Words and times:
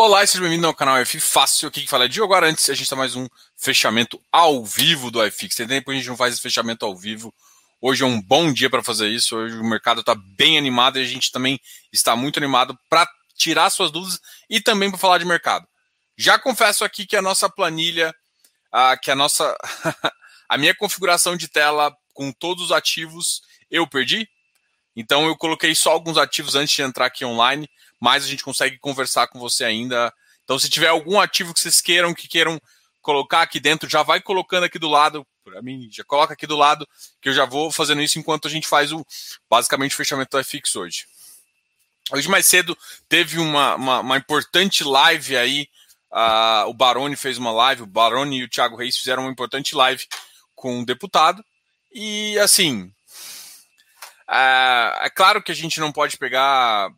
Olá 0.00 0.22
e 0.22 0.28
seja 0.28 0.42
bem-vindo 0.42 0.64
ao 0.64 0.72
canal 0.72 0.96
F 0.98 1.18
Fácil, 1.18 1.66
aqui 1.66 1.80
que 1.80 1.88
fala 1.88 2.04
é 2.04 2.08
Diogo 2.08 2.32
Arantes. 2.32 2.70
A 2.70 2.72
gente 2.72 2.84
está 2.84 2.94
mais 2.94 3.16
um 3.16 3.26
fechamento 3.56 4.22
ao 4.30 4.64
vivo 4.64 5.10
do 5.10 5.20
iFix. 5.26 5.56
Tem 5.56 5.66
tempo 5.66 5.86
que 5.86 5.90
a 5.90 5.94
gente 5.94 6.06
não 6.06 6.16
faz 6.16 6.34
esse 6.34 6.40
fechamento 6.40 6.86
ao 6.86 6.96
vivo. 6.96 7.34
Hoje 7.80 8.04
é 8.04 8.06
um 8.06 8.22
bom 8.22 8.52
dia 8.52 8.70
para 8.70 8.80
fazer 8.80 9.08
isso. 9.08 9.36
Hoje 9.36 9.58
o 9.58 9.64
mercado 9.64 10.02
está 10.02 10.14
bem 10.14 10.56
animado 10.56 11.00
e 11.00 11.02
a 11.02 11.04
gente 11.04 11.32
também 11.32 11.60
está 11.92 12.14
muito 12.14 12.38
animado 12.38 12.78
para 12.88 13.08
tirar 13.36 13.70
suas 13.70 13.90
dúvidas 13.90 14.20
e 14.48 14.60
também 14.60 14.88
para 14.88 15.00
falar 15.00 15.18
de 15.18 15.24
mercado. 15.24 15.66
Já 16.16 16.38
confesso 16.38 16.84
aqui 16.84 17.04
que 17.04 17.16
a 17.16 17.22
nossa 17.22 17.50
planilha, 17.50 18.14
que 19.02 19.10
a 19.10 19.16
nossa 19.16 19.52
a 20.48 20.56
minha 20.56 20.76
configuração 20.76 21.36
de 21.36 21.48
tela 21.48 21.92
com 22.14 22.30
todos 22.30 22.66
os 22.66 22.70
ativos 22.70 23.42
eu 23.68 23.84
perdi. 23.84 24.28
Então 24.94 25.26
eu 25.26 25.36
coloquei 25.36 25.74
só 25.74 25.90
alguns 25.90 26.16
ativos 26.16 26.54
antes 26.54 26.76
de 26.76 26.82
entrar 26.82 27.06
aqui 27.06 27.24
online 27.24 27.68
mais 28.00 28.24
a 28.24 28.28
gente 28.28 28.44
consegue 28.44 28.78
conversar 28.78 29.28
com 29.28 29.38
você 29.38 29.64
ainda. 29.64 30.12
Então, 30.44 30.58
se 30.58 30.70
tiver 30.70 30.88
algum 30.88 31.20
ativo 31.20 31.52
que 31.52 31.60
vocês 31.60 31.80
queiram, 31.80 32.14
que 32.14 32.28
queiram 32.28 32.60
colocar 33.02 33.42
aqui 33.42 33.60
dentro, 33.60 33.88
já 33.88 34.02
vai 34.02 34.20
colocando 34.20 34.64
aqui 34.64 34.78
do 34.78 34.88
lado, 34.88 35.26
para 35.44 35.62
mim, 35.62 35.88
já 35.90 36.04
coloca 36.04 36.34
aqui 36.34 36.46
do 36.46 36.56
lado, 36.56 36.86
que 37.20 37.28
eu 37.28 37.32
já 37.32 37.44
vou 37.44 37.70
fazendo 37.70 38.02
isso 38.02 38.18
enquanto 38.18 38.46
a 38.46 38.50
gente 38.50 38.66
faz 38.66 38.92
o 38.92 39.04
basicamente 39.48 39.92
o 39.92 39.96
fechamento 39.96 40.36
do 40.36 40.44
FX 40.44 40.76
hoje. 40.76 41.06
Hoje 42.12 42.28
mais 42.28 42.46
cedo 42.46 42.76
teve 43.08 43.38
uma, 43.38 43.74
uma, 43.74 44.00
uma 44.00 44.16
importante 44.16 44.84
live 44.84 45.36
aí. 45.36 45.68
Uh, 46.10 46.68
o 46.68 46.74
Baroni 46.74 47.16
fez 47.16 47.36
uma 47.36 47.52
live, 47.52 47.82
o 47.82 47.86
Baroni 47.86 48.38
e 48.38 48.44
o 48.44 48.48
Thiago 48.48 48.76
Reis 48.76 48.96
fizeram 48.96 49.24
uma 49.24 49.32
importante 49.32 49.74
live 49.74 50.06
com 50.54 50.78
um 50.78 50.84
deputado. 50.84 51.44
E 51.92 52.38
assim, 52.38 52.84
uh, 54.28 55.02
é 55.02 55.10
claro 55.14 55.42
que 55.42 55.52
a 55.52 55.54
gente 55.54 55.80
não 55.80 55.92
pode 55.92 56.16
pegar 56.16 56.90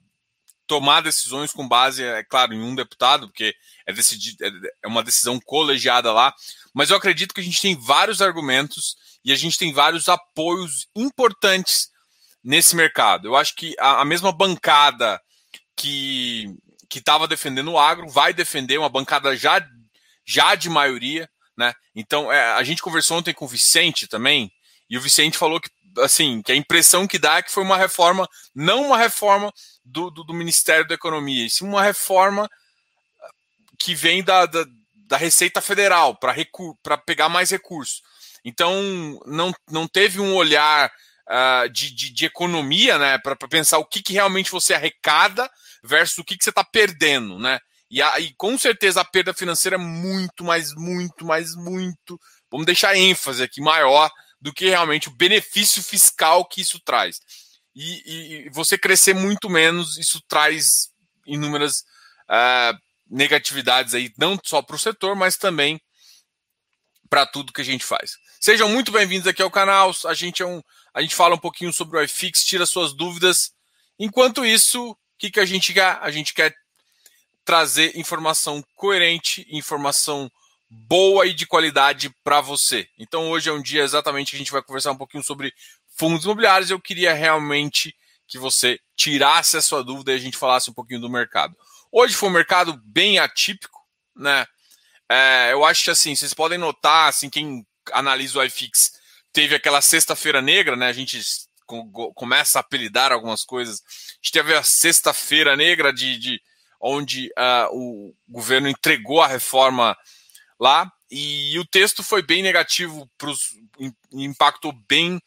tomar 0.71 1.01
decisões 1.01 1.53
com 1.53 1.67
base, 1.67 2.05
é 2.05 2.23
claro, 2.23 2.55
em 2.55 2.63
um 2.63 2.77
deputado, 2.77 3.27
porque 3.27 3.57
é, 3.85 3.93
decidir, 3.93 4.37
é, 4.41 4.49
é 4.85 4.87
uma 4.87 5.03
decisão 5.03 5.41
colegiada 5.41 6.13
lá, 6.13 6.33
mas 6.73 6.91
eu 6.91 6.97
acredito 6.97 7.35
que 7.35 7.41
a 7.41 7.45
gente 7.45 7.61
tem 7.61 7.75
vários 7.75 8.23
argumentos 8.23 8.95
e 9.25 9.33
a 9.33 9.37
gente 9.37 9.59
tem 9.59 9.73
vários 9.73 10.09
apoios 10.09 10.87
importantes 10.95 11.91
nesse 12.43 12.77
mercado. 12.77 13.27
Eu 13.27 13.35
acho 13.35 13.57
que 13.57 13.75
a, 13.81 14.03
a 14.03 14.05
mesma 14.05 14.31
bancada 14.31 15.21
que 15.77 16.55
que 16.89 16.99
estava 16.99 17.27
defendendo 17.27 17.73
o 17.73 17.79
agro 17.79 18.09
vai 18.09 18.33
defender 18.33 18.79
uma 18.79 18.89
bancada 18.89 19.37
já 19.37 19.61
já 20.25 20.55
de 20.55 20.69
maioria, 20.69 21.29
né? 21.59 21.75
Então 21.97 22.33
é, 22.33 22.53
a 22.53 22.63
gente 22.63 22.81
conversou 22.81 23.19
ontem 23.19 23.35
com 23.35 23.45
o 23.45 23.49
Vicente 23.49 24.07
também 24.07 24.53
e 24.89 24.97
o 24.97 25.01
Vicente 25.01 25.37
falou 25.37 25.61
que 25.61 25.69
assim 25.99 26.43
que 26.43 26.53
a 26.53 26.57
impressão 26.57 27.07
que 27.07 27.19
dá 27.19 27.39
é 27.39 27.43
que 27.43 27.51
foi 27.51 27.63
uma 27.63 27.77
reforma, 27.77 28.29
não 28.55 28.87
uma 28.87 28.99
reforma 28.99 29.53
do, 29.85 30.11
do, 30.11 30.25
do 30.25 30.35
Ministério 30.35 30.87
da 30.87 30.95
Economia, 30.95 31.47
e 31.47 31.51
sim 31.51 31.65
uma 31.65 31.83
reforma 31.83 32.49
que 33.79 33.95
vem 33.95 34.23
da, 34.23 34.47
da, 34.47 34.65
da 34.95 35.17
Receita 35.17 35.61
Federal 35.61 36.17
para 36.17 36.99
pegar 36.99 37.29
mais 37.29 37.51
recursos. 37.51 38.03
Então, 38.45 39.21
não, 39.27 39.53
não 39.71 39.87
teve 39.87 40.21
um 40.21 40.35
olhar 40.35 40.91
uh, 41.29 41.69
de, 41.71 41.95
de, 41.95 42.13
de, 42.13 42.25
economia 42.27 42.99
né, 42.99 43.19
para 43.19 43.37
pensar 43.37 43.79
o 43.79 43.85
que, 43.85 44.03
que 44.03 44.13
realmente 44.13 44.51
você 44.51 44.75
arrecada 44.75 45.51
versus 45.83 46.19
o 46.19 46.25
que, 46.25 46.37
que 46.37 46.45
você 46.45 46.51
está 46.51 46.65
perdendo. 46.65 47.39
Né? 47.39 47.59
E, 47.91 48.01
a, 48.01 48.21
e 48.21 48.33
com 48.35 48.57
certeza 48.59 49.01
a 49.01 49.05
perda 49.05 49.35
financeira 49.35 49.77
é 49.77 49.79
muito, 49.79 50.45
mais, 50.45 50.75
muito, 50.75 51.25
mais, 51.25 51.55
muito. 51.55 52.21
Vamos 52.51 52.67
deixar 52.67 52.97
ênfase 52.97 53.43
aqui 53.43 53.61
maior 53.61 54.11
do 54.41 54.53
que 54.53 54.69
realmente 54.69 55.09
o 55.09 55.13
benefício 55.13 55.83
fiscal 55.83 56.45
que 56.45 56.61
isso 56.61 56.81
traz 56.81 57.21
e, 57.75 58.47
e 58.47 58.51
você 58.51 58.77
crescer 58.77 59.15
muito 59.15 59.49
menos, 59.49 59.97
isso 59.97 60.21
traz 60.29 60.91
inúmeras 61.27 61.85
uh, 62.29 62.79
negatividades 63.09 63.95
aí, 63.95 64.13
não 64.19 64.39
só 64.45 64.61
para 64.61 64.77
o 64.77 64.79
setor, 64.79 65.15
mas 65.15 65.37
também 65.37 65.81
para 67.09 67.27
tudo 67.27 67.53
que 67.53 67.61
a 67.61 67.65
gente 67.65 67.85
faz. 67.85 68.13
Sejam 68.41 68.69
muito 68.69 68.93
bem-vindos 68.93 69.27
aqui 69.27 69.43
ao 69.43 69.51
canal. 69.51 69.93
A 70.07 70.15
gente, 70.15 70.43
é 70.43 70.47
um, 70.47 70.63
a 70.95 71.03
gente 71.03 71.15
fala 71.15 71.35
um 71.35 71.39
pouquinho 71.39 71.73
sobre 71.73 71.99
o 71.99 72.03
iFix, 72.03 72.45
tira 72.45 72.67
suas 72.67 72.95
dúvidas. 72.95 73.53
Enquanto 73.99 74.45
isso, 74.45 74.91
o 74.91 74.97
que, 75.19 75.31
que 75.31 75.41
a 75.41 75.45
gente 75.45 75.73
quer? 75.73 75.99
A 76.01 76.11
gente 76.11 76.33
quer 76.33 76.55
trazer 77.45 77.97
informação 77.97 78.63
coerente, 78.77 79.47
informação 79.51 80.31
boa 80.71 81.27
e 81.27 81.35
de 81.35 81.47
qualidade 81.47 82.15
para 82.23 82.41
você. 82.41 82.89
Então 82.97 83.29
hoje 83.31 83.51
é 83.51 83.53
um 83.53 83.61
dia 83.61 83.83
exatamente 83.83 84.31
que 84.31 84.37
a 84.37 84.39
gente 84.39 84.53
vai 84.53 84.63
conversar 84.63 84.93
um 84.93 84.97
pouquinho 84.97 85.25
sobre 85.25 85.53
fundos 85.99 86.25
imobiliários, 86.25 86.71
eu 86.71 86.81
queria 86.81 87.13
realmente 87.13 87.95
que 88.29 88.39
você 88.39 88.79
tirasse 88.97 89.57
a 89.57 89.63
sua 89.63 89.83
dúvida 89.83 90.13
e 90.13 90.15
a 90.15 90.19
gente 90.19 90.37
falasse 90.37 90.71
um 90.71 90.73
pouquinho 90.73 91.01
do 91.01 91.11
mercado. 91.11 91.57
Hoje 91.91 92.15
foi 92.15 92.29
um 92.29 92.33
mercado 92.33 92.81
bem 92.85 93.19
atípico, 93.19 93.81
né? 94.15 94.47
É, 95.11 95.53
eu 95.53 95.65
acho 95.65 95.83
que 95.83 95.91
assim, 95.91 96.15
vocês 96.15 96.33
podem 96.33 96.57
notar, 96.57 97.09
assim, 97.09 97.29
quem 97.29 97.67
analisa 97.93 98.39
o 98.39 98.45
iFix, 98.45 98.93
teve 99.33 99.57
aquela 99.57 99.81
sexta-feira 99.81 100.41
negra, 100.41 100.77
né? 100.77 100.87
A 100.87 100.93
gente 100.93 101.21
começa 102.15 102.59
a 102.59 102.61
apelidar 102.61 103.13
algumas 103.13 103.43
coisas. 103.43 103.81
A 103.81 104.17
gente 104.23 104.33
teve 104.33 104.55
a 104.55 104.63
sexta-feira 104.63 105.57
negra 105.57 105.93
de, 105.93 106.17
de 106.17 106.43
onde 106.81 107.27
uh, 107.29 107.69
o 107.73 108.15
governo 108.29 108.69
entregou 108.69 109.21
a 109.21 109.27
reforma 109.27 109.97
lá 110.61 110.93
e 111.11 111.59
o 111.59 111.65
texto 111.65 112.03
foi 112.05 112.23
bem 112.23 112.43
negativo, 112.43 113.11
pros, 113.19 113.57
impactou 114.13 114.73
bem 114.89 115.21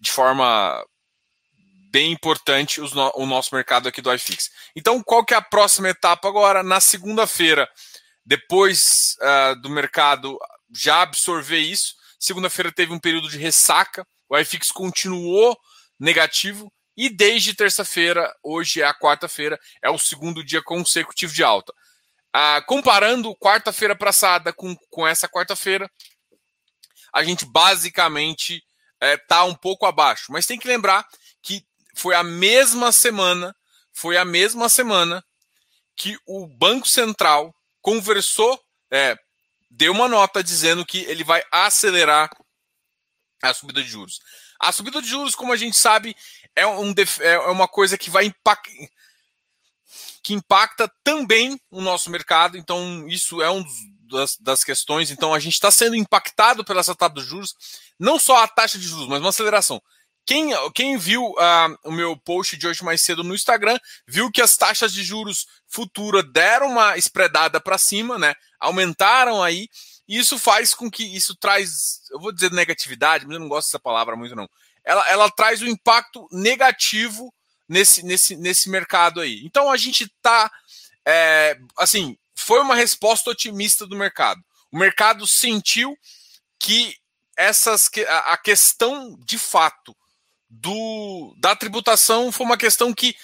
de 0.00 0.10
forma 0.10 0.84
bem 1.90 2.12
importante 2.12 2.80
no, 2.80 3.12
o 3.16 3.26
nosso 3.26 3.54
mercado 3.54 3.88
aqui 3.88 4.00
do 4.00 4.12
iFix. 4.14 4.50
Então, 4.74 5.02
qual 5.02 5.24
que 5.24 5.34
é 5.34 5.36
a 5.36 5.42
próxima 5.42 5.88
etapa 5.88 6.28
agora? 6.28 6.62
Na 6.62 6.80
segunda-feira, 6.80 7.68
depois 8.24 9.16
uh, 9.20 9.60
do 9.60 9.68
mercado 9.68 10.38
já 10.72 11.02
absorver 11.02 11.58
isso, 11.58 11.94
segunda-feira 12.18 12.72
teve 12.72 12.92
um 12.92 12.98
período 12.98 13.28
de 13.28 13.38
ressaca, 13.38 14.06
o 14.28 14.38
iFix 14.38 14.70
continuou 14.70 15.58
negativo 15.98 16.72
e 16.96 17.08
desde 17.08 17.54
terça-feira, 17.54 18.32
hoje 18.42 18.80
é 18.80 18.84
a 18.84 18.94
quarta-feira, 18.94 19.58
é 19.82 19.90
o 19.90 19.98
segundo 19.98 20.44
dia 20.44 20.62
consecutivo 20.62 21.32
de 21.32 21.42
alta. 21.42 21.72
Uh, 22.34 22.64
comparando 22.66 23.34
quarta-feira 23.36 23.96
passada 23.96 24.52
com, 24.52 24.76
com 24.88 25.06
essa 25.06 25.28
quarta-feira, 25.28 25.90
a 27.12 27.24
gente 27.24 27.44
basicamente 27.44 28.62
está 29.02 29.06
é, 29.06 29.16
tá 29.16 29.44
um 29.44 29.54
pouco 29.54 29.84
abaixo. 29.84 30.26
Mas 30.30 30.46
tem 30.46 30.58
que 30.58 30.68
lembrar 30.68 31.04
que 31.42 31.64
foi 31.96 32.14
a 32.14 32.22
mesma 32.22 32.92
semana, 32.92 33.54
foi 33.92 34.16
a 34.16 34.24
mesma 34.24 34.68
semana 34.68 35.24
que 35.96 36.16
o 36.24 36.46
Banco 36.46 36.88
Central 36.88 37.54
conversou, 37.82 38.60
é, 38.92 39.16
deu 39.70 39.92
uma 39.92 40.08
nota 40.08 40.42
dizendo 40.42 40.86
que 40.86 41.00
ele 41.00 41.24
vai 41.24 41.42
acelerar 41.50 42.30
a 43.42 43.52
subida 43.52 43.82
de 43.82 43.88
juros. 43.88 44.20
A 44.60 44.70
subida 44.72 45.02
de 45.02 45.08
juros, 45.08 45.34
como 45.34 45.52
a 45.52 45.56
gente 45.56 45.76
sabe, 45.76 46.14
é, 46.54 46.66
um, 46.66 46.94
é 47.20 47.38
uma 47.50 47.66
coisa 47.66 47.98
que 47.98 48.10
vai 48.10 48.26
impactar 48.26 48.70
que 50.22 50.34
impacta 50.34 50.90
também 51.02 51.60
o 51.70 51.80
nosso 51.80 52.10
mercado. 52.10 52.56
Então, 52.56 53.06
isso 53.08 53.40
é 53.42 53.50
um 53.50 53.64
das, 54.10 54.36
das 54.36 54.64
questões. 54.64 55.10
Então, 55.10 55.32
a 55.32 55.38
gente 55.38 55.54
está 55.54 55.70
sendo 55.70 55.96
impactado 55.96 56.64
pela 56.64 56.80
essa 56.80 56.94
taxa 56.94 57.14
de 57.14 57.22
juros 57.22 57.54
não 57.98 58.18
só 58.18 58.42
a 58.42 58.48
taxa 58.48 58.78
de 58.78 58.86
juros, 58.86 59.06
mas 59.06 59.20
uma 59.20 59.28
aceleração. 59.28 59.80
Quem, 60.26 60.50
quem 60.74 60.96
viu 60.96 61.24
uh, 61.24 61.76
o 61.84 61.90
meu 61.90 62.16
post 62.16 62.56
de 62.56 62.66
hoje 62.66 62.84
mais 62.84 63.02
cedo 63.02 63.24
no 63.24 63.34
Instagram, 63.34 63.78
viu 64.06 64.30
que 64.30 64.40
as 64.40 64.56
taxas 64.56 64.92
de 64.92 65.02
juros 65.02 65.46
futura 65.66 66.22
deram 66.22 66.70
uma 66.70 66.96
espreadada 66.96 67.60
para 67.60 67.76
cima, 67.76 68.18
né? 68.18 68.34
Aumentaram 68.58 69.42
aí. 69.42 69.68
E 70.08 70.18
isso 70.18 70.38
faz 70.38 70.74
com 70.74 70.90
que 70.90 71.04
isso 71.04 71.34
traz, 71.36 72.00
eu 72.10 72.20
vou 72.20 72.32
dizer 72.32 72.50
negatividade, 72.52 73.26
mas 73.26 73.34
eu 73.34 73.40
não 73.40 73.48
gosto 73.48 73.68
dessa 73.68 73.78
palavra 73.78 74.16
muito, 74.16 74.34
não. 74.34 74.48
Ela, 74.84 75.08
ela 75.08 75.30
traz 75.30 75.62
um 75.62 75.66
impacto 75.66 76.26
negativo 76.32 77.32
nesse, 77.70 78.02
nesse, 78.04 78.36
nesse 78.36 78.68
mercado 78.68 79.20
aí. 79.20 79.42
Então 79.44 79.70
a 79.70 79.76
gente 79.76 80.04
está, 80.04 80.50
é, 81.06 81.56
assim, 81.78 82.18
foi 82.34 82.60
uma 82.60 82.74
resposta 82.74 83.30
otimista 83.30 83.86
do 83.86 83.96
mercado. 83.96 84.42
O 84.72 84.76
mercado 84.76 85.24
sentiu 85.26 85.96
que 86.58 86.96
essas 87.36 87.88
a 88.26 88.36
questão 88.36 89.16
de 89.24 89.38
fato 89.38 89.96
do 90.48 91.34
da 91.38 91.54
tributação 91.54 92.30
foi 92.32 92.44
uma 92.44 92.58
questão 92.58 92.92
que 92.92 93.16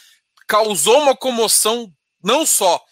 causou 0.47 1.03
uma 1.03 1.17
comoção 1.17 1.93
não 2.23 2.47
só 2.47 2.82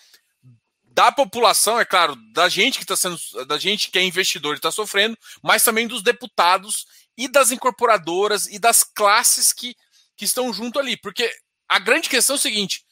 da 0.84 1.10
população, 1.10 1.80
é 1.80 1.84
claro, 1.84 2.14
da 2.32 2.48
gente 2.48 2.78
que 2.78 2.84
está 2.84 2.96
sendo, 2.96 3.18
da 3.46 3.58
gente 3.58 3.90
que 3.90 3.98
é 3.98 4.04
investidor 4.04 4.54
e 4.54 4.58
está 4.58 4.70
sofrendo, 4.70 5.18
mas 5.42 5.62
também 5.62 5.88
dos 5.88 6.02
deputados 6.02 6.86
e 7.16 7.26
das 7.26 7.50
incorporadoras 7.50 8.46
e 8.46 8.58
das 8.58 8.84
classes 8.84 9.52
que, 9.52 9.74
que 10.16 10.24
estão 10.24 10.52
junto 10.52 10.78
ali. 10.78 10.96
Porque 10.96 11.32
a 11.68 11.78
grande 11.78 12.08
questão 12.08 12.34
é 12.34 12.38
o 12.38 12.42
seguinte: 12.42 12.84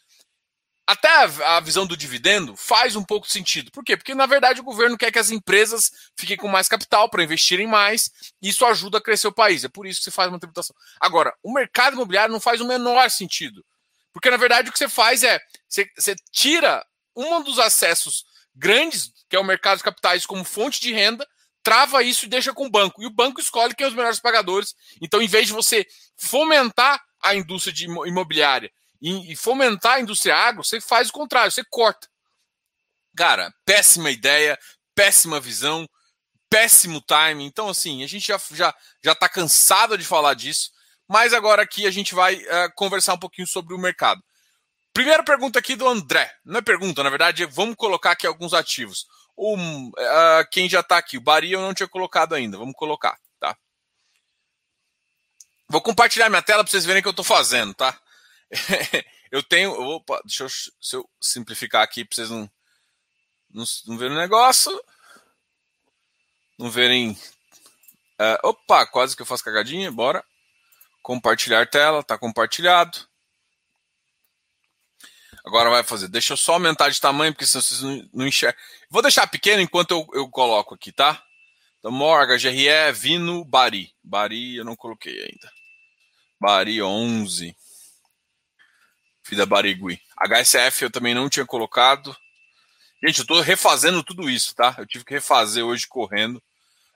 até 0.87 1.09
a, 1.09 1.61
visão 1.61 1.87
do 1.87 1.97
dividendo 1.97 2.57
faz 2.57 2.97
um 2.97 3.05
pouco 3.05 3.27
de 3.27 3.33
sentido. 3.33 3.71
Por 3.71 3.85
quê? 3.85 3.97
Porque, 3.97 4.15
na 4.15 4.27
verdade, 4.27 4.61
o 4.61 4.65
governo 4.65 4.99
quer 4.99 5.13
que 5.13 5.19
as 5.19 5.31
empresas 5.31 5.91
fiquem 6.17 6.37
com 6.37 6.49
mais 6.49 6.69
capital 6.69 7.09
para 7.09 7.23
investirem 7.23 7.67
mais, 7.67 8.11
e 8.43 8.49
isso 8.49 8.67
ajuda 8.67 8.99
a 8.99 9.01
crescer 9.01 9.29
o 9.29 9.33
país. 9.33 9.65
É 9.65 9.69
por 9.69 9.87
isso 9.87 10.01
que 10.01 10.05
se 10.05 10.11
faz 10.11 10.29
uma 10.29 10.41
tributação. 10.41 10.75
Agora, 11.01 11.35
o 11.43 11.53
mercado 11.53 11.95
imobiliário 11.95 12.33
não 12.33 12.41
faz 12.41 12.61
o 12.61 12.67
menor 12.67 13.11
sentido. 13.11 13.65
Porque, 14.13 14.29
na 14.29 14.37
verdade, 14.37 14.69
o 14.69 14.73
que 14.73 14.79
você 14.79 14.89
faz 14.89 15.23
é 15.23 15.41
você, 15.69 15.89
você 15.97 16.15
tira 16.31 16.85
um 17.17 17.43
dos 17.43 17.59
acessos 17.59 18.25
grandes, 18.55 19.13
que 19.29 19.37
é 19.37 19.39
o 19.39 19.45
mercado 19.45 19.79
de 19.79 19.85
capitais 19.85 20.27
como 20.27 20.45
fonte 20.45 20.81
de 20.81 20.93
renda, 20.93 21.27
trava 21.63 22.03
isso 22.03 22.27
e 22.27 22.29
deixa 22.29 22.53
com 22.53 22.67
o 22.67 22.71
banco. 22.71 23.01
E 23.03 23.07
o 23.07 23.11
banco 23.11 23.41
escolhe 23.41 23.75
quem 23.75 23.87
é 23.87 23.89
os 23.89 23.95
melhores 23.95 24.21
pagadores. 24.21 24.75
Então, 25.01 25.23
em 25.23 25.29
vez 25.29 25.47
de 25.47 25.53
você 25.53 25.87
fomentar 26.17 27.03
a 27.23 27.35
indústria 27.35 27.73
de 27.73 27.85
imobiliária 27.85 28.71
e 29.03 29.35
fomentar 29.35 29.95
a 29.95 30.01
indústria 30.01 30.37
agro, 30.37 30.63
você 30.63 30.81
faz 30.81 31.09
o 31.09 31.13
contrário, 31.13 31.51
você 31.51 31.65
corta. 31.69 32.09
Cara, 33.17 33.53
péssima 33.65 34.11
ideia, 34.11 34.57
péssima 34.95 35.41
visão, 35.41 35.89
péssimo 36.49 37.01
timing. 37.01 37.47
Então, 37.47 37.69
assim, 37.69 38.05
a 38.05 38.07
gente 38.07 38.27
já, 38.27 38.41
já, 38.53 38.75
já 39.03 39.15
tá 39.15 39.29
cansado 39.29 39.99
de 39.99 40.05
falar 40.05 40.35
disso, 40.35 40.71
mas 41.09 41.35
agora 41.35 41.63
aqui 41.63 41.85
a 41.85 41.91
gente 41.91 42.15
vai 42.15 42.37
uh, 42.37 42.73
conversar 42.77 43.15
um 43.15 43.19
pouquinho 43.19 43.47
sobre 43.47 43.75
o 43.75 43.79
mercado. 43.79 44.23
Primeira 44.95 45.25
pergunta 45.25 45.59
aqui 45.59 45.75
do 45.75 45.89
André. 45.89 46.31
Não 46.45 46.59
é 46.59 46.63
pergunta, 46.63 47.03
na 47.03 47.11
verdade, 47.11 47.45
vamos 47.47 47.75
colocar 47.75 48.13
aqui 48.13 48.27
alguns 48.27 48.55
ativos. 48.55 49.07
Um, 49.37 49.89
uh, 49.89 50.49
quem 50.51 50.69
já 50.69 50.81
está 50.81 50.99
aqui, 50.99 51.19
o 51.19 51.21
Bari 51.21 51.51
eu 51.51 51.61
não 51.61 51.75
tinha 51.75 51.89
colocado 51.89 52.35
ainda, 52.35 52.57
vamos 52.57 52.75
colocar? 52.77 53.19
Vou 55.73 55.81
compartilhar 55.81 56.29
minha 56.29 56.43
tela 56.43 56.63
para 56.63 56.71
vocês 56.71 56.85
verem 56.85 57.01
o 57.01 57.03
que 57.03 57.09
eu 57.09 57.13
estou 57.13 57.25
fazendo, 57.25 57.73
tá? 57.73 57.99
eu 59.33 59.43
tenho. 59.43 59.73
Opa, 59.73 60.21
deixa 60.23 60.45
eu, 60.45 60.49
eu 60.93 61.11
simplificar 61.19 61.83
aqui 61.83 62.05
para 62.05 62.15
vocês 62.15 62.29
não, 62.29 62.51
não, 63.51 63.65
não 63.87 63.97
verem 63.97 64.15
o 64.15 64.21
negócio. 64.21 64.71
Não 66.59 66.71
verem. 66.71 67.13
Uh, 68.21 68.49
opa, 68.49 68.85
quase 68.85 69.17
que 69.17 69.23
eu 69.23 69.27
faço 69.27 69.43
cagadinha, 69.43 69.91
bora. 69.91 70.23
Compartilhar 71.01 71.67
tela, 71.67 72.03
tá 72.03 72.19
compartilhado. 72.19 73.09
Agora 75.47 75.71
vai 75.71 75.83
fazer. 75.83 76.09
Deixa 76.09 76.35
eu 76.35 76.37
só 76.37 76.53
aumentar 76.53 76.91
de 76.91 77.01
tamanho, 77.01 77.33
porque 77.33 77.47
senão 77.47 77.63
vocês 77.63 77.81
não, 77.81 78.11
não 78.13 78.27
enxergam. 78.27 78.61
Vou 78.91 79.01
deixar 79.01 79.27
pequeno 79.27 79.63
enquanto 79.63 79.93
eu, 79.93 80.07
eu 80.13 80.29
coloco 80.29 80.75
aqui, 80.75 80.93
tá? 80.93 81.25
Então, 81.79 81.91
Morga, 81.91 82.37
GRE, 82.37 82.93
Vino, 82.93 83.43
Bari. 83.43 83.91
Bari 84.05 84.57
eu 84.57 84.67
não 84.67 84.77
coloquei 84.77 85.19
ainda. 85.19 85.62
Bari 86.43 86.83
11. 86.83 87.57
Fida 89.23 89.47
Barigui. 89.47 90.03
HSF 90.17 90.83
eu 90.83 90.91
também 90.91 91.15
não 91.15 91.31
tinha 91.31 91.47
colocado. 91.47 92.17
Gente, 93.01 93.21
eu 93.21 93.27
tô 93.27 93.41
refazendo 93.41 94.03
tudo 94.03 94.29
isso, 94.29 94.53
tá? 94.53 94.75
Eu 94.77 94.85
tive 94.85 95.05
que 95.05 95.15
refazer 95.15 95.65
hoje 95.65 95.87
correndo. 95.87 96.43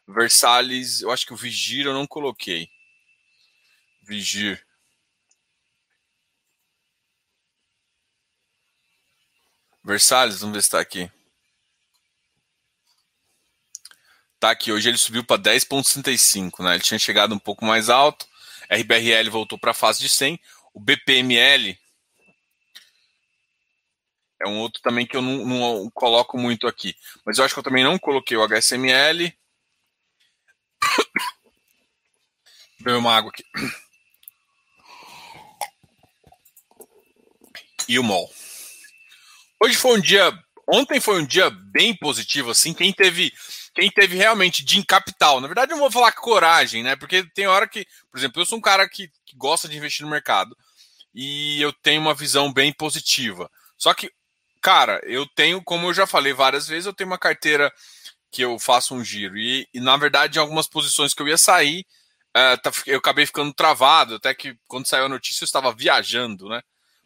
Versalhes, 0.04 1.00
eu 1.00 1.12
acho 1.12 1.24
que 1.24 1.32
o 1.32 1.36
Vigir 1.36 1.86
eu 1.86 1.94
não 1.94 2.08
coloquei. 2.08 2.68
Vigir. 4.02 4.66
Versalhes, 9.84 10.40
vamos 10.40 10.56
ver 10.56 10.62
se 10.62 10.66
está 10.66 10.80
aqui. 10.80 11.08
Tá 14.40 14.50
aqui, 14.50 14.72
hoje 14.72 14.88
ele 14.88 14.98
subiu 14.98 15.22
para 15.22 15.40
10,65, 15.40 16.64
né? 16.64 16.74
Ele 16.74 16.82
tinha 16.82 16.98
chegado 16.98 17.32
um 17.32 17.38
pouco 17.38 17.64
mais 17.64 17.88
alto. 17.88 18.26
RBRL 18.70 19.30
voltou 19.30 19.58
para 19.58 19.70
a 19.72 19.74
fase 19.74 20.00
de 20.00 20.08
100. 20.08 20.40
O 20.74 20.80
BPML 20.80 21.78
é 24.40 24.48
um 24.48 24.58
outro 24.58 24.82
também 24.82 25.06
que 25.06 25.16
eu 25.16 25.22
não, 25.22 25.46
não, 25.46 25.90
coloco 25.90 26.38
muito 26.38 26.66
aqui. 26.66 26.94
Mas 27.24 27.38
eu 27.38 27.44
acho 27.44 27.54
que 27.54 27.58
eu 27.58 27.64
também 27.64 27.82
não 27.82 27.98
coloquei 27.98 28.36
o 28.36 28.42
HSML. 28.42 29.32
Beber 32.78 32.98
uma 32.98 33.16
água 33.16 33.30
aqui. 33.30 33.44
E 37.88 37.98
o 37.98 38.02
MOL. 38.02 38.30
Hoje 39.60 39.76
foi 39.76 39.98
um 39.98 40.00
dia. 40.00 40.38
Ontem 40.68 41.00
foi 41.00 41.22
um 41.22 41.26
dia 41.26 41.48
bem 41.48 41.96
positivo, 41.96 42.50
assim. 42.50 42.74
Quem 42.74 42.92
teve, 42.92 43.32
quem 43.76 43.90
teve 43.90 44.16
realmente 44.16 44.64
de 44.64 44.82
capital. 44.84 45.38
Na 45.38 45.46
verdade, 45.46 45.72
eu 45.72 45.76
não 45.76 45.82
vou 45.82 45.90
falar 45.90 46.10
coragem, 46.12 46.82
né? 46.82 46.96
Porque 46.96 47.22
tem 47.34 47.46
hora 47.46 47.68
que, 47.68 47.86
por 48.10 48.18
exemplo, 48.18 48.40
eu 48.40 48.46
sou 48.46 48.56
um 48.56 48.60
cara 48.60 48.88
que, 48.88 49.10
que 49.26 49.36
gosta 49.36 49.68
de 49.68 49.76
investir 49.76 50.02
no 50.02 50.10
mercado 50.10 50.56
e 51.14 51.60
eu 51.60 51.70
tenho 51.74 52.00
uma 52.00 52.14
visão 52.14 52.50
bem 52.50 52.72
positiva. 52.72 53.50
Só 53.76 53.92
que, 53.92 54.10
cara, 54.62 54.98
eu 55.04 55.26
tenho, 55.26 55.62
como 55.62 55.88
eu 55.88 55.94
já 55.94 56.06
falei 56.06 56.32
várias 56.32 56.66
vezes, 56.66 56.86
eu 56.86 56.92
tenho 56.94 57.10
uma 57.10 57.18
carteira 57.18 57.70
que 58.30 58.42
eu 58.42 58.58
faço 58.58 58.94
um 58.94 59.04
giro. 59.04 59.36
E, 59.36 59.68
e 59.74 59.78
na 59.78 59.96
verdade, 59.98 60.38
em 60.38 60.40
algumas 60.40 60.66
posições 60.66 61.12
que 61.12 61.20
eu 61.20 61.28
ia 61.28 61.36
sair, 61.36 61.86
uh, 62.34 62.72
eu 62.86 62.98
acabei 62.98 63.26
ficando 63.26 63.52
travado. 63.52 64.14
Até 64.14 64.32
que 64.34 64.56
quando 64.66 64.86
saiu 64.86 65.04
a 65.04 65.10
notícia, 65.10 65.44
eu 65.44 65.46
estava 65.46 65.70
viajando, 65.70 66.48
né? 66.48 66.62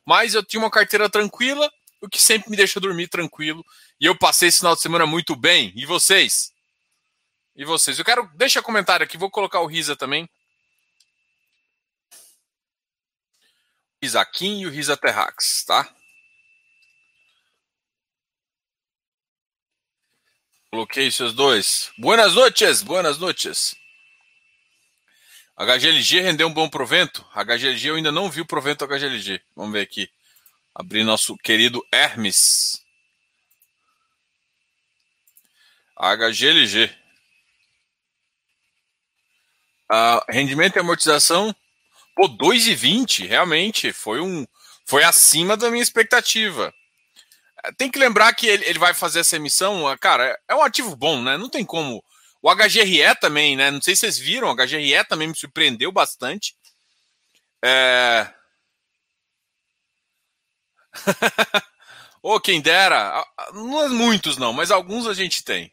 Mas 0.06 0.34
eu 0.34 0.42
tinha 0.44 0.62
uma 0.62 0.70
carteira 0.70 1.10
tranquila 1.10 1.68
o 2.00 2.08
que 2.08 2.20
sempre 2.20 2.50
me 2.50 2.56
deixa 2.56 2.80
dormir 2.80 3.08
tranquilo. 3.08 3.64
E 4.00 4.06
eu 4.06 4.16
passei 4.16 4.48
esse 4.48 4.58
final 4.58 4.74
de 4.74 4.80
semana 4.80 5.06
muito 5.06 5.36
bem. 5.36 5.72
E 5.76 5.84
vocês? 5.84 6.52
E 7.60 7.64
vocês? 7.66 7.98
Eu 7.98 8.06
quero. 8.06 8.26
Deixa 8.36 8.62
comentário 8.62 9.04
aqui, 9.04 9.18
vou 9.18 9.30
colocar 9.30 9.60
o 9.60 9.66
Risa 9.66 9.94
também. 9.94 10.26
Risaquim 14.02 14.60
e 14.62 14.66
o 14.66 14.70
Risa 14.70 14.96
Terrax, 14.96 15.62
tá? 15.66 15.94
Coloquei 20.70 21.10
seus 21.10 21.34
dois. 21.34 21.92
Buenas 21.98 22.34
noches, 22.34 22.80
buenas 22.80 23.18
noches. 23.18 23.74
HGLG 25.54 26.20
rendeu 26.22 26.48
um 26.48 26.54
bom 26.54 26.66
provento? 26.66 27.22
HGLG 27.34 27.90
eu 27.90 27.96
ainda 27.96 28.10
não 28.10 28.30
vi 28.30 28.40
o 28.40 28.46
provento 28.46 28.86
HGLG. 28.86 29.42
Vamos 29.54 29.74
ver 29.74 29.82
aqui. 29.82 30.10
Abrir 30.74 31.04
nosso 31.04 31.36
querido 31.36 31.86
Hermes. 31.92 32.82
HGLG. 35.94 36.99
Uh, 39.92 40.22
rendimento 40.28 40.76
e 40.76 40.80
amortização, 40.80 41.54
pô, 42.14 42.28
2,20, 42.28 43.26
realmente, 43.26 43.92
foi 43.92 44.20
um 44.20 44.46
foi 44.86 45.04
acima 45.04 45.56
da 45.56 45.70
minha 45.70 45.82
expectativa. 45.82 46.72
É, 47.64 47.72
tem 47.72 47.90
que 47.90 47.98
lembrar 47.98 48.32
que 48.34 48.46
ele, 48.46 48.64
ele 48.66 48.78
vai 48.78 48.94
fazer 48.94 49.20
essa 49.20 49.36
emissão, 49.36 49.86
ah, 49.86 49.96
cara, 49.98 50.38
é 50.48 50.54
um 50.54 50.62
ativo 50.62 50.96
bom, 50.96 51.22
né? 51.22 51.36
Não 51.36 51.48
tem 51.48 51.64
como. 51.64 52.02
O 52.42 52.54
HGRE 52.54 53.14
também, 53.20 53.56
né? 53.56 53.70
Não 53.70 53.82
sei 53.82 53.94
se 53.94 54.00
vocês 54.00 54.18
viram, 54.18 54.50
o 54.50 54.54
HGRE 54.54 55.04
também 55.08 55.28
me 55.28 55.36
surpreendeu 55.36 55.92
bastante. 55.92 56.54
É, 57.62 58.28
Ô, 62.22 62.34
oh, 62.34 62.40
quem 62.40 62.60
dera. 62.60 63.24
Não 63.52 63.82
é 63.82 63.88
muitos, 63.88 64.36
não, 64.36 64.52
mas 64.52 64.70
alguns 64.70 65.06
a 65.06 65.14
gente 65.14 65.44
tem. 65.44 65.72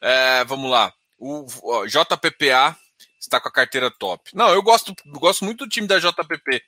é, 0.00 0.44
vamos 0.46 0.70
lá. 0.70 0.92
O, 1.20 1.44
o 1.62 1.86
JPPA 1.86 2.74
está 3.20 3.38
com 3.38 3.48
a 3.48 3.52
carteira 3.52 3.90
top. 3.90 4.30
Não, 4.34 4.48
eu 4.48 4.62
gosto, 4.62 4.94
gosto 5.06 5.44
muito 5.44 5.66
do 5.66 5.68
time 5.68 5.86
da 5.86 5.98
JPP. 5.98 6.64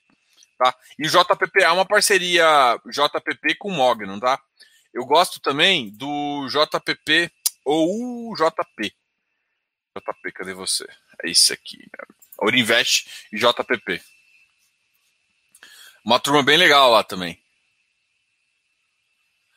Tá? 0.58 0.76
E 0.98 1.06
o 1.06 1.10
JPPA 1.10 1.64
é 1.64 1.70
uma 1.70 1.86
parceria 1.86 2.78
JPP 2.86 3.54
com 3.56 3.70
Mogno, 3.70 4.20
tá? 4.20 4.40
Eu 4.92 5.06
gosto 5.06 5.40
também 5.40 5.90
do 5.90 6.46
JPP 6.48 7.32
ou 7.64 8.34
JP. 8.36 8.94
JP, 9.96 10.32
cadê 10.32 10.52
você? 10.52 10.86
É 11.24 11.30
esse 11.30 11.52
aqui. 11.52 11.78
Orinvest 12.38 13.28
e 13.32 13.38
JPP. 13.38 14.02
Uma 16.04 16.20
turma 16.20 16.42
bem 16.42 16.58
legal 16.58 16.90
lá 16.90 17.02
também. 17.02 17.40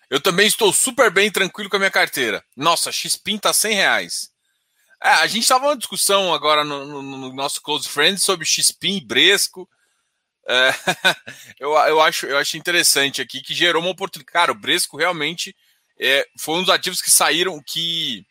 Eu 0.10 0.22
também 0.22 0.48
estou 0.48 0.72
super 0.72 1.12
bem 1.12 1.30
tranquilo 1.30 1.70
com 1.70 1.76
a 1.76 1.80
minha 1.80 1.92
carteira. 1.92 2.46
Nossa, 2.56 2.92
XPIN 2.92 3.38
tá 3.38 3.52
100 3.52 3.74
reais. 3.74 4.35
É, 5.06 5.10
a 5.10 5.28
gente 5.28 5.44
estava 5.44 5.66
numa 5.66 5.78
discussão 5.78 6.34
agora 6.34 6.64
no, 6.64 6.84
no, 6.84 7.02
no, 7.04 7.32
nosso 7.32 7.62
Close 7.62 7.88
Friends 7.88 8.24
sobre 8.24 8.44
XPIN 8.44 8.98
e 8.98 9.06
Bresco. 9.06 9.70
É, 10.48 10.72
eu, 11.60 11.74
eu, 11.74 12.02
acho, 12.02 12.26
eu 12.26 12.36
acho 12.40 12.58
interessante 12.58 13.22
aqui 13.22 13.40
que 13.40 13.54
gerou 13.54 13.84
uma 13.84 13.92
oportunidade. 13.92 14.34
Cara, 14.34 14.52
o 14.52 14.60
Bresco 14.60 14.98
realmente 14.98 15.56
é, 16.00 16.28
foi 16.40 16.56
um 16.56 16.62
dos 16.62 16.72
ativos 16.72 17.04
que 17.04 17.12
saíram, 17.12 17.62
que, 17.62 18.26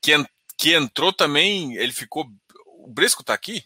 que, 0.00 0.12
que 0.56 0.72
entrou 0.72 1.12
também. 1.12 1.74
Ele 1.74 1.92
ficou. 1.92 2.30
O 2.66 2.86
Bresco 2.86 3.24
tá 3.24 3.34
aqui? 3.34 3.64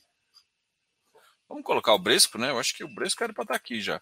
Vamos 1.46 1.64
colocar 1.64 1.92
o 1.92 1.99
Bresco, 1.99 2.38
né? 2.38 2.49
Eu 2.49 2.58
acho 2.58 2.75
que 2.75 2.82
o 2.82 2.94
Bresco 2.94 3.23
era 3.23 3.35
para 3.35 3.42
estar 3.42 3.54
tá 3.54 3.58
aqui 3.58 3.78
já. 3.78 4.00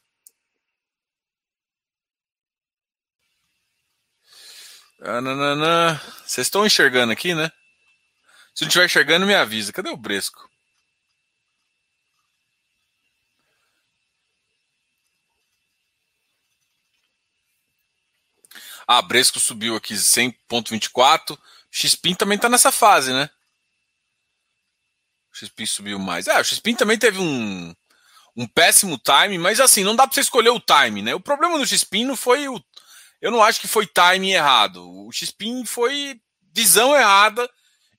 Vocês 6.24 6.46
estão 6.46 6.64
enxergando 6.64 7.12
aqui, 7.12 7.34
né? 7.34 7.50
Se 8.54 8.62
não 8.62 8.68
estiver 8.68 8.84
enxergando, 8.86 9.26
me 9.26 9.34
avisa. 9.34 9.72
Cadê 9.72 9.90
o 9.90 9.96
Bresco? 9.96 10.48
Ah, 18.86 19.02
Bresco 19.02 19.40
subiu 19.40 19.74
aqui 19.76 19.94
100.24. 19.94 21.36
Xpin 21.70 22.14
também 22.14 22.36
está 22.36 22.48
nessa 22.48 22.70
fase, 22.70 23.12
né? 23.12 23.28
O 25.32 25.36
XPIN 25.36 25.66
subiu 25.66 25.98
mais. 25.98 26.28
Ah, 26.28 26.40
o 26.40 26.44
XPIN 26.44 26.76
também 26.76 26.96
teve 26.96 27.18
um. 27.18 27.74
um 28.36 28.46
péssimo 28.46 28.98
time, 28.98 29.36
mas 29.38 29.58
assim, 29.58 29.82
não 29.82 29.96
dá 29.96 30.06
para 30.06 30.14
você 30.14 30.20
escolher 30.20 30.50
o 30.50 30.60
time, 30.60 31.02
né? 31.02 31.14
O 31.14 31.20
problema 31.20 31.58
do 31.58 31.66
Xpin 31.66 32.04
não 32.04 32.16
foi 32.16 32.48
o. 32.48 32.62
Eu 33.20 33.32
não 33.32 33.42
acho 33.42 33.60
que 33.60 33.66
foi 33.66 33.86
time 33.86 34.32
errado. 34.32 34.88
O 34.88 35.10
Xpin 35.10 35.64
foi 35.64 36.20
visão 36.52 36.94
errada 36.94 37.50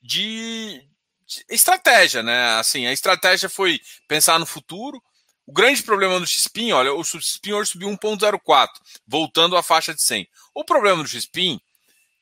de, 0.06 0.82
de 1.26 1.46
estratégia, 1.50 2.22
né? 2.22 2.60
Assim, 2.60 2.86
a 2.86 2.94
estratégia 2.94 3.50
foi 3.50 3.80
pensar 4.08 4.40
no 4.40 4.46
futuro. 4.46 5.02
O 5.46 5.54
grande 5.54 5.84
problema 5.84 6.20
do 6.20 6.26
Xpin, 6.26 6.72
olha, 6.72 6.94
o 6.94 7.04
Xpin 7.04 7.54
hoje 7.54 7.72
subiu 7.72 7.90
1.04, 7.90 8.70
voltando 9.08 9.58
à 9.58 9.64
faixa 9.64 9.94
de 9.94 10.02
100. 10.02 10.28
O 10.54 10.64
problema 10.64 11.04
do 11.04 11.10
Xpin 11.10 11.60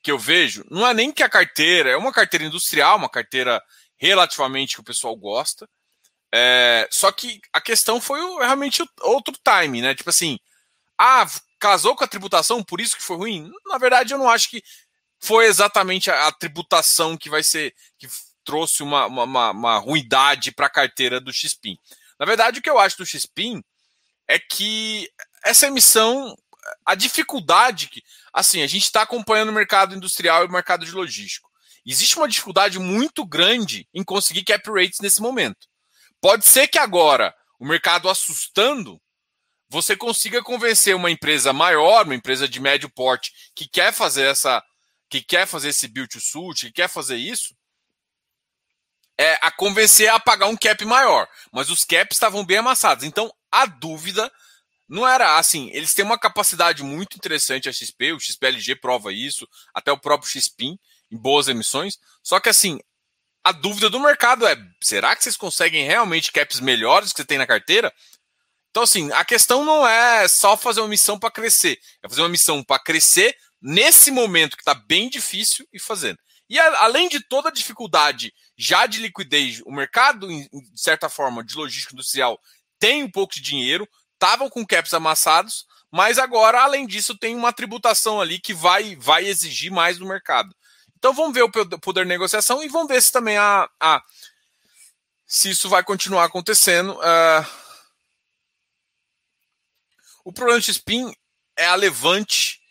que 0.01 0.11
eu 0.11 0.19
vejo 0.19 0.65
não 0.69 0.85
é 0.85 0.93
nem 0.93 1.11
que 1.11 1.23
a 1.23 1.29
carteira 1.29 1.89
é 1.89 1.95
uma 1.95 2.11
carteira 2.11 2.45
industrial, 2.45 2.97
uma 2.97 3.09
carteira 3.09 3.63
relativamente 3.95 4.75
que 4.75 4.81
o 4.81 4.83
pessoal 4.83 5.15
gosta. 5.15 5.69
É, 6.33 6.87
só 6.91 7.11
que 7.11 7.39
a 7.53 7.61
questão 7.61 8.01
foi 8.01 8.19
realmente 8.39 8.83
outro 9.01 9.33
time, 9.41 9.81
né? 9.81 9.95
Tipo 9.95 10.09
assim, 10.09 10.37
ah, 10.97 11.25
casou 11.59 11.95
com 11.95 12.03
a 12.03 12.07
tributação, 12.07 12.61
por 12.61 12.81
isso 12.81 12.97
que 12.97 13.03
foi 13.03 13.15
ruim? 13.15 13.51
Na 13.67 13.77
verdade, 13.77 14.13
eu 14.13 14.17
não 14.17 14.29
acho 14.29 14.49
que 14.49 14.61
foi 15.23 15.45
exatamente 15.45 16.11
a, 16.11 16.27
a 16.27 16.31
tributação 16.33 17.15
que 17.15 17.29
vai 17.29 17.41
ser 17.41 17.73
que 17.97 18.07
trouxe 18.43 18.83
uma, 18.83 19.05
uma, 19.05 19.51
uma 19.51 19.77
ruindade 19.77 20.51
para 20.51 20.65
a 20.65 20.69
carteira 20.69 21.21
do 21.21 21.31
XPIN. 21.31 21.77
Na 22.19 22.25
verdade, 22.25 22.59
o 22.59 22.61
que 22.61 22.69
eu 22.69 22.77
acho 22.77 22.97
do 22.97 23.05
XPIN 23.05 23.63
é 24.27 24.37
que 24.37 25.09
essa 25.45 25.67
emissão, 25.67 26.35
a 26.85 26.93
dificuldade 26.93 27.87
que. 27.87 28.03
Assim, 28.33 28.61
a 28.63 28.67
gente 28.67 28.83
está 28.83 29.03
acompanhando 29.03 29.49
o 29.49 29.53
mercado 29.53 29.95
industrial 29.95 30.43
e 30.43 30.47
o 30.47 30.51
mercado 30.51 30.85
de 30.85 30.91
logístico. 30.91 31.49
Existe 31.85 32.17
uma 32.17 32.27
dificuldade 32.27 32.77
muito 32.77 33.25
grande 33.25 33.87
em 33.93 34.03
conseguir 34.03 34.43
cap 34.43 34.69
rates 34.69 34.99
nesse 34.99 35.21
momento. 35.21 35.67
Pode 36.19 36.45
ser 36.45 36.67
que 36.67 36.77
agora, 36.77 37.33
o 37.59 37.65
mercado 37.65 38.09
assustando, 38.09 38.99
você 39.69 39.95
consiga 39.95 40.41
convencer 40.41 40.95
uma 40.95 41.11
empresa 41.11 41.53
maior, 41.53 42.05
uma 42.05 42.15
empresa 42.15 42.47
de 42.47 42.59
médio 42.59 42.89
porte, 42.89 43.31
que 43.55 43.67
quer 43.67 43.93
fazer 43.93 44.23
essa, 44.23 44.63
que 45.13 45.21
quer 45.21 45.45
fazer 45.45 45.69
esse 45.69 45.87
build 45.87 46.09
to 46.09 46.19
suit, 46.19 46.65
que 46.65 46.71
quer 46.71 46.87
fazer 46.87 47.17
isso, 47.17 47.55
é, 49.15 49.37
a 49.43 49.51
convencer 49.51 50.09
a 50.09 50.19
pagar 50.19 50.47
um 50.47 50.57
cap 50.57 50.83
maior. 50.85 51.27
Mas 51.51 51.69
os 51.69 51.85
caps 51.85 52.15
estavam 52.15 52.43
bem 52.43 52.57
amassados. 52.57 53.03
Então, 53.03 53.31
a 53.51 53.67
dúvida 53.67 54.31
não 54.89 55.07
era 55.07 55.37
assim. 55.37 55.69
Eles 55.71 55.93
têm 55.93 56.03
uma 56.03 56.17
capacidade 56.17 56.81
muito 56.81 57.15
interessante 57.15 57.69
a 57.69 57.71
XP, 57.71 58.13
o 58.13 58.19
XPLG 58.19 58.75
prova 58.77 59.13
isso, 59.13 59.47
até 59.71 59.91
o 59.91 59.99
próprio 59.99 60.31
XPIN 60.31 60.79
em 61.11 61.17
boas 61.17 61.47
emissões. 61.47 61.99
Só 62.23 62.39
que 62.39 62.49
assim, 62.49 62.79
a 63.43 63.51
dúvida 63.51 63.91
do 63.91 63.99
mercado 63.99 64.47
é: 64.47 64.57
será 64.81 65.15
que 65.15 65.23
vocês 65.23 65.37
conseguem 65.37 65.85
realmente 65.85 66.31
caps 66.31 66.59
melhores 66.59 67.13
que 67.13 67.17
você 67.17 67.25
tem 67.25 67.37
na 67.37 67.45
carteira? 67.45 67.93
Então, 68.71 68.81
assim, 68.81 69.11
a 69.11 69.23
questão 69.23 69.63
não 69.63 69.87
é 69.87 70.27
só 70.27 70.57
fazer 70.57 70.81
uma 70.81 70.87
missão 70.87 71.19
para 71.19 71.29
crescer, 71.29 71.79
é 72.01 72.09
fazer 72.09 72.21
uma 72.21 72.29
missão 72.29 72.63
para 72.63 72.81
crescer 72.81 73.37
nesse 73.63 74.11
momento 74.11 74.57
que 74.57 74.61
está 74.61 74.73
bem 74.73 75.09
difícil 75.09 75.65
e 75.71 75.79
fazendo. 75.79 76.19
E 76.49 76.59
a, 76.59 76.83
além 76.83 77.07
de 77.07 77.21
toda 77.21 77.47
a 77.47 77.51
dificuldade 77.51 78.33
já 78.57 78.85
de 78.85 78.99
liquidez, 78.99 79.61
o 79.65 79.71
mercado, 79.71 80.27
de 80.27 80.49
certa 80.75 81.07
forma, 81.07 81.43
de 81.43 81.55
logística 81.55 81.93
industrial 81.93 82.39
tem 82.77 83.01
um 83.01 83.09
pouco 83.09 83.33
de 83.33 83.39
dinheiro, 83.41 83.87
estavam 84.13 84.49
com 84.49 84.65
caps 84.65 84.93
amassados, 84.93 85.65
mas 85.89 86.19
agora, 86.19 86.61
além 86.61 86.85
disso, 86.85 87.17
tem 87.17 87.33
uma 87.33 87.53
tributação 87.53 88.19
ali 88.19 88.39
que 88.39 88.53
vai, 88.53 88.97
vai 88.97 89.25
exigir 89.25 89.71
mais 89.71 89.97
do 89.97 90.05
mercado. 90.05 90.53
Então 90.97 91.13
vamos 91.13 91.33
ver 91.33 91.43
o 91.43 91.51
poder 91.79 92.03
de 92.03 92.09
negociação 92.09 92.61
e 92.61 92.67
vamos 92.67 92.89
ver 92.89 93.01
se 93.01 93.11
também 93.11 93.37
a, 93.37 93.69
a 93.79 94.03
se 95.25 95.49
isso 95.49 95.69
vai 95.69 95.83
continuar 95.83 96.25
acontecendo. 96.25 96.93
Uh, 96.93 97.45
o 100.25 100.33
problema 100.33 100.59
do 100.59 100.69
Spin 100.69 101.13
é 101.57 101.65
a 101.65 101.75
Levante 101.75 102.62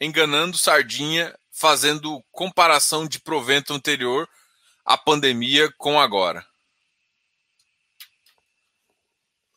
enganando 0.00 0.56
sardinha, 0.56 1.34
fazendo 1.50 2.22
comparação 2.30 3.06
de 3.06 3.18
provento 3.18 3.72
anterior 3.72 4.28
à 4.84 4.96
pandemia 4.96 5.70
com 5.76 6.00
agora. 6.00 6.46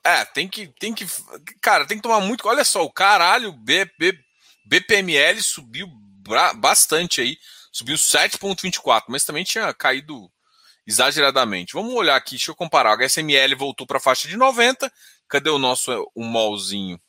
É, 0.03 0.25
tem 0.25 0.47
que, 0.47 0.67
tem 0.79 0.93
que, 0.93 1.05
cara, 1.61 1.85
tem 1.85 1.97
que 1.97 2.03
tomar 2.03 2.19
muito. 2.19 2.47
Olha 2.47 2.63
só, 2.63 2.83
o 2.83 2.91
caralho, 2.91 3.51
B, 3.51 3.85
B, 3.99 4.17
BPML 4.65 5.41
subiu 5.43 5.87
bastante 6.55 7.21
aí, 7.21 7.37
subiu 7.71 7.95
7,24, 7.95 9.03
mas 9.09 9.23
também 9.23 9.43
tinha 9.43 9.71
caído 9.73 10.31
exageradamente. 10.87 11.73
Vamos 11.73 11.93
olhar 11.93 12.15
aqui, 12.15 12.31
deixa 12.31 12.51
eu 12.51 12.55
comparar. 12.55 12.91
O 12.91 13.03
HSML 13.03 13.55
voltou 13.55 13.85
para 13.85 13.97
a 13.97 14.01
faixa 14.01 14.27
de 14.27 14.35
90. 14.35 14.91
Cadê 15.27 15.49
o 15.49 15.59
nosso 15.59 16.09
o 16.15 16.23
molzinho? 16.23 16.99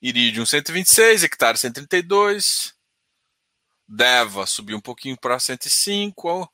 Iridium 0.00 0.46
126, 0.46 1.24
hectare 1.24 1.58
132. 1.58 2.74
Deva 3.86 4.46
subiu 4.46 4.76
um 4.76 4.80
pouquinho 4.80 5.16
para 5.16 5.38
105. 5.38 6.48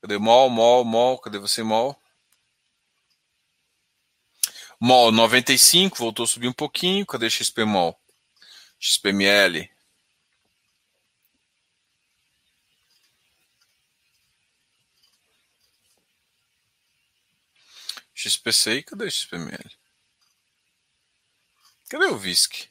Cadê 0.00 0.18
mol, 0.18 0.48
mol, 0.50 0.84
mol? 0.84 1.18
Cadê 1.18 1.38
você, 1.38 1.62
mol? 1.62 1.96
Mol 4.80 5.10
95, 5.10 5.98
voltou 5.98 6.24
a 6.24 6.26
subir 6.28 6.48
um 6.48 6.52
pouquinho. 6.52 7.04
Cadê 7.04 7.28
XP 7.28 7.64
Mol? 7.64 7.98
XPML. 8.78 9.68
XPCI, 18.14 18.82
cadê 18.82 19.10
XPML? 19.10 19.77
Cadê 21.88 22.06
o 22.06 22.18
VISC? 22.18 22.68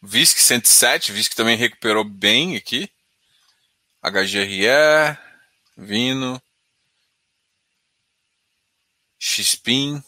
VISC 0.00 0.40
107, 0.40 1.10
VISC 1.10 1.34
também 1.34 1.56
recuperou 1.56 2.04
bem 2.04 2.56
aqui. 2.56 2.88
HGRE, 4.02 5.18
Vino, 5.76 6.40
XPIN. 9.18 10.02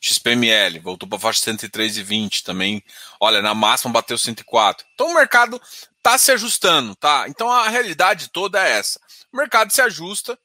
XPML, 0.00 0.80
voltou 0.80 1.08
para 1.08 1.16
a 1.16 1.20
faixa 1.20 1.40
103,20 1.40 2.42
também. 2.42 2.84
Olha, 3.18 3.40
na 3.40 3.54
máxima 3.54 3.92
bateu 3.92 4.18
104. 4.18 4.86
Então 4.94 5.08
o 5.08 5.14
mercado 5.14 5.60
está 5.96 6.18
se 6.18 6.30
ajustando, 6.32 6.94
tá? 6.96 7.26
Então 7.28 7.50
a 7.50 7.68
realidade 7.68 8.28
toda 8.28 8.62
é 8.62 8.72
essa. 8.72 9.00
O 9.32 9.36
mercado 9.36 9.70
se 9.70 9.80
ajusta 9.80 10.38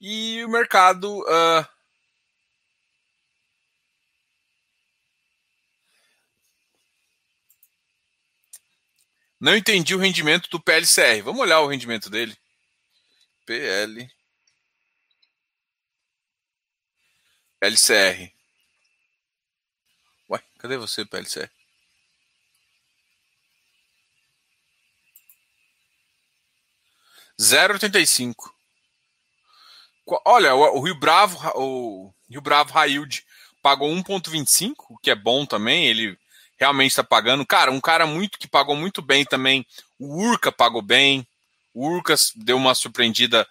e 0.00 0.44
o 0.44 0.48
mercado. 0.48 1.20
Uh... 1.20 1.77
Não 9.40 9.56
entendi 9.56 9.94
o 9.94 9.98
rendimento 9.98 10.48
do 10.50 10.60
PLCR. 10.60 11.22
Vamos 11.22 11.40
olhar 11.40 11.60
o 11.60 11.68
rendimento 11.68 12.10
dele. 12.10 12.36
PL. 13.46 14.10
PLCR. 17.60 18.32
Ué, 20.30 20.42
cadê 20.58 20.76
você, 20.76 21.04
PLC? 21.04 21.48
Zero 27.40 27.74
oitenta 27.74 28.00
e 28.00 28.06
cinco. 28.06 28.52
Olha, 30.24 30.54
o 30.54 30.80
Rio 30.80 30.98
Bravo, 30.98 31.38
o 31.54 32.12
Rio 32.28 32.40
Bravo 32.40 32.72
Railde 32.72 33.24
pagou 33.62 33.88
1,25, 33.90 34.74
o 34.90 34.98
que 34.98 35.10
é 35.10 35.14
bom 35.14 35.46
também. 35.46 35.86
Ele 35.86 36.18
realmente 36.58 36.90
está 36.90 37.04
pagando. 37.04 37.46
Cara, 37.46 37.70
um 37.70 37.80
cara 37.80 38.06
muito 38.06 38.38
que 38.38 38.48
pagou 38.48 38.76
muito 38.76 39.00
bem 39.00 39.24
também. 39.24 39.64
O 39.98 40.22
Urca 40.22 40.50
pagou 40.50 40.82
bem. 40.82 41.26
O 41.72 41.86
Urca 41.88 42.14
deu 42.36 42.56
uma 42.56 42.74
surpreendida 42.74 43.46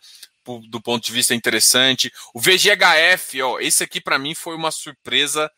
do 0.70 0.82
ponto 0.82 1.04
de 1.06 1.12
vista 1.12 1.36
interessante. 1.36 2.12
O 2.34 2.40
VGHF, 2.40 3.42
ó, 3.42 3.60
esse 3.60 3.84
aqui 3.84 4.00
para 4.00 4.18
mim 4.18 4.34
foi 4.34 4.56
uma 4.56 4.72
surpresa 4.72 5.52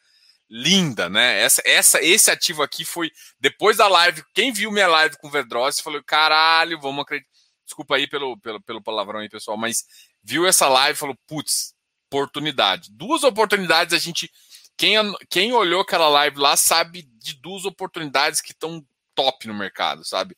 linda, 0.50 1.08
né? 1.10 1.42
Essa, 1.42 1.62
essa, 1.64 2.02
esse 2.04 2.32
ativo 2.32 2.64
aqui 2.64 2.84
foi 2.84 3.12
depois 3.40 3.78
da 3.78 3.88
live. 3.88 4.24
Quem 4.34 4.52
viu 4.52 4.72
minha 4.72 4.88
live 4.88 5.18
com 5.18 5.28
o 5.28 5.32
Verdross 5.32 5.80
falou: 5.80 6.04
caralho, 6.04 6.80
vamos 6.80 7.04
acreditar. 7.04 7.30
Desculpa 7.66 7.98
aí 7.98 8.08
pelo, 8.08 8.36
pelo, 8.40 8.60
pelo 8.62 8.82
palavrão 8.82 9.20
aí, 9.20 9.30
pessoal, 9.30 9.56
mas 9.56 9.86
viu 10.24 10.48
essa 10.48 10.68
live 10.68 10.96
e 10.96 11.00
falou: 11.00 11.16
putz, 11.28 11.76
oportunidade. 12.08 12.90
Duas 12.92 13.24
oportunidades 13.24 13.94
a 13.94 14.00
gente. 14.00 14.32
Quem, 14.80 14.96
quem 15.30 15.54
olhou 15.54 15.82
aquela 15.82 16.08
live 16.08 16.40
lá 16.40 16.58
sabe 16.58 17.04
de 17.20 17.36
duas 17.36 17.66
oportunidades 17.66 18.42
que 18.42 18.54
estão 18.54 18.84
top 19.14 19.48
no 19.48 19.54
mercado, 19.54 20.04
sabe? 20.04 20.36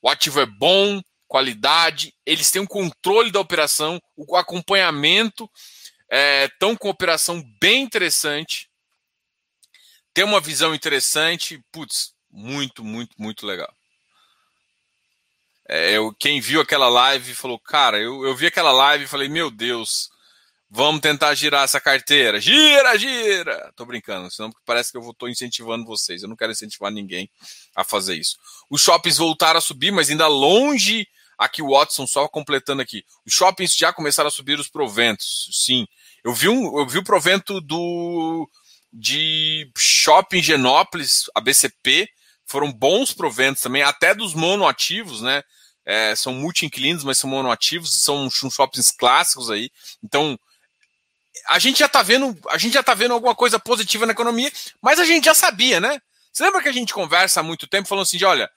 O 0.00 0.08
ativo 0.08 0.40
é 0.40 0.46
bom, 0.46 1.00
qualidade, 1.28 2.12
eles 2.26 2.50
têm 2.50 2.62
um 2.62 2.66
controle 2.66 3.30
da 3.30 3.38
operação, 3.38 4.00
o 4.16 4.34
acompanhamento, 4.34 5.48
estão 6.10 6.72
é, 6.72 6.76
com 6.76 6.88
operação 6.88 7.40
bem 7.60 7.82
interessante 7.82 8.68
tem 10.14 10.24
uma 10.24 10.40
visão 10.40 10.74
interessante, 10.74 11.62
putz, 11.72 12.14
muito, 12.30 12.84
muito, 12.84 13.14
muito 13.18 13.46
legal. 13.46 13.72
É, 15.68 15.92
eu, 15.92 16.14
quem 16.18 16.40
viu 16.40 16.60
aquela 16.60 16.88
live 16.88 17.34
falou, 17.34 17.58
cara, 17.58 17.98
eu, 17.98 18.24
eu 18.24 18.36
vi 18.36 18.46
aquela 18.46 18.72
live 18.72 19.04
e 19.04 19.08
falei, 19.08 19.28
meu 19.28 19.50
Deus, 19.50 20.10
vamos 20.74 21.02
tentar 21.02 21.34
girar 21.34 21.64
essa 21.64 21.78
carteira. 21.78 22.40
Gira, 22.40 22.96
gira! 22.96 23.70
Tô 23.76 23.84
brincando, 23.84 24.30
senão 24.30 24.50
parece 24.64 24.90
que 24.90 24.96
eu 24.96 25.10
estou 25.10 25.28
incentivando 25.28 25.84
vocês. 25.84 26.22
Eu 26.22 26.30
não 26.30 26.36
quero 26.36 26.50
incentivar 26.50 26.90
ninguém 26.90 27.30
a 27.76 27.84
fazer 27.84 28.14
isso. 28.14 28.38
Os 28.70 28.80
shoppings 28.80 29.18
voltaram 29.18 29.58
a 29.58 29.60
subir, 29.60 29.90
mas 29.90 30.08
ainda 30.08 30.26
longe. 30.26 31.06
Aqui 31.36 31.60
o 31.60 31.70
Watson 31.70 32.06
só 32.06 32.26
completando 32.26 32.80
aqui. 32.80 33.04
Os 33.26 33.34
shoppings 33.34 33.74
já 33.76 33.92
começaram 33.92 34.28
a 34.28 34.30
subir 34.30 34.58
os 34.58 34.68
proventos. 34.68 35.50
Sim. 35.52 35.86
Eu 36.24 36.32
vi, 36.32 36.48
um, 36.48 36.78
eu 36.78 36.86
vi 36.86 36.98
o 36.98 37.04
provento 37.04 37.60
do 37.60 38.48
de 38.90 39.70
Shopping 39.76 40.42
Genópolis, 40.42 41.24
a 41.34 41.40
BCP, 41.40 42.08
foram 42.46 42.70
bons 42.70 43.12
proventos 43.12 43.62
também, 43.62 43.82
até 43.82 44.14
dos 44.14 44.34
monoativos, 44.34 45.22
né? 45.22 45.42
É, 45.84 46.14
são 46.14 46.34
multi-inquilinos, 46.34 47.02
mas 47.02 47.18
são 47.18 47.28
monoativos, 47.28 48.02
são 48.02 48.30
shoppings 48.30 48.90
clássicos 48.90 49.50
aí. 49.50 49.70
Então, 50.02 50.38
a 51.48 51.58
gente 51.58 51.78
já 51.78 51.88
tá 51.88 52.02
vendo, 52.02 52.36
a 52.48 52.58
gente 52.58 52.74
já 52.74 52.82
tá 52.82 52.94
vendo 52.94 53.14
alguma 53.14 53.34
coisa 53.34 53.58
positiva 53.58 54.06
na 54.06 54.12
economia, 54.12 54.52
mas 54.80 54.98
a 54.98 55.04
gente 55.04 55.24
já 55.24 55.34
sabia, 55.34 55.80
né? 55.80 56.00
Você 56.32 56.44
lembra 56.44 56.62
que 56.62 56.68
a 56.68 56.72
gente 56.72 56.94
conversa 56.94 57.40
há 57.40 57.42
muito 57.42 57.66
tempo 57.66 57.88
falando 57.88 58.04
assim 58.04 58.16
de, 58.16 58.24
olha, 58.24 58.50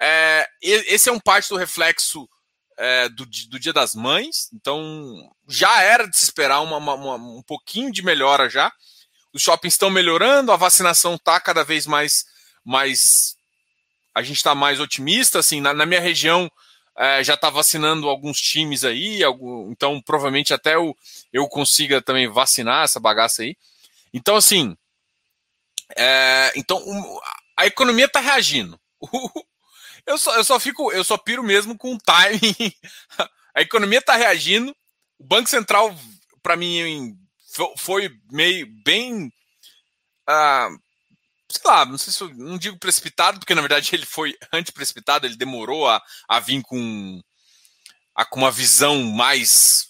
é, 0.00 0.48
esse 0.60 1.08
é 1.08 1.12
um 1.12 1.20
parte 1.20 1.48
do 1.48 1.56
reflexo 1.56 2.28
é, 2.76 3.08
do, 3.08 3.24
do, 3.24 3.58
Dia 3.58 3.72
das 3.72 3.94
Mães, 3.94 4.48
então 4.52 5.30
já 5.46 5.82
era 5.82 6.06
de 6.08 6.16
se 6.16 6.24
esperar 6.24 6.60
uma, 6.60 6.76
uma, 6.78 6.94
uma, 6.94 7.14
um 7.14 7.42
pouquinho 7.42 7.92
de 7.92 8.02
melhora 8.02 8.50
já. 8.50 8.72
Os 9.32 9.42
shoppings 9.42 9.74
estão 9.74 9.90
melhorando, 9.90 10.52
a 10.52 10.56
vacinação 10.56 11.14
está 11.14 11.40
cada 11.40 11.64
vez 11.64 11.86
mais, 11.86 12.26
mais. 12.64 13.36
A 14.14 14.22
gente 14.22 14.36
está 14.36 14.54
mais 14.54 14.80
otimista. 14.80 15.38
Assim, 15.38 15.60
na, 15.60 15.72
na 15.72 15.86
minha 15.86 16.00
região 16.00 16.50
é, 16.96 17.24
já 17.24 17.34
está 17.34 17.50
vacinando 17.50 18.08
alguns 18.08 18.40
times 18.40 18.84
aí, 18.84 19.22
algum, 19.24 19.70
então 19.70 20.00
provavelmente 20.00 20.52
até 20.52 20.74
eu, 20.74 20.96
eu 21.32 21.48
consiga 21.48 22.02
também 22.02 22.28
vacinar 22.28 22.84
essa 22.84 23.00
bagaça 23.00 23.42
aí. 23.42 23.56
Então, 24.12 24.36
assim. 24.36 24.76
É, 25.96 26.52
então, 26.56 26.78
um, 26.78 27.20
a 27.56 27.66
economia 27.66 28.06
está 28.06 28.20
reagindo. 28.20 28.78
Eu 30.04 30.18
só, 30.18 30.34
eu 30.34 30.42
só 30.42 30.58
fico, 30.58 30.90
eu 30.90 31.04
só 31.04 31.16
piro 31.16 31.44
mesmo 31.44 31.78
com 31.78 31.94
o 31.94 31.98
timing. 31.98 32.74
A 33.54 33.60
economia 33.62 34.00
está 34.00 34.16
reagindo. 34.16 34.74
O 35.16 35.24
Banco 35.24 35.48
Central, 35.48 35.96
para 36.42 36.56
mim, 36.56 37.16
foi 37.76 38.10
meio 38.28 38.66
bem. 38.84 39.32
Uh, 40.28 40.76
sei 41.52 41.70
lá, 41.70 41.84
não 41.84 41.98
sei 41.98 42.12
se 42.12 42.20
eu 42.20 42.34
não 42.34 42.58
digo 42.58 42.78
precipitado, 42.78 43.38
porque 43.38 43.54
na 43.54 43.60
verdade 43.60 43.94
ele 43.94 44.06
foi 44.06 44.36
antiprecipitado, 44.52 45.26
ele 45.26 45.36
demorou 45.36 45.88
a, 45.88 46.02
a 46.28 46.40
vir 46.40 46.62
com, 46.62 47.20
a, 48.14 48.24
com 48.24 48.40
uma 48.40 48.50
visão 48.50 49.02
mais 49.04 49.88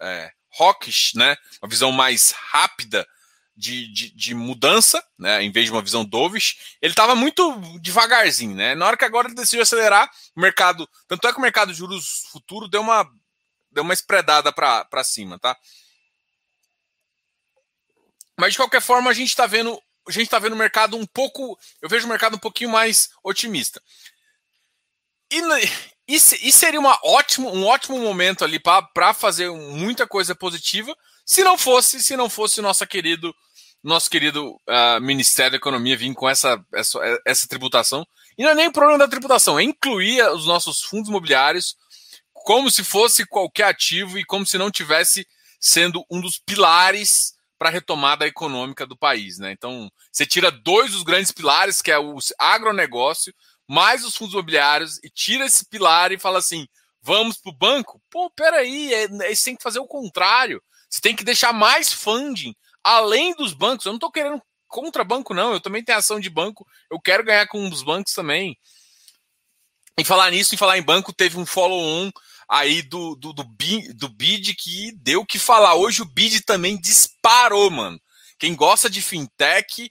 é, 0.00 0.30
hawkish, 0.58 1.12
né? 1.14 1.36
Uma 1.62 1.68
visão 1.68 1.92
mais 1.92 2.30
rápida 2.30 3.06
de, 3.56 3.90
de, 3.92 4.10
de, 4.10 4.34
mudança, 4.34 5.02
né? 5.18 5.42
Em 5.42 5.50
vez 5.50 5.66
de 5.66 5.72
uma 5.72 5.82
visão 5.82 6.04
dovish, 6.04 6.76
ele 6.82 6.92
estava 6.92 7.14
muito 7.14 7.58
devagarzinho, 7.80 8.54
né? 8.54 8.74
Na 8.74 8.86
hora 8.86 8.96
que 8.96 9.04
agora 9.04 9.28
ele 9.28 9.34
decidiu 9.34 9.62
acelerar, 9.62 10.10
o 10.34 10.40
mercado. 10.40 10.88
Tanto 11.08 11.26
é 11.26 11.32
que 11.32 11.38
o 11.38 11.42
mercado 11.42 11.72
de 11.72 11.78
juros 11.78 12.24
futuro 12.30 12.68
deu 12.68 12.82
uma, 12.82 13.08
deu 13.70 13.82
uma 13.82 13.94
espredada 13.94 14.52
para 14.52 15.04
cima, 15.04 15.38
tá? 15.38 15.56
Mas 18.38 18.52
de 18.52 18.58
qualquer 18.58 18.82
forma, 18.82 19.10
a 19.10 19.14
gente 19.14 19.28
está 19.28 19.46
vendo. 19.46 19.80
A 20.06 20.12
gente 20.12 20.24
está 20.24 20.38
vendo 20.38 20.52
o 20.52 20.56
mercado 20.56 20.96
um 20.96 21.06
pouco. 21.06 21.58
Eu 21.80 21.88
vejo 21.88 22.06
o 22.06 22.08
mercado 22.08 22.36
um 22.36 22.38
pouquinho 22.38 22.70
mais 22.70 23.10
otimista. 23.22 23.82
E, 25.32 25.40
e, 26.08 26.14
e 26.14 26.52
seria 26.52 26.78
uma 26.78 26.98
ótimo, 27.02 27.52
um 27.52 27.66
ótimo 27.66 27.98
momento 27.98 28.44
ali 28.44 28.60
para 28.60 29.12
fazer 29.12 29.50
muita 29.50 30.06
coisa 30.06 30.34
positiva, 30.34 30.96
se 31.24 31.42
não 31.42 31.58
fosse, 31.58 32.02
se 32.02 32.16
não 32.16 32.30
fosse 32.30 32.60
nosso 32.60 32.86
querido 32.86 33.34
nosso 33.82 34.10
querido 34.10 34.60
uh, 34.68 35.00
Ministério 35.00 35.52
da 35.52 35.56
Economia 35.58 35.96
vir 35.96 36.12
com 36.12 36.28
essa, 36.28 36.60
essa, 36.74 36.98
essa 37.24 37.46
tributação. 37.46 38.04
E 38.36 38.42
não 38.42 38.50
é 38.50 38.54
nem 38.54 38.66
o 38.66 38.72
problema 38.72 38.98
da 38.98 39.06
tributação, 39.06 39.58
é 39.58 39.62
incluir 39.62 40.20
os 40.30 40.44
nossos 40.44 40.82
fundos 40.82 41.08
imobiliários 41.08 41.76
como 42.32 42.68
se 42.68 42.82
fosse 42.82 43.24
qualquer 43.24 43.64
ativo 43.64 44.18
e 44.18 44.24
como 44.24 44.44
se 44.44 44.58
não 44.58 44.72
tivesse 44.72 45.26
sendo 45.60 46.04
um 46.10 46.20
dos 46.20 46.38
pilares 46.38 47.35
para 47.58 47.68
a 47.68 47.72
retomada 47.72 48.26
econômica 48.26 48.86
do 48.86 48.96
país. 48.96 49.38
Né? 49.38 49.52
Então, 49.52 49.90
você 50.12 50.26
tira 50.26 50.50
dois 50.50 50.92
dos 50.92 51.02
grandes 51.02 51.32
pilares, 51.32 51.80
que 51.80 51.90
é 51.90 51.98
o 51.98 52.18
agronegócio, 52.38 53.34
mais 53.68 54.04
os 54.04 54.16
fundos 54.16 54.34
imobiliários, 54.34 54.98
e 55.02 55.10
tira 55.10 55.46
esse 55.46 55.68
pilar 55.68 56.12
e 56.12 56.18
fala 56.18 56.38
assim: 56.38 56.66
vamos 57.02 57.36
para 57.38 57.50
o 57.50 57.56
banco? 57.56 58.00
Pô, 58.10 58.30
peraí, 58.30 58.92
é, 58.92 59.04
é, 59.04 59.34
tem 59.34 59.56
que 59.56 59.62
fazer 59.62 59.78
o 59.78 59.86
contrário. 59.86 60.62
Você 60.88 61.00
tem 61.00 61.16
que 61.16 61.24
deixar 61.24 61.52
mais 61.52 61.92
funding 61.92 62.54
além 62.82 63.34
dos 63.34 63.52
bancos. 63.52 63.86
Eu 63.86 63.92
não 63.92 63.96
estou 63.96 64.10
querendo 64.10 64.40
contra 64.68 65.04
banco, 65.04 65.34
não. 65.34 65.52
Eu 65.52 65.60
também 65.60 65.84
tenho 65.84 65.98
ação 65.98 66.20
de 66.20 66.30
banco. 66.30 66.66
Eu 66.90 67.00
quero 67.00 67.24
ganhar 67.24 67.46
com 67.48 67.68
os 67.68 67.82
bancos 67.82 68.12
também. 68.12 68.56
Em 69.98 70.04
falar 70.04 70.30
nisso, 70.30 70.54
em 70.54 70.58
falar 70.58 70.78
em 70.78 70.82
banco, 70.82 71.12
teve 71.12 71.38
um 71.38 71.46
follow-on 71.46 72.10
aí 72.48 72.82
do, 72.82 73.14
do, 73.16 73.32
do, 73.32 73.44
BID, 73.44 73.92
do 73.94 74.08
BID 74.08 74.54
que 74.54 74.92
deu 74.96 75.20
o 75.20 75.26
que 75.26 75.38
falar. 75.38 75.74
Hoje 75.74 76.02
o 76.02 76.04
BID 76.04 76.42
também 76.42 76.80
disparou, 76.80 77.70
mano. 77.70 78.00
Quem 78.38 78.54
gosta 78.54 78.88
de 78.90 79.00
fintech, 79.00 79.90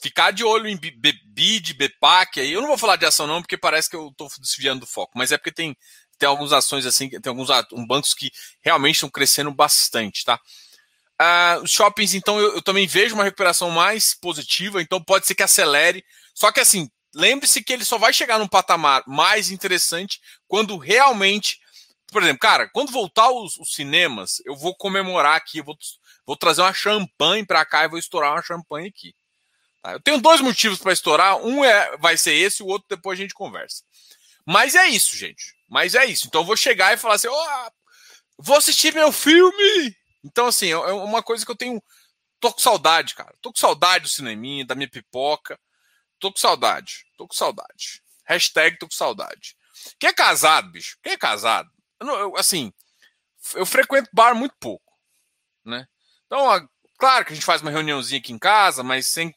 ficar 0.00 0.32
de 0.32 0.44
olho 0.44 0.68
em 0.68 0.76
BID, 0.76 1.74
BPAC 1.74 2.40
aí. 2.40 2.52
Eu 2.52 2.60
não 2.60 2.68
vou 2.68 2.78
falar 2.78 2.96
de 2.96 3.06
ação 3.06 3.26
não, 3.26 3.40
porque 3.40 3.56
parece 3.56 3.88
que 3.88 3.96
eu 3.96 4.08
estou 4.08 4.28
desviando 4.40 4.80
do 4.80 4.86
foco, 4.86 5.12
mas 5.16 5.32
é 5.32 5.38
porque 5.38 5.52
tem, 5.52 5.76
tem 6.18 6.28
algumas 6.28 6.52
ações 6.52 6.84
assim, 6.84 7.08
tem 7.08 7.30
alguns 7.30 7.48
bancos 7.86 8.12
que 8.12 8.30
realmente 8.60 8.96
estão 8.96 9.10
crescendo 9.10 9.52
bastante, 9.52 10.24
tá? 10.24 10.40
Uh, 11.20 11.62
os 11.62 11.70
shoppings, 11.70 12.14
então, 12.14 12.40
eu, 12.40 12.56
eu, 12.56 12.62
também 12.62 12.86
vejo 12.86 13.14
uma 13.14 13.22
recuperação 13.22 13.70
mais 13.70 14.12
positiva, 14.12 14.82
então 14.82 15.02
pode 15.02 15.24
ser 15.24 15.36
que 15.36 15.42
acelere. 15.42 16.04
Só 16.34 16.50
que 16.50 16.58
assim, 16.58 16.90
lembre-se 17.14 17.62
que 17.62 17.72
ele 17.72 17.84
só 17.84 17.96
vai 17.96 18.12
chegar 18.12 18.38
num 18.38 18.48
patamar 18.48 19.04
mais 19.06 19.50
interessante 19.50 20.20
quando 20.52 20.76
realmente. 20.76 21.62
Por 22.08 22.22
exemplo, 22.22 22.40
cara, 22.40 22.68
quando 22.68 22.92
voltar 22.92 23.30
os, 23.30 23.56
os 23.56 23.72
cinemas, 23.72 24.42
eu 24.44 24.54
vou 24.54 24.74
comemorar 24.74 25.34
aqui, 25.34 25.62
vou, 25.62 25.74
vou 26.26 26.36
trazer 26.36 26.60
uma 26.60 26.74
champanhe 26.74 27.46
para 27.46 27.64
cá 27.64 27.84
e 27.84 27.88
vou 27.88 27.98
estourar 27.98 28.32
uma 28.32 28.42
champanhe 28.42 28.88
aqui. 28.88 29.14
Tá? 29.80 29.92
Eu 29.92 30.00
tenho 30.00 30.20
dois 30.20 30.42
motivos 30.42 30.78
para 30.78 30.92
estourar. 30.92 31.38
Um 31.38 31.64
é, 31.64 31.96
vai 31.96 32.18
ser 32.18 32.34
esse, 32.34 32.62
o 32.62 32.66
outro 32.66 32.86
depois 32.86 33.18
a 33.18 33.22
gente 33.22 33.32
conversa. 33.32 33.82
Mas 34.44 34.74
é 34.74 34.86
isso, 34.88 35.16
gente. 35.16 35.54
Mas 35.66 35.94
é 35.94 36.04
isso. 36.04 36.26
Então 36.26 36.42
eu 36.42 36.46
vou 36.46 36.54
chegar 36.54 36.92
e 36.92 36.98
falar 36.98 37.14
assim: 37.14 37.28
oh, 37.28 37.70
vou 38.36 38.58
assistir 38.58 38.92
meu 38.92 39.10
filme. 39.10 39.96
Então, 40.22 40.48
assim, 40.48 40.66
é, 40.66 40.72
é 40.72 40.92
uma 40.92 41.22
coisa 41.22 41.46
que 41.46 41.50
eu 41.50 41.56
tenho. 41.56 41.82
Tô 42.38 42.52
com 42.52 42.60
saudade, 42.60 43.14
cara. 43.14 43.34
Tô 43.40 43.50
com 43.50 43.58
saudade 43.58 44.02
do 44.02 44.10
cineminha, 44.10 44.66
da 44.66 44.74
minha 44.74 44.90
pipoca. 44.90 45.58
Tô 46.20 46.30
com 46.30 46.38
saudade. 46.38 47.06
Tô 47.16 47.26
com 47.26 47.34
saudade. 47.34 48.02
Hashtag 48.26 48.76
tô 48.78 48.86
com 48.86 48.94
saudade. 48.94 49.56
Quem 49.98 50.10
é 50.10 50.12
casado, 50.12 50.70
bicho? 50.70 50.98
Quem 51.02 51.12
é 51.12 51.16
casado? 51.16 51.70
Eu, 52.00 52.08
eu, 52.08 52.36
assim, 52.36 52.72
eu 53.54 53.66
frequento 53.66 54.08
bar 54.12 54.34
muito 54.34 54.54
pouco, 54.58 54.92
né? 55.64 55.86
Então, 56.26 56.68
claro 56.98 57.24
que 57.24 57.32
a 57.32 57.34
gente 57.34 57.44
faz 57.44 57.62
uma 57.62 57.70
reuniãozinha 57.70 58.20
aqui 58.20 58.32
em 58.32 58.38
casa, 58.38 58.82
mas 58.82 59.06
sem 59.06 59.34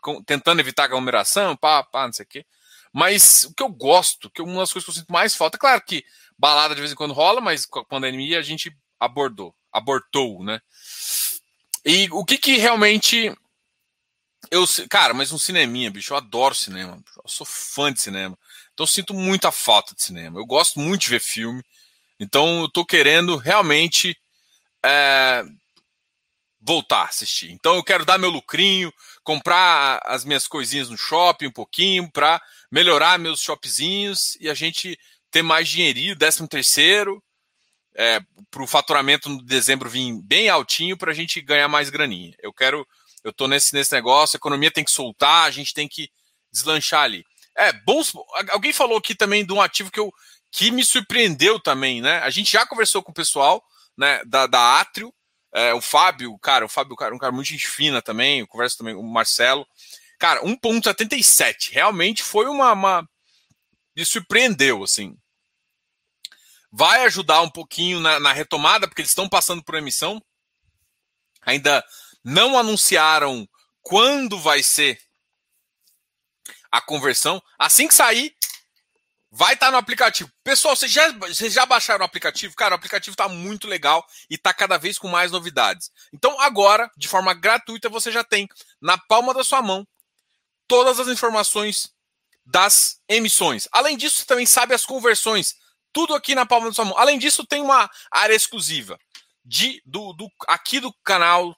com, 0.00 0.22
tentando 0.22 0.60
evitar 0.60 0.84
aglomeração, 0.84 1.56
pá, 1.56 1.82
pá, 1.82 2.06
não 2.06 2.12
sei 2.12 2.24
o 2.24 2.28
quê. 2.28 2.46
Mas 2.92 3.44
o 3.44 3.54
que 3.54 3.62
eu 3.62 3.68
gosto, 3.68 4.30
que 4.30 4.42
uma 4.42 4.60
das 4.60 4.72
coisas 4.72 4.84
que 4.84 4.90
eu 4.90 4.94
sinto 4.94 5.12
mais 5.12 5.34
falta, 5.34 5.56
é 5.56 5.60
claro 5.60 5.82
que 5.82 6.04
balada 6.38 6.74
de 6.74 6.80
vez 6.80 6.92
em 6.92 6.96
quando 6.96 7.14
rola, 7.14 7.40
mas 7.40 7.66
com 7.66 7.80
a 7.80 7.84
pandemia 7.84 8.38
a 8.38 8.42
gente 8.42 8.76
abordou 8.98 9.54
abortou, 9.76 10.42
né? 10.42 10.60
E 11.84 12.08
o 12.10 12.24
que 12.24 12.38
que 12.38 12.56
realmente 12.56 13.32
eu, 14.50 14.64
cara, 14.88 15.12
mas 15.12 15.32
um 15.32 15.38
cineminha, 15.38 15.90
bicho, 15.90 16.12
eu 16.12 16.16
adoro 16.16 16.54
cinema, 16.54 17.02
eu 17.22 17.28
sou 17.28 17.46
fã 17.46 17.92
de 17.92 18.00
cinema. 18.00 18.38
Então 18.76 18.84
eu 18.84 18.88
sinto 18.88 19.14
muita 19.14 19.50
falta 19.50 19.94
de 19.94 20.02
cinema. 20.02 20.38
Eu 20.38 20.44
gosto 20.44 20.78
muito 20.78 21.00
de 21.00 21.08
ver 21.08 21.20
filme. 21.20 21.62
Então 22.20 22.60
eu 22.60 22.68
tô 22.70 22.84
querendo 22.84 23.38
realmente 23.38 24.14
é, 24.84 25.42
voltar 26.60 27.04
a 27.04 27.08
assistir. 27.08 27.50
Então 27.52 27.76
eu 27.76 27.82
quero 27.82 28.04
dar 28.04 28.18
meu 28.18 28.28
lucrinho, 28.28 28.92
comprar 29.24 29.98
as 30.04 30.26
minhas 30.26 30.46
coisinhas 30.46 30.90
no 30.90 30.98
shopping 30.98 31.46
um 31.46 31.52
pouquinho 31.52 32.10
para 32.12 32.38
melhorar 32.70 33.18
meus 33.18 33.40
shopzinhos 33.40 34.36
e 34.40 34.50
a 34.50 34.52
gente 34.52 34.98
ter 35.30 35.40
mais 35.40 35.70
dinheirinho, 35.70 36.14
décimo 36.14 36.46
terceiro, 36.46 37.24
é, 37.94 38.20
para 38.50 38.62
o 38.62 38.66
faturamento 38.66 39.30
no 39.30 39.42
dezembro 39.42 39.88
vir 39.88 40.20
bem 40.22 40.50
altinho 40.50 40.98
para 40.98 41.12
a 41.12 41.14
gente 41.14 41.40
ganhar 41.40 41.66
mais 41.66 41.88
graninha. 41.88 42.36
Eu 42.42 42.52
quero, 42.52 42.86
eu 43.24 43.30
estou 43.30 43.48
nesse, 43.48 43.72
nesse 43.72 43.94
negócio, 43.94 44.36
a 44.36 44.38
economia 44.38 44.70
tem 44.70 44.84
que 44.84 44.90
soltar, 44.90 45.46
a 45.46 45.50
gente 45.50 45.72
tem 45.72 45.88
que 45.88 46.10
deslanchar 46.52 47.04
ali. 47.04 47.24
É, 47.56 47.72
bons. 47.72 48.12
Alguém 48.50 48.72
falou 48.72 48.98
aqui 48.98 49.14
também 49.14 49.44
de 49.44 49.52
um 49.52 49.60
ativo 49.60 49.90
que, 49.90 50.00
eu, 50.00 50.12
que 50.52 50.70
me 50.70 50.84
surpreendeu 50.84 51.58
também, 51.58 52.00
né? 52.00 52.18
A 52.18 52.30
gente 52.30 52.52
já 52.52 52.66
conversou 52.66 53.02
com 53.02 53.10
o 53.10 53.14
pessoal 53.14 53.64
né, 53.96 54.22
da, 54.26 54.46
da 54.46 54.80
Atrio, 54.80 55.12
é, 55.52 55.72
o 55.72 55.80
Fábio, 55.80 56.38
cara, 56.38 56.66
o 56.66 56.68
Fábio, 56.68 56.94
cara, 56.96 57.14
um 57.14 57.18
cara 57.18 57.32
muito 57.32 57.48
gente 57.48 57.66
fina 57.66 58.02
também, 58.02 58.40
eu 58.40 58.46
converso 58.46 58.76
também 58.76 58.94
com 58.94 59.00
o 59.00 59.12
Marcelo. 59.12 59.66
Cara, 60.18 60.42
1,77. 60.42 61.72
Realmente 61.72 62.22
foi 62.22 62.46
uma, 62.46 62.72
uma 62.72 63.08
me 63.96 64.04
surpreendeu, 64.04 64.84
assim. 64.84 65.16
Vai 66.70 67.04
ajudar 67.06 67.40
um 67.40 67.48
pouquinho 67.48 68.00
na, 68.00 68.20
na 68.20 68.32
retomada, 68.32 68.86
porque 68.86 69.00
eles 69.00 69.10
estão 69.10 69.28
passando 69.28 69.62
por 69.62 69.74
emissão. 69.74 70.22
Ainda 71.40 71.82
não 72.22 72.58
anunciaram 72.58 73.48
quando 73.82 74.38
vai 74.38 74.62
ser 74.62 75.00
a 76.76 76.80
conversão. 76.80 77.42
Assim 77.58 77.88
que 77.88 77.94
sair, 77.94 78.34
vai 79.30 79.54
estar 79.54 79.66
tá 79.66 79.72
no 79.72 79.78
aplicativo. 79.78 80.30
Pessoal, 80.44 80.76
vocês 80.76 80.92
já, 80.92 81.10
vocês 81.12 81.52
já 81.52 81.64
baixaram 81.64 82.02
o 82.02 82.06
aplicativo? 82.06 82.54
Cara, 82.54 82.74
o 82.74 82.76
aplicativo 82.76 83.14
está 83.14 83.28
muito 83.28 83.66
legal 83.66 84.06
e 84.30 84.34
está 84.34 84.52
cada 84.52 84.76
vez 84.76 84.98
com 84.98 85.08
mais 85.08 85.32
novidades. 85.32 85.90
Então, 86.12 86.40
agora, 86.40 86.90
de 86.96 87.08
forma 87.08 87.32
gratuita, 87.34 87.88
você 87.88 88.12
já 88.12 88.22
tem 88.22 88.48
na 88.80 88.98
palma 88.98 89.32
da 89.32 89.42
sua 89.42 89.62
mão 89.62 89.86
todas 90.68 91.00
as 91.00 91.08
informações 91.08 91.90
das 92.44 93.00
emissões. 93.08 93.68
Além 93.72 93.96
disso, 93.96 94.16
você 94.16 94.24
também 94.24 94.46
sabe 94.46 94.74
as 94.74 94.84
conversões. 94.84 95.56
Tudo 95.92 96.14
aqui 96.14 96.34
na 96.34 96.44
palma 96.44 96.68
da 96.68 96.74
sua 96.74 96.84
mão. 96.84 96.98
Além 96.98 97.18
disso, 97.18 97.46
tem 97.46 97.62
uma 97.62 97.90
área 98.10 98.34
exclusiva 98.34 98.98
de, 99.44 99.82
do, 99.84 100.12
do 100.12 100.28
aqui 100.46 100.78
do 100.78 100.92
canal, 101.02 101.56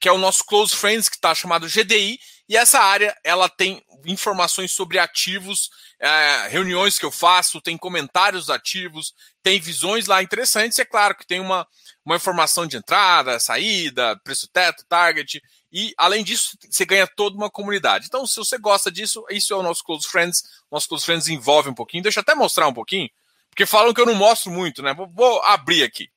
que 0.00 0.08
é 0.08 0.12
o 0.12 0.18
nosso 0.18 0.44
Close 0.44 0.76
Friends, 0.76 1.08
que 1.08 1.16
está 1.16 1.34
chamado 1.34 1.68
GDI, 1.68 2.18
e 2.48 2.56
essa 2.56 2.78
área 2.80 3.16
ela 3.24 3.48
tem 3.48 3.84
informações 4.04 4.72
sobre 4.72 4.98
ativos, 4.98 5.70
é, 5.98 6.48
reuniões 6.48 6.98
que 6.98 7.04
eu 7.04 7.10
faço, 7.10 7.60
tem 7.60 7.76
comentários 7.76 8.48
ativos, 8.48 9.12
tem 9.42 9.58
visões 9.60 10.06
lá 10.06 10.22
interessantes. 10.22 10.78
E 10.78 10.82
é 10.82 10.84
claro 10.84 11.16
que 11.16 11.26
tem 11.26 11.40
uma, 11.40 11.66
uma 12.04 12.16
informação 12.16 12.66
de 12.66 12.76
entrada, 12.76 13.40
saída, 13.40 14.16
preço 14.22 14.48
teto, 14.48 14.84
target. 14.88 15.42
E 15.72 15.92
além 15.98 16.22
disso, 16.22 16.56
você 16.70 16.84
ganha 16.84 17.06
toda 17.06 17.36
uma 17.36 17.50
comunidade. 17.50 18.06
Então, 18.06 18.26
se 18.26 18.36
você 18.36 18.56
gosta 18.58 18.92
disso, 18.92 19.24
isso 19.30 19.52
é 19.52 19.56
o 19.56 19.62
nosso 19.62 19.82
Close 19.82 20.06
Friends. 20.06 20.42
Nosso 20.70 20.88
Close 20.88 21.04
Friends 21.04 21.28
envolve 21.28 21.68
um 21.68 21.74
pouquinho. 21.74 22.02
Deixa 22.02 22.20
eu 22.20 22.22
até 22.22 22.34
mostrar 22.34 22.68
um 22.68 22.74
pouquinho, 22.74 23.10
porque 23.50 23.66
falam 23.66 23.92
que 23.92 24.00
eu 24.00 24.06
não 24.06 24.14
mostro 24.14 24.52
muito, 24.52 24.82
né? 24.82 24.94
Vou, 24.94 25.08
vou 25.08 25.42
abrir 25.42 25.82
aqui. 25.82 26.08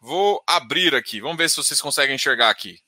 Vou 0.00 0.42
abrir 0.46 0.94
aqui. 0.94 1.20
Vamos 1.20 1.36
ver 1.36 1.50
se 1.50 1.56
vocês 1.56 1.80
conseguem 1.80 2.14
enxergar 2.14 2.50
aqui. 2.50 2.80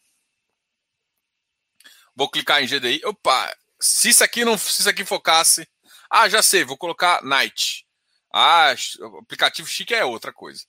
Vou 2.15 2.31
clicar 2.31 2.63
em 2.63 2.67
GDI. 2.67 3.01
Opa, 3.05 3.57
se 3.79 4.11
isso 4.11 4.25
aqui 4.25 4.45
não, 4.45 4.59
se 4.59 4.81
isso 4.81 4.89
aqui 4.89 5.05
focasse, 5.05 5.69
ah, 6.11 6.29
já 6.29 6.43
sei, 6.43 6.65
vou 6.65 6.77
colocar 6.77 7.23
Night. 7.23 7.87
Ah, 8.33 8.75
aplicativo 9.21 9.69
chique 9.69 9.95
é 9.95 10.05
outra 10.05 10.33
coisa. 10.33 10.65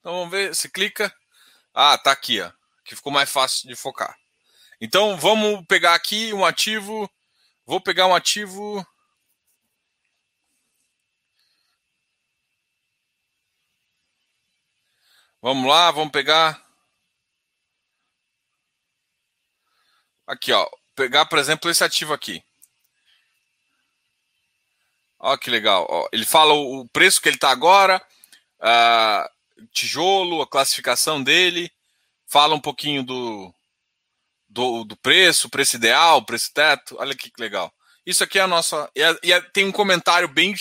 Então 0.00 0.12
vamos 0.12 0.30
ver, 0.30 0.54
se 0.54 0.68
clica. 0.68 1.14
Ah, 1.74 1.96
tá 1.98 2.12
aqui, 2.12 2.40
ó, 2.40 2.50
que 2.84 2.96
ficou 2.96 3.12
mais 3.12 3.30
fácil 3.30 3.68
de 3.68 3.76
focar. 3.76 4.16
Então 4.80 5.16
vamos 5.16 5.64
pegar 5.66 5.94
aqui 5.94 6.32
um 6.32 6.44
ativo. 6.44 7.10
Vou 7.66 7.80
pegar 7.80 8.06
um 8.06 8.14
ativo. 8.14 8.84
Vamos 15.42 15.68
lá, 15.68 15.90
vamos 15.90 16.12
pegar. 16.12 16.69
Aqui, 20.30 20.52
ó. 20.52 20.64
Pegar, 20.94 21.26
por 21.26 21.40
exemplo, 21.40 21.68
esse 21.68 21.82
ativo 21.82 22.12
aqui. 22.12 22.40
Ó, 25.18 25.36
que 25.36 25.50
legal. 25.50 25.84
Ó, 25.90 26.08
ele 26.12 26.24
fala 26.24 26.54
o 26.54 26.88
preço 26.88 27.20
que 27.20 27.28
ele 27.28 27.36
está 27.36 27.50
agora, 27.50 28.00
uh, 28.60 29.66
tijolo, 29.72 30.40
a 30.40 30.46
classificação 30.46 31.20
dele, 31.20 31.68
fala 32.28 32.54
um 32.54 32.60
pouquinho 32.60 33.02
do, 33.02 33.52
do, 34.48 34.84
do 34.84 34.96
preço, 34.96 35.50
preço 35.50 35.74
ideal, 35.74 36.24
preço 36.24 36.52
teto. 36.54 36.96
Olha 37.00 37.16
que 37.16 37.32
legal. 37.36 37.74
Isso 38.06 38.22
aqui 38.22 38.38
é 38.38 38.42
a 38.42 38.46
nossa. 38.46 38.88
E, 38.94 39.02
é, 39.02 39.18
e 39.24 39.32
é, 39.32 39.40
tem 39.40 39.64
um 39.64 39.72
comentário 39.72 40.28
bem 40.28 40.54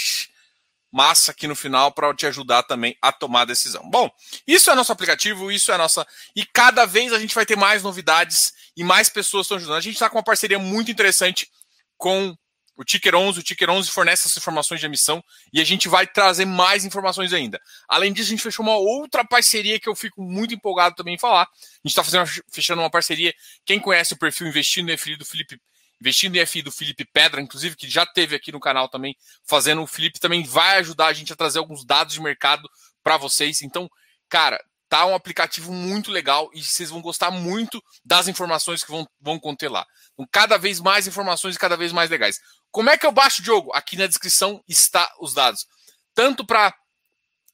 massa 0.92 1.30
aqui 1.30 1.46
no 1.46 1.56
final 1.56 1.92
para 1.92 2.12
te 2.16 2.26
ajudar 2.26 2.64
também 2.64 2.98
a 3.04 3.12
tomar 3.12 3.42
a 3.42 3.46
decisão. 3.46 3.88
Bom, 3.88 4.10
isso 4.48 4.72
é 4.72 4.74
nosso 4.74 4.92
aplicativo, 4.92 5.52
isso 5.52 5.72
é 5.72 5.78
nossa. 5.78 6.08
E 6.36 6.44
cada 6.44 6.88
vez 6.88 7.14
a 7.14 7.20
gente 7.20 7.36
vai 7.36 7.46
ter 7.46 7.56
mais 7.56 7.84
novidades 7.84 8.58
e 8.80 8.84
mais 8.84 9.10
pessoas 9.10 9.46
estão 9.46 9.58
ajudando. 9.58 9.76
A 9.76 9.82
gente 9.82 9.96
está 9.96 10.10
com 10.10 10.16
uma 10.16 10.24
parceria 10.24 10.58
muito 10.58 10.90
interessante 10.90 11.52
com 11.98 12.34
o 12.78 12.86
Ticker 12.86 13.14
11. 13.14 13.42
O 13.42 13.44
Ticker 13.44 13.70
11 13.70 13.92
fornece 13.92 14.22
essas 14.22 14.38
informações 14.38 14.80
de 14.80 14.86
emissão 14.86 15.22
e 15.52 15.60
a 15.60 15.66
gente 15.66 15.90
vai 15.90 16.08
trazer 16.08 16.46
mais 16.46 16.86
informações 16.86 17.34
ainda. 17.34 17.60
Além 17.90 18.14
disso, 18.14 18.30
a 18.30 18.32
gente 18.32 18.42
fechou 18.42 18.64
uma 18.64 18.78
outra 18.78 19.26
parceria 19.26 19.78
que 19.82 19.90
eu 19.90 19.96
fico 19.98 20.24
muito 20.24 20.54
empolgado 20.54 20.96
também 20.96 21.16
em 21.16 21.20
falar. 21.20 21.42
A 21.44 21.88
gente 21.88 22.00
está 22.00 22.26
fechando 22.50 22.82
uma 22.82 22.90
parceria. 22.90 23.34
Quem 23.66 23.82
conhece 23.82 24.14
o 24.14 24.18
perfil 24.18 24.48
Investindo 24.48 24.90
em 24.90 24.96
FI 24.96 25.18
do 25.18 25.26
Felipe 25.26 25.60
investindo 26.00 26.38
em 26.38 26.46
FI 26.46 26.62
do 26.62 26.72
Felipe 26.72 27.04
Pedra, 27.04 27.42
inclusive, 27.42 27.76
que 27.76 27.90
já 27.90 28.06
teve 28.06 28.34
aqui 28.34 28.54
no 28.54 28.60
canal 28.62 28.88
também, 28.88 29.14
fazendo. 29.46 29.82
O 29.82 29.88
Felipe 29.88 30.22
também 30.22 30.44
vai 30.44 30.78
ajudar 30.78 31.08
a 31.08 31.14
gente 31.14 31.34
a 31.34 31.36
trazer 31.36 31.60
alguns 31.60 31.84
dados 31.84 32.14
de 32.14 32.22
mercado 32.22 32.70
para 33.04 33.18
vocês. 33.18 33.62
Então, 33.62 33.92
cara, 34.30 34.58
Tá 34.90 35.06
um 35.06 35.14
aplicativo 35.14 35.72
muito 35.72 36.10
legal 36.10 36.50
e 36.52 36.64
vocês 36.64 36.90
vão 36.90 37.00
gostar 37.00 37.30
muito 37.30 37.82
das 38.04 38.28
informações 38.28 38.84
que 38.84 38.90
vão, 38.90 39.08
vão 39.22 39.40
conter 39.40 39.70
lá. 39.70 39.86
Com 40.16 40.26
cada 40.28 40.58
vez 40.58 40.80
mais 40.80 41.06
informações 41.06 41.56
e 41.56 41.60
cada 41.60 41.78
vez 41.78 41.92
mais 41.92 42.10
legais. 42.10 42.40
Como 42.72 42.90
é 42.90 42.98
que 42.98 43.06
eu 43.06 43.12
baixo 43.12 43.42
o 43.42 43.46
jogo? 43.46 43.72
Aqui 43.74 43.96
na 43.96 44.08
descrição 44.08 44.64
está 44.68 45.08
os 45.20 45.36
dados. 45.36 45.68
Tanto 46.16 46.44
para 46.44 46.74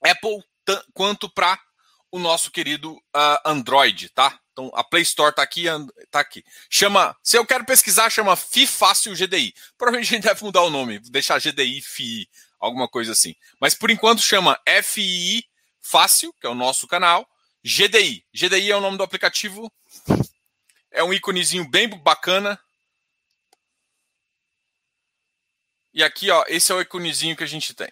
Apple 0.02 0.42
quanto 0.94 1.30
para 1.30 1.60
o 2.10 2.20
nosso 2.20 2.50
querido 2.50 2.94
uh, 2.94 3.38
Android, 3.46 4.10
tá? 4.10 4.40
Então 4.54 4.72
a 4.74 4.86
Play 4.86 5.04
Store 5.04 5.36
tá 5.36 5.44
aqui, 5.44 5.66
tá 6.10 6.22
aqui. 6.22 6.42
Chama, 6.70 7.14
se 7.22 7.38
eu 7.38 7.46
quero 7.46 7.66
pesquisar, 7.66 8.10
chama 8.10 8.38
FI 8.38 8.66
Fácil 8.66 9.14
GDI. 9.14 9.54
Provavelmente 9.78 10.14
a 10.14 10.16
gente 10.16 10.24
deve 10.24 10.42
mudar 10.42 10.62
o 10.62 10.70
nome, 10.70 11.00
deixar 11.00 11.42
GDI 11.42 11.82
FI, 11.82 12.30
alguma 12.58 12.88
coisa 12.88 13.12
assim. 13.12 13.36
Mas 13.60 13.76
por 13.76 13.92
enquanto 13.92 14.22
chama 14.22 14.58
FI 14.84 15.44
Fácil, 15.88 16.34
que 16.42 16.48
é 16.48 16.50
o 16.50 16.56
nosso 16.56 16.88
canal, 16.88 17.30
GDI. 17.64 18.26
GDI 18.34 18.72
é 18.72 18.76
o 18.76 18.82
nome 18.82 18.98
do 18.98 19.04
aplicativo. 19.04 19.72
É 20.90 21.04
um 21.04 21.14
íconezinho 21.14 21.70
bem 21.70 21.88
bacana. 21.88 22.60
E 25.94 26.04
aqui, 26.04 26.32
ó, 26.32 26.44
esse 26.48 26.72
é 26.72 26.76
o 26.76 26.82
íconezinho 26.82 27.36
que 27.36 27.44
a 27.44 27.48
gente 27.48 27.76
tem. 27.76 27.92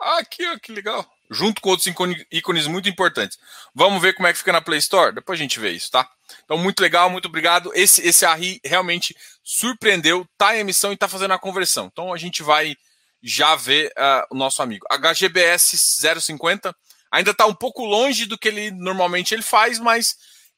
Ah, 0.00 0.18
aqui, 0.20 0.46
ó, 0.46 0.58
que 0.58 0.72
legal. 0.72 1.06
Junto 1.30 1.60
com 1.60 1.68
outros 1.68 1.92
ícones 2.30 2.66
muito 2.66 2.88
importantes. 2.88 3.38
Vamos 3.74 4.00
ver 4.00 4.14
como 4.14 4.26
é 4.26 4.32
que 4.32 4.38
fica 4.38 4.52
na 4.52 4.62
Play 4.62 4.78
Store? 4.78 5.14
Depois 5.14 5.38
a 5.38 5.42
gente 5.42 5.60
vê 5.60 5.72
isso, 5.72 5.90
tá? 5.90 6.10
Então, 6.44 6.56
muito 6.56 6.80
legal, 6.80 7.10
muito 7.10 7.28
obrigado. 7.28 7.70
Esse, 7.74 8.00
esse 8.00 8.24
ARRI 8.24 8.60
realmente 8.64 9.14
surpreendeu, 9.44 10.26
tá 10.38 10.56
em 10.56 10.60
emissão 10.60 10.90
e 10.90 10.96
tá 10.96 11.06
fazendo 11.06 11.34
a 11.34 11.38
conversão. 11.38 11.90
Então, 11.92 12.14
a 12.14 12.16
gente 12.16 12.42
vai 12.42 12.76
já 13.22 13.56
vê 13.56 13.92
uh, 13.98 14.34
o 14.34 14.36
nosso 14.36 14.62
amigo. 14.62 14.86
HGBS 14.90 15.76
050 16.20 16.74
ainda 17.10 17.30
está 17.30 17.46
um 17.46 17.54
pouco 17.54 17.84
longe 17.84 18.26
do 18.26 18.38
que 18.38 18.48
ele 18.48 18.70
normalmente 18.70 19.34
ele 19.34 19.42
faz, 19.42 19.78
mas 19.78 20.16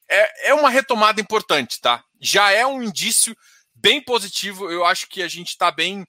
é, 0.09 0.49
é 0.49 0.53
uma 0.53 0.69
retomada 0.69 1.21
importante, 1.21 1.79
tá? 1.79 2.03
Já 2.19 2.51
é 2.51 2.65
um 2.65 2.83
indício 2.83 3.35
bem 3.73 4.01
positivo. 4.03 4.69
Eu 4.69 4.85
acho 4.85 5.07
que 5.07 5.21
a 5.21 5.27
gente 5.27 5.49
está 5.49 5.71
bem. 5.71 6.05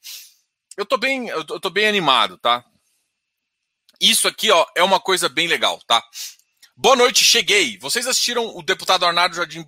Eu 0.76 0.86
tô 0.86 0.96
bem, 0.96 1.28
eu 1.28 1.44
tô, 1.44 1.70
bem 1.70 1.86
animado, 1.86 2.38
tá? 2.38 2.64
Isso 4.00 4.26
aqui, 4.26 4.50
ó, 4.50 4.66
é 4.74 4.82
uma 4.82 4.98
coisa 4.98 5.28
bem 5.28 5.46
legal, 5.46 5.78
tá? 5.86 6.02
Boa 6.74 6.96
noite, 6.96 7.22
cheguei. 7.22 7.78
Vocês 7.78 8.06
assistiram 8.06 8.56
o 8.56 8.62
deputado 8.62 9.04
Arnaldo 9.04 9.36
Jardim 9.36 9.64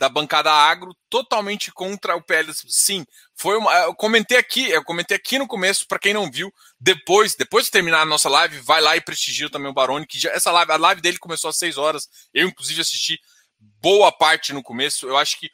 da 0.00 0.08
bancada 0.08 0.50
agro 0.50 0.96
totalmente 1.10 1.70
contra 1.70 2.16
o 2.16 2.22
PL. 2.22 2.50
Sim, 2.54 3.04
foi 3.36 3.58
uma. 3.58 3.70
Eu 3.80 3.94
comentei 3.94 4.38
aqui, 4.38 4.70
eu 4.70 4.82
comentei 4.82 5.14
aqui 5.14 5.38
no 5.38 5.46
começo, 5.46 5.86
para 5.86 5.98
quem 5.98 6.14
não 6.14 6.30
viu, 6.30 6.50
depois, 6.80 7.36
depois 7.36 7.66
de 7.66 7.70
terminar 7.70 8.00
a 8.00 8.06
nossa 8.06 8.26
live, 8.30 8.58
vai 8.60 8.80
lá 8.80 8.96
e 8.96 9.02
prestigia 9.02 9.50
também 9.50 9.70
o 9.70 9.74
Baroni, 9.74 10.06
que 10.06 10.18
já, 10.18 10.30
essa 10.30 10.50
live, 10.50 10.72
a 10.72 10.78
live 10.78 11.02
dele 11.02 11.18
começou 11.18 11.50
às 11.50 11.58
6 11.58 11.76
horas. 11.76 12.08
Eu, 12.32 12.48
inclusive, 12.48 12.80
assisti 12.80 13.20
boa 13.60 14.10
parte 14.10 14.54
no 14.54 14.62
começo. 14.62 15.06
Eu 15.06 15.18
acho 15.18 15.38
que 15.38 15.50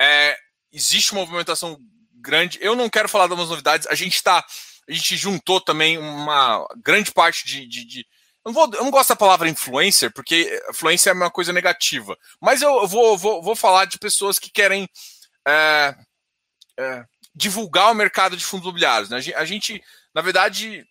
é, 0.00 0.36
existe 0.72 1.10
uma 1.10 1.22
movimentação 1.22 1.76
grande. 2.14 2.60
Eu 2.62 2.76
não 2.76 2.88
quero 2.88 3.08
falar 3.08 3.26
de 3.26 3.34
novidades. 3.34 3.88
A 3.88 3.96
gente 3.96 4.14
está. 4.14 4.46
A 4.88 4.92
gente 4.92 5.16
juntou 5.16 5.60
também 5.60 5.98
uma 5.98 6.64
grande 6.76 7.10
parte 7.10 7.44
de, 7.44 7.66
de, 7.66 7.84
de 7.84 8.06
eu 8.44 8.52
não, 8.52 8.52
vou, 8.52 8.74
eu 8.74 8.84
não 8.84 8.90
gosto 8.90 9.10
da 9.10 9.16
palavra 9.16 9.48
influencer, 9.48 10.12
porque 10.12 10.62
influência 10.70 11.10
é 11.10 11.12
uma 11.12 11.30
coisa 11.30 11.52
negativa. 11.52 12.16
Mas 12.40 12.62
eu 12.62 12.86
vou, 12.86 13.16
vou, 13.18 13.42
vou 13.42 13.54
falar 13.54 13.84
de 13.84 13.98
pessoas 13.98 14.38
que 14.38 14.50
querem 14.50 14.88
é, 15.46 15.94
é, 16.78 17.04
divulgar 17.34 17.92
o 17.92 17.94
mercado 17.94 18.36
de 18.36 18.44
fundos 18.44 18.64
imobiliários. 18.64 19.10
Né? 19.10 19.18
A 19.36 19.44
gente, 19.44 19.82
na 20.14 20.22
verdade, 20.22 20.86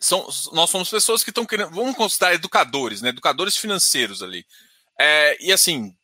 são, 0.00 0.28
nós 0.52 0.68
somos 0.68 0.90
pessoas 0.90 1.22
que 1.22 1.30
estão 1.30 1.46
querendo. 1.46 1.70
Vamos 1.70 1.96
considerar 1.96 2.34
educadores, 2.34 3.00
né? 3.02 3.10
educadores 3.10 3.56
financeiros 3.56 4.20
ali. 4.20 4.44
É, 5.00 5.36
e 5.44 5.52
assim, 5.52 5.94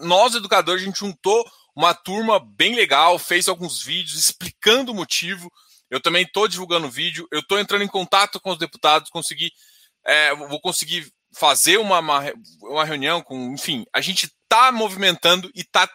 nós, 0.00 0.34
educadores, 0.34 0.82
a 0.82 0.84
gente 0.84 0.98
juntou 0.98 1.44
uma 1.74 1.94
turma 1.94 2.38
bem 2.38 2.74
legal, 2.74 3.18
fez 3.18 3.48
alguns 3.48 3.82
vídeos 3.82 4.18
explicando 4.18 4.92
o 4.92 4.94
motivo 4.94 5.50
eu 5.90 6.00
também 6.00 6.24
estou 6.24 6.48
divulgando 6.48 6.90
vídeo, 6.90 7.28
eu 7.30 7.40
estou 7.40 7.58
entrando 7.58 7.84
em 7.84 7.88
contato 7.88 8.40
com 8.40 8.50
os 8.50 8.58
deputados, 8.58 9.10
consegui, 9.10 9.52
é, 10.04 10.34
vou 10.34 10.60
conseguir 10.60 11.12
fazer 11.34 11.78
uma, 11.78 11.98
uma, 11.98 12.32
uma, 12.62 12.84
reunião 12.84 13.22
com, 13.22 13.52
enfim, 13.52 13.84
a 13.92 14.00
gente 14.00 14.26
está 14.42 14.70
movimentando 14.72 15.50
e 15.54 15.60
está 15.60 15.88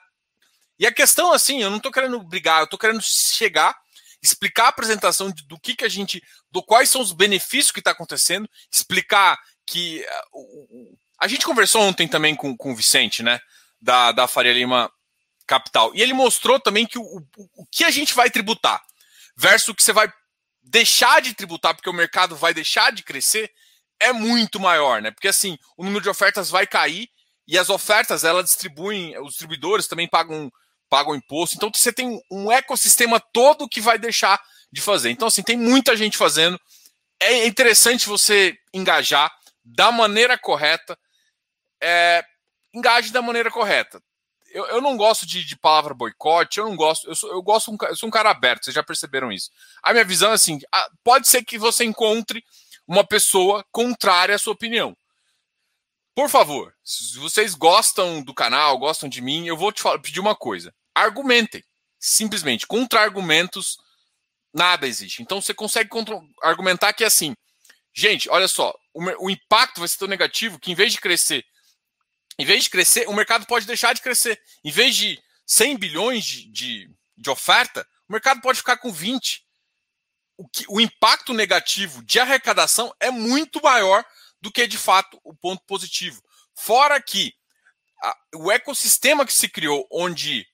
E 0.78 0.86
a 0.86 0.92
questão, 0.92 1.32
assim, 1.32 1.62
eu 1.62 1.70
não 1.70 1.78
estou 1.78 1.92
querendo 1.92 2.22
brigar, 2.24 2.60
eu 2.60 2.66
estou 2.66 2.80
querendo 2.80 3.02
chegar, 3.02 3.76
explicar 4.22 4.66
a 4.66 4.70
apresentação 4.70 5.32
do 5.46 5.60
que, 5.60 5.76
que 5.76 5.86
a 5.86 5.90
gente. 5.90 6.22
do 6.52 6.62
quais 6.62 6.90
são 6.90 7.02
os 7.02 7.12
benefícios 7.12 7.72
que 7.72 7.80
está 7.80 7.92
acontecendo, 7.92 8.50
explicar 8.72 9.38
que. 9.66 10.06
Uh, 10.34 10.98
a 11.22 11.28
gente 11.28 11.46
conversou 11.46 11.82
ontem 11.82 12.08
também 12.08 12.34
com, 12.34 12.56
com 12.56 12.72
o 12.72 12.76
Vicente, 12.76 13.22
né? 13.22 13.40
Da, 13.82 14.12
da 14.14 14.28
Faria 14.28 14.54
Lima 14.54 14.92
Capital. 15.46 15.94
E 15.94 16.02
ele 16.02 16.14
mostrou 16.14 16.60
também 16.60 16.86
que 16.86 16.98
o, 16.98 17.04
o, 17.04 17.24
o 17.58 17.66
que 17.70 17.84
a 17.84 17.92
gente 17.92 18.14
vai 18.14 18.30
tributar 18.30 18.82
versus 19.40 19.70
o 19.70 19.76
que 19.76 19.82
você 19.82 19.94
vai 19.94 20.12
deixar 20.62 21.22
de 21.22 21.34
tributar, 21.34 21.74
porque 21.74 21.90
o 21.90 21.94
mercado 21.94 22.36
vai 22.36 22.54
deixar 22.54 22.92
de 22.92 23.04
crescer, 23.04 23.50
é 23.98 24.12
muito 24.12 24.60
maior, 24.60 25.02
né? 25.02 25.12
Porque 25.12 25.30
assim, 25.30 25.58
o 25.78 25.84
número 25.84 26.04
de 26.04 26.10
ofertas 26.10 26.50
vai 26.50 26.68
cair 26.68 27.08
e 27.48 27.58
as 27.58 27.70
ofertas 27.70 28.26
elas 28.26 28.46
distribuem, 28.46 29.18
os 29.20 29.32
distribuidores 29.32 29.88
também 29.88 30.08
pagam 30.08 30.52
pagam 30.90 31.16
imposto. 31.16 31.56
Então 31.56 31.72
você 31.74 31.94
tem 31.94 32.20
um 32.30 32.52
ecossistema 32.52 33.20
todo 33.32 33.70
que 33.70 33.80
vai 33.80 33.98
deixar 33.98 34.42
de 34.72 34.82
fazer. 34.82 35.12
Então 35.12 35.28
assim, 35.28 35.44
tem 35.44 35.58
muita 35.58 35.96
gente 35.96 36.18
fazendo. 36.18 36.60
É 37.22 37.46
interessante 37.46 38.08
você 38.08 38.58
engajar 38.74 39.32
da 39.64 39.92
maneira 39.92 40.38
correta. 40.38 40.98
É, 41.82 42.24
engaje 42.74 43.12
da 43.12 43.22
maneira 43.22 43.50
correta. 43.50 44.02
Eu, 44.52 44.66
eu 44.68 44.82
não 44.82 44.98
gosto 44.98 45.26
de, 45.26 45.44
de 45.44 45.56
palavra 45.56 45.94
boicote, 45.94 46.60
eu 46.60 46.66
não 46.66 46.76
gosto, 46.76 47.08
eu 47.08 47.16
sou, 47.16 47.32
eu 47.32 47.42
gosto, 47.42 47.76
eu 47.82 47.96
sou 47.96 48.08
um 48.08 48.12
cara 48.12 48.32
aberto, 48.32 48.66
vocês 48.66 48.74
já 48.74 48.84
perceberam 48.84 49.32
isso. 49.32 49.50
A 49.84 49.92
minha 49.92 50.06
visão 50.06 50.32
é 50.32 50.36
assim: 50.36 50.60
pode 51.04 51.28
ser 51.28 51.44
que 51.44 51.58
você 51.58 51.84
encontre 51.84 52.44
uma 52.88 53.06
pessoa 53.06 53.64
contrária 53.72 54.36
à 54.36 54.40
sua 54.40 54.54
opinião. 54.54 54.96
Por 56.16 56.28
favor, 56.28 56.74
se 56.84 57.18
vocês 57.18 57.56
gostam 57.56 58.22
do 58.22 58.34
canal, 58.34 58.78
gostam 58.78 59.08
de 59.08 59.22
mim, 59.22 59.48
eu 59.48 59.56
vou 59.56 59.72
te 59.72 59.82
falar, 59.82 60.00
pedir 60.00 60.20
uma 60.20 60.36
coisa. 60.36 60.74
Argumentem. 60.94 61.64
Simplesmente. 61.98 62.68
Contra-argumentos, 62.68 63.78
nada 64.54 64.88
existe. 64.88 65.22
Então 65.22 65.42
você 65.42 65.54
consegue 65.54 65.90
argumentar 66.42 66.92
que 66.94 67.04
é 67.04 67.08
assim. 67.08 67.36
Gente, 67.94 68.30
olha 68.30 68.48
só, 68.48 68.74
o, 68.94 69.26
o 69.26 69.30
impacto 69.30 69.80
vai 69.80 69.88
ser 69.88 69.98
tão 69.98 70.08
negativo 70.08 70.60
que 70.60 70.72
em 70.72 70.76
vez 70.76 70.92
de 70.92 71.00
crescer, 71.00 71.46
em 72.40 72.46
vez 72.46 72.64
de 72.64 72.70
crescer, 72.70 73.08
o 73.08 73.14
mercado 73.14 73.46
pode 73.46 73.68
deixar 73.68 73.94
de 73.94 74.02
crescer. 74.02 74.42
Em 74.64 74.72
vez 74.72 74.96
de 74.96 75.22
100 75.46 75.78
bilhões 75.78 76.26
de, 76.26 76.50
de, 76.50 76.92
de 77.18 77.30
oferta, 77.30 77.86
o 78.08 78.14
mercado 78.14 78.42
pode 78.42 78.60
ficar 78.60 78.78
com 78.78 78.92
20 78.92 79.48
o, 80.40 80.48
que, 80.48 80.66
o 80.70 80.80
impacto 80.80 81.34
negativo 81.34 82.02
de 82.02 82.18
arrecadação 82.18 82.96
é 82.98 83.12
muito 83.12 83.62
maior 83.62 84.06
do 84.42 84.50
que 84.50 84.66
de 84.66 84.78
fato 84.78 85.20
o 85.22 85.36
ponto 85.36 85.62
positivo. 85.66 86.24
Fora 86.56 87.02
que 87.02 87.34
a, 88.02 88.18
o 88.36 88.50
ecossistema 88.50 89.26
que 89.26 89.34
se 89.34 89.50
criou, 89.50 89.86
onde. 89.92 90.48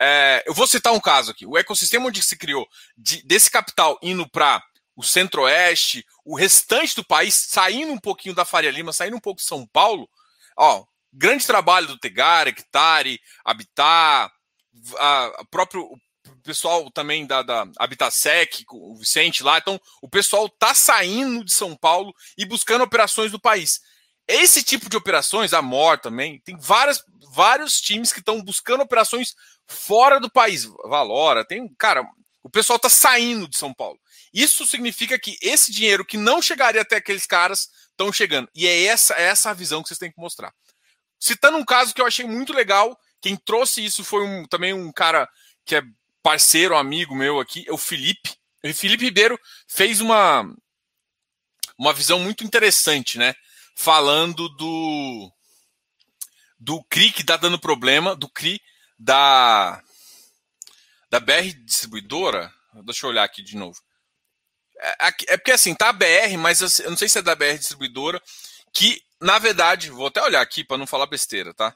É, 0.00 0.42
eu 0.46 0.54
vou 0.54 0.66
citar 0.66 0.94
um 0.94 1.00
caso 1.00 1.32
aqui. 1.32 1.44
O 1.44 1.58
ecossistema 1.58 2.06
onde 2.06 2.22
se 2.22 2.36
criou 2.36 2.66
de, 2.96 3.22
desse 3.26 3.50
capital 3.50 3.98
indo 4.02 4.26
para 4.26 4.64
o 4.94 5.02
centro-oeste, 5.02 6.06
o 6.24 6.34
restante 6.34 6.96
do 6.96 7.04
país, 7.04 7.34
saindo 7.34 7.92
um 7.92 7.98
pouquinho 7.98 8.34
da 8.34 8.46
Faria 8.46 8.70
Lima, 8.70 8.92
saindo 8.92 9.18
um 9.18 9.20
pouco 9.20 9.40
de 9.42 9.46
São 9.46 9.66
Paulo. 9.66 10.08
Ó, 10.56 10.86
grande 11.16 11.46
trabalho 11.46 11.86
do 11.86 11.98
Tegar, 11.98 12.46
Hectare, 12.46 13.18
Habitat, 13.44 14.30
a, 14.98 15.26
a 15.26 15.44
próprio, 15.50 15.88
pessoal 16.46 16.88
também 16.90 17.26
da, 17.26 17.42
da 17.42 17.66
Habitasec, 17.78 18.64
o 18.70 18.96
Vicente 18.96 19.42
lá. 19.42 19.58
Então, 19.58 19.80
o 20.00 20.08
pessoal 20.08 20.48
tá 20.48 20.74
saindo 20.74 21.44
de 21.44 21.52
São 21.52 21.76
Paulo 21.76 22.14
e 22.38 22.44
buscando 22.44 22.84
operações 22.84 23.32
do 23.32 23.40
país. 23.40 23.80
Esse 24.28 24.62
tipo 24.62 24.88
de 24.88 24.96
operações, 24.96 25.52
a 25.52 25.62
MOR 25.62 25.98
também, 25.98 26.40
tem 26.40 26.56
várias, 26.58 27.02
vários 27.32 27.80
times 27.80 28.12
que 28.12 28.20
estão 28.20 28.42
buscando 28.42 28.82
operações 28.82 29.34
fora 29.66 30.18
do 30.18 30.30
país. 30.30 30.64
Valora, 30.84 31.44
tem. 31.44 31.68
Cara, 31.78 32.04
o 32.42 32.50
pessoal 32.50 32.78
tá 32.78 32.88
saindo 32.88 33.48
de 33.48 33.56
São 33.56 33.74
Paulo. 33.74 33.98
Isso 34.32 34.66
significa 34.66 35.18
que 35.18 35.36
esse 35.40 35.72
dinheiro 35.72 36.04
que 36.04 36.16
não 36.16 36.42
chegaria 36.42 36.82
até 36.82 36.96
aqueles 36.96 37.26
caras 37.26 37.68
estão 37.90 38.12
chegando. 38.12 38.48
E 38.54 38.66
é 38.66 38.84
essa, 38.84 39.14
é 39.14 39.22
essa 39.22 39.50
a 39.50 39.54
visão 39.54 39.82
que 39.82 39.88
vocês 39.88 39.98
têm 39.98 40.12
que 40.12 40.20
mostrar. 40.20 40.52
Citando 41.18 41.56
um 41.58 41.64
caso 41.64 41.94
que 41.94 42.00
eu 42.00 42.06
achei 42.06 42.26
muito 42.26 42.52
legal, 42.52 42.98
quem 43.20 43.36
trouxe 43.36 43.84
isso 43.84 44.04
foi 44.04 44.24
um, 44.24 44.44
também 44.46 44.72
um 44.72 44.92
cara 44.92 45.28
que 45.64 45.76
é 45.76 45.82
parceiro, 46.22 46.76
amigo 46.76 47.14
meu 47.14 47.40
aqui, 47.40 47.64
é 47.68 47.72
o 47.72 47.78
Felipe. 47.78 48.36
O 48.64 48.74
Felipe 48.74 49.04
Ribeiro 49.04 49.38
fez 49.68 50.00
uma, 50.00 50.44
uma 51.78 51.92
visão 51.92 52.18
muito 52.18 52.44
interessante, 52.44 53.18
né? 53.18 53.34
Falando 53.76 54.48
do 54.50 55.32
do 56.58 56.82
CRI 56.84 57.12
que 57.12 57.20
está 57.20 57.36
dando 57.36 57.58
problema, 57.58 58.16
do 58.16 58.28
CRI 58.28 58.60
da 58.98 59.82
da 61.08 61.20
BR 61.20 61.52
distribuidora. 61.64 62.52
Deixa 62.84 63.06
eu 63.06 63.10
olhar 63.10 63.24
aqui 63.24 63.42
de 63.42 63.56
novo. 63.56 63.78
É, 64.78 65.08
é 65.28 65.36
porque 65.36 65.52
assim, 65.52 65.74
tá 65.74 65.88
a 65.88 65.92
BR, 65.92 66.36
mas 66.38 66.80
eu 66.80 66.90
não 66.90 66.96
sei 66.96 67.08
se 67.08 67.18
é 67.18 67.22
da 67.22 67.34
BR 67.34 67.56
distribuidora, 67.58 68.20
que 68.76 69.02
na 69.18 69.38
verdade, 69.38 69.88
vou 69.90 70.08
até 70.08 70.22
olhar 70.22 70.42
aqui 70.42 70.62
para 70.62 70.76
não 70.76 70.86
falar 70.86 71.06
besteira, 71.06 71.54
tá? 71.54 71.74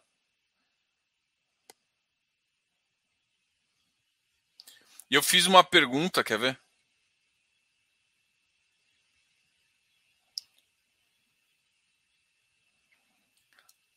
E 5.11 5.15
eu 5.15 5.23
fiz 5.23 5.47
uma 5.47 5.65
pergunta, 5.65 6.23
quer 6.23 6.39
ver? 6.39 6.61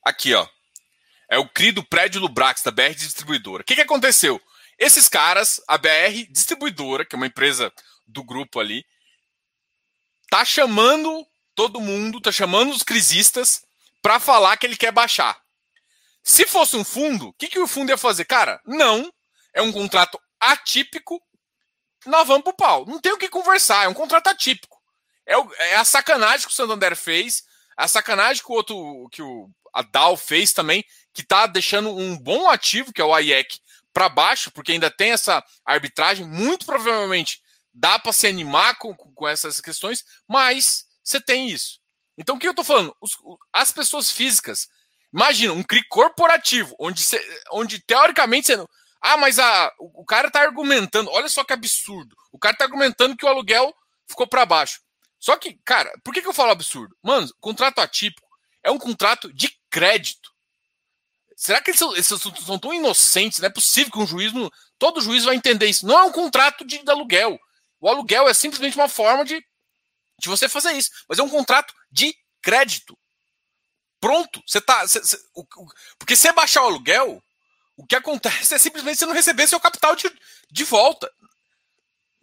Aqui, 0.01 0.33
ó. 0.33 0.47
É 1.29 1.37
o 1.37 1.49
CRI 1.49 1.73
do 1.73 1.83
prédio 1.83 2.21
Lubrax, 2.21 2.63
da 2.63 2.71
BR 2.71 2.95
Distribuidora. 2.95 3.63
O 3.63 3.65
que, 3.65 3.75
que 3.75 3.81
aconteceu? 3.81 4.41
Esses 4.79 5.09
caras, 5.09 5.61
a 5.67 5.77
BR 5.77 6.25
Distribuidora, 6.29 7.05
que 7.05 7.15
é 7.15 7.17
uma 7.17 7.27
empresa 7.27 7.71
do 8.07 8.23
grupo 8.23 8.61
ali, 8.61 8.85
tá 10.29 10.45
chamando 10.45 11.27
todo 11.55 11.81
mundo, 11.81 12.21
tá 12.21 12.31
chamando 12.31 12.71
os 12.71 12.83
crisistas 12.83 13.63
para 14.01 14.19
falar 14.19 14.57
que 14.57 14.65
ele 14.65 14.75
quer 14.75 14.91
baixar. 14.91 15.41
Se 16.21 16.45
fosse 16.45 16.75
um 16.75 16.83
fundo, 16.83 17.29
o 17.29 17.33
que, 17.33 17.47
que 17.47 17.59
o 17.59 17.67
fundo 17.67 17.89
ia 17.89 17.97
fazer? 17.97 18.25
Cara, 18.25 18.61
não. 18.65 19.11
É 19.53 19.61
um 19.61 19.71
contrato 19.71 20.19
atípico, 20.39 21.21
nós 22.05 22.27
vamos 22.27 22.43
pro 22.43 22.53
pau. 22.53 22.85
Não 22.85 22.99
tem 22.99 23.11
o 23.11 23.17
que 23.17 23.29
conversar, 23.29 23.85
é 23.85 23.87
um 23.87 23.93
contrato 23.93 24.27
atípico. 24.27 24.81
É, 25.25 25.37
o, 25.37 25.53
é 25.55 25.75
a 25.75 25.85
sacanagem 25.85 26.47
que 26.47 26.51
o 26.51 26.55
Santander 26.55 26.95
fez, 26.95 27.43
a 27.77 27.87
sacanagem 27.87 28.43
que 28.43 28.51
o 28.51 28.55
outro, 28.55 29.07
que 29.11 29.21
o 29.21 29.49
Dow 29.91 30.17
fez 30.17 30.53
também, 30.53 30.83
que 31.13 31.23
tá 31.23 31.45
deixando 31.45 31.95
um 31.95 32.17
bom 32.17 32.49
ativo, 32.49 32.91
que 32.91 33.01
é 33.01 33.05
o 33.05 33.17
IEC, 33.17 33.59
para 33.93 34.09
baixo, 34.09 34.51
porque 34.51 34.71
ainda 34.71 34.89
tem 34.89 35.11
essa 35.11 35.43
arbitragem. 35.65 36.25
Muito 36.25 36.65
provavelmente 36.65 37.41
dá 37.73 37.97
para 37.97 38.13
se 38.13 38.27
animar 38.27 38.77
com, 38.77 38.93
com 38.93 39.27
essas 39.27 39.59
questões, 39.59 40.05
mas 40.27 40.85
você 41.03 41.19
tem 41.19 41.49
isso. 41.49 41.79
Então, 42.17 42.35
o 42.35 42.39
que 42.39 42.47
eu 42.47 42.51
estou 42.51 42.65
falando? 42.65 42.95
Os, 43.01 43.17
as 43.51 43.71
pessoas 43.71 44.11
físicas, 44.11 44.67
imagina, 45.13 45.53
um 45.53 45.63
CRI 45.63 45.83
corporativo, 45.89 46.75
onde, 46.79 47.03
onde 47.51 47.79
teoricamente 47.79 48.47
você 48.47 48.65
ah, 49.05 49.17
mas 49.17 49.37
a, 49.37 49.69
o 49.77 50.05
cara 50.05 50.29
está 50.29 50.41
argumentando. 50.41 51.11
Olha 51.11 51.27
só 51.27 51.43
que 51.43 51.51
absurdo. 51.51 52.15
O 52.31 52.39
cara 52.39 52.53
está 52.53 52.63
argumentando 52.63 53.17
que 53.17 53.25
o 53.25 53.27
aluguel 53.27 53.75
ficou 54.07 54.25
para 54.25 54.45
baixo. 54.45 54.79
Só 55.19 55.35
que, 55.35 55.59
cara, 55.65 55.91
por 56.05 56.13
que, 56.13 56.21
que 56.21 56.27
eu 56.27 56.33
falo 56.33 56.51
absurdo? 56.51 56.95
Mano, 57.03 57.27
contrato 57.41 57.79
atípico 57.79 58.25
é 58.63 58.71
um 58.71 58.77
contrato 58.77 59.31
de 59.33 59.53
crédito. 59.69 60.31
Será 61.35 61.59
que 61.59 61.71
eles 61.71 61.79
são, 61.79 61.91
eles 61.91 62.07
são 62.07 62.57
tão 62.57 62.73
inocentes? 62.73 63.39
Não 63.39 63.47
é 63.47 63.49
possível 63.49 63.91
que 63.91 63.99
um 63.99 64.07
juiz. 64.07 64.31
Não, 64.31 64.49
todo 64.79 65.01
juiz 65.01 65.25
vai 65.25 65.35
entender 65.35 65.65
isso. 65.65 65.85
Não 65.85 65.99
é 65.99 66.03
um 66.03 66.11
contrato 66.11 66.65
de, 66.65 66.81
de 66.81 66.89
aluguel. 66.89 67.37
O 67.81 67.89
aluguel 67.89 68.29
é 68.29 68.33
simplesmente 68.33 68.77
uma 68.77 68.87
forma 68.87 69.25
de, 69.25 69.43
de 70.19 70.29
você 70.29 70.47
fazer 70.49 70.73
isso. 70.73 70.89
Mas 71.07 71.19
é 71.19 71.23
um 71.23 71.29
contrato 71.29 71.73
de 71.91 72.15
crédito. 72.41 72.97
Pronto. 73.99 74.41
Você 74.47 74.59
tá. 74.61 74.87
Cê, 74.87 75.03
cê, 75.03 75.17
o, 75.35 75.41
o, 75.41 75.67
porque 75.97 76.15
se 76.15 76.31
baixar 76.33 76.63
o 76.63 76.67
aluguel, 76.67 77.21
o 77.77 77.85
que 77.85 77.95
acontece 77.95 78.53
é 78.53 78.57
simplesmente 78.57 78.99
você 78.99 79.05
não 79.05 79.13
receber 79.13 79.47
seu 79.47 79.59
capital 79.59 79.95
de, 79.95 80.11
de 80.51 80.63
volta 80.63 81.11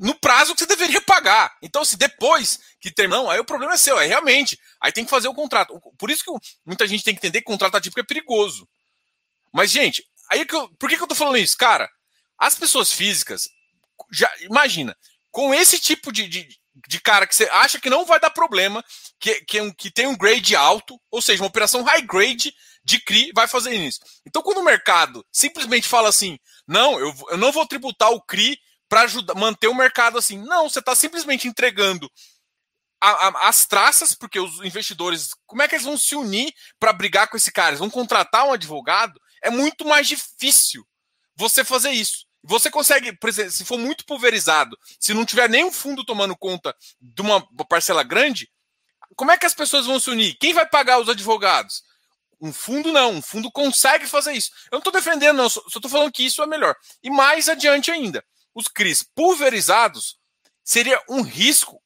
no 0.00 0.14
prazo 0.14 0.54
que 0.54 0.60
você 0.60 0.66
deveria 0.66 1.00
pagar. 1.02 1.54
Então, 1.62 1.84
se 1.84 1.96
depois 1.96 2.58
que 2.80 2.90
terminar, 2.90 3.30
aí 3.30 3.38
o 3.38 3.44
problema 3.44 3.74
é 3.74 3.76
seu, 3.76 4.00
é 4.00 4.06
realmente. 4.06 4.58
Aí 4.80 4.90
tem 4.90 5.04
que 5.04 5.10
fazer 5.10 5.28
o 5.28 5.34
contrato. 5.34 5.78
Por 5.98 6.10
isso 6.10 6.24
que 6.24 6.48
muita 6.64 6.88
gente 6.88 7.04
tem 7.04 7.14
que 7.14 7.18
entender 7.18 7.40
que 7.40 7.44
contrato 7.44 7.76
atípico 7.76 8.00
é 8.00 8.04
perigoso. 8.04 8.66
Mas, 9.52 9.70
gente, 9.70 10.02
aí 10.30 10.46
que 10.46 10.54
eu, 10.54 10.68
por 10.76 10.88
que, 10.88 10.96
que 10.96 11.02
eu 11.02 11.06
tô 11.06 11.14
falando 11.14 11.36
isso? 11.36 11.56
Cara, 11.56 11.90
as 12.38 12.54
pessoas 12.54 12.90
físicas, 12.90 13.48
já 14.10 14.32
imagina, 14.40 14.96
com 15.30 15.52
esse 15.52 15.78
tipo 15.78 16.10
de, 16.10 16.26
de, 16.28 16.59
de 16.88 17.00
cara 17.00 17.26
que 17.26 17.34
você 17.34 17.44
acha 17.44 17.80
que 17.80 17.90
não 17.90 18.04
vai 18.04 18.20
dar 18.20 18.30
problema, 18.30 18.84
que, 19.18 19.40
que, 19.42 19.58
é 19.58 19.72
que 19.72 19.90
tem 19.90 20.06
um 20.06 20.16
grade 20.16 20.54
alto, 20.54 21.00
ou 21.10 21.20
seja, 21.20 21.42
uma 21.42 21.48
operação 21.48 21.82
high 21.82 22.02
grade, 22.02 22.54
de 22.84 22.98
CRI 22.98 23.32
vai 23.34 23.46
fazer 23.46 23.74
isso. 23.74 24.00
Então, 24.26 24.42
quando 24.42 24.58
o 24.58 24.64
mercado 24.64 25.24
simplesmente 25.30 25.86
fala 25.86 26.08
assim, 26.08 26.38
não, 26.66 26.98
eu, 26.98 27.14
eu 27.30 27.36
não 27.36 27.52
vou 27.52 27.66
tributar 27.66 28.10
o 28.10 28.22
CRI 28.22 28.58
para 28.88 29.06
manter 29.36 29.68
o 29.68 29.74
mercado 29.74 30.18
assim. 30.18 30.38
Não, 30.38 30.68
você 30.68 30.80
está 30.80 30.94
simplesmente 30.94 31.46
entregando 31.46 32.10
a, 33.00 33.10
a, 33.10 33.48
as 33.48 33.64
traças, 33.66 34.14
porque 34.14 34.40
os 34.40 34.60
investidores, 34.60 35.30
como 35.46 35.62
é 35.62 35.68
que 35.68 35.76
eles 35.76 35.86
vão 35.86 35.96
se 35.96 36.14
unir 36.16 36.52
para 36.78 36.92
brigar 36.92 37.28
com 37.28 37.36
esse 37.36 37.52
cara? 37.52 37.70
Eles 37.70 37.78
vão 37.78 37.90
contratar 37.90 38.46
um 38.46 38.52
advogado? 38.52 39.20
É 39.42 39.50
muito 39.50 39.84
mais 39.84 40.08
difícil 40.08 40.84
você 41.36 41.64
fazer 41.64 41.90
isso. 41.90 42.26
Você 42.42 42.70
consegue, 42.70 43.12
por 43.12 43.28
exemplo, 43.28 43.50
se 43.50 43.64
for 43.64 43.78
muito 43.78 44.04
pulverizado, 44.04 44.78
se 44.98 45.12
não 45.12 45.26
tiver 45.26 45.48
nenhum 45.48 45.70
fundo 45.70 46.04
tomando 46.04 46.36
conta 46.36 46.74
de 47.00 47.20
uma 47.20 47.46
parcela 47.66 48.02
grande, 48.02 48.50
como 49.14 49.30
é 49.30 49.36
que 49.36 49.46
as 49.46 49.54
pessoas 49.54 49.86
vão 49.86 50.00
se 50.00 50.10
unir? 50.10 50.36
Quem 50.38 50.54
vai 50.54 50.66
pagar 50.66 50.98
os 50.98 51.08
advogados? 51.08 51.82
Um 52.40 52.52
fundo 52.52 52.90
não, 52.90 53.12
um 53.12 53.22
fundo 53.22 53.50
consegue 53.52 54.06
fazer 54.06 54.32
isso. 54.32 54.50
Eu 54.70 54.76
não 54.76 54.78
estou 54.78 54.92
defendendo, 54.92 55.36
não, 55.36 55.48
só 55.48 55.60
estou 55.66 55.90
falando 55.90 56.12
que 56.12 56.24
isso 56.24 56.42
é 56.42 56.46
melhor. 56.46 56.74
E 57.02 57.10
mais 57.10 57.48
adiante 57.48 57.90
ainda, 57.90 58.24
os 58.54 58.66
CRIs 58.66 59.02
pulverizados 59.02 60.16
seria 60.64 61.02
um 61.08 61.20
risco 61.20 61.82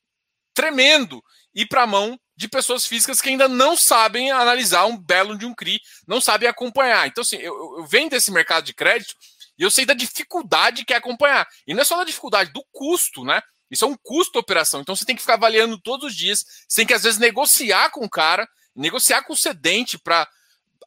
tremendo 0.52 1.22
ir 1.52 1.66
para 1.66 1.82
a 1.82 1.86
mão 1.86 2.18
de 2.36 2.48
pessoas 2.48 2.86
físicas 2.86 3.20
que 3.20 3.28
ainda 3.28 3.48
não 3.48 3.76
sabem 3.76 4.30
analisar 4.30 4.86
um 4.86 4.96
belo 4.96 5.36
de 5.36 5.46
um 5.46 5.54
CRI, 5.54 5.80
não 6.06 6.20
sabem 6.20 6.48
acompanhar. 6.48 7.06
Então, 7.06 7.22
assim, 7.22 7.36
eu, 7.36 7.78
eu 7.78 7.86
venho 7.86 8.10
desse 8.10 8.30
mercado 8.30 8.64
de 8.64 8.74
crédito 8.74 9.14
e 9.58 9.62
eu 9.62 9.70
sei 9.70 9.86
da 9.86 9.94
dificuldade 9.94 10.84
que 10.84 10.92
é 10.92 10.96
acompanhar. 10.96 11.46
E 11.66 11.74
não 11.74 11.82
é 11.82 11.84
só 11.84 11.96
da 11.96 12.04
dificuldade, 12.04 12.52
do 12.52 12.64
custo, 12.72 13.24
né? 13.24 13.40
Isso 13.70 13.84
é 13.84 13.88
um 13.88 13.96
custo 13.96 14.38
operação. 14.38 14.80
Então 14.80 14.94
você 14.94 15.04
tem 15.04 15.16
que 15.16 15.22
ficar 15.22 15.34
avaliando 15.34 15.78
todos 15.80 16.08
os 16.08 16.16
dias. 16.16 16.44
Você 16.68 16.80
tem 16.80 16.86
que, 16.86 16.94
às 16.94 17.02
vezes, 17.02 17.18
negociar 17.18 17.90
com 17.90 18.04
o 18.04 18.10
cara, 18.10 18.48
negociar 18.74 19.22
com 19.22 19.32
o 19.32 19.36
cedente 19.36 19.98
para. 19.98 20.28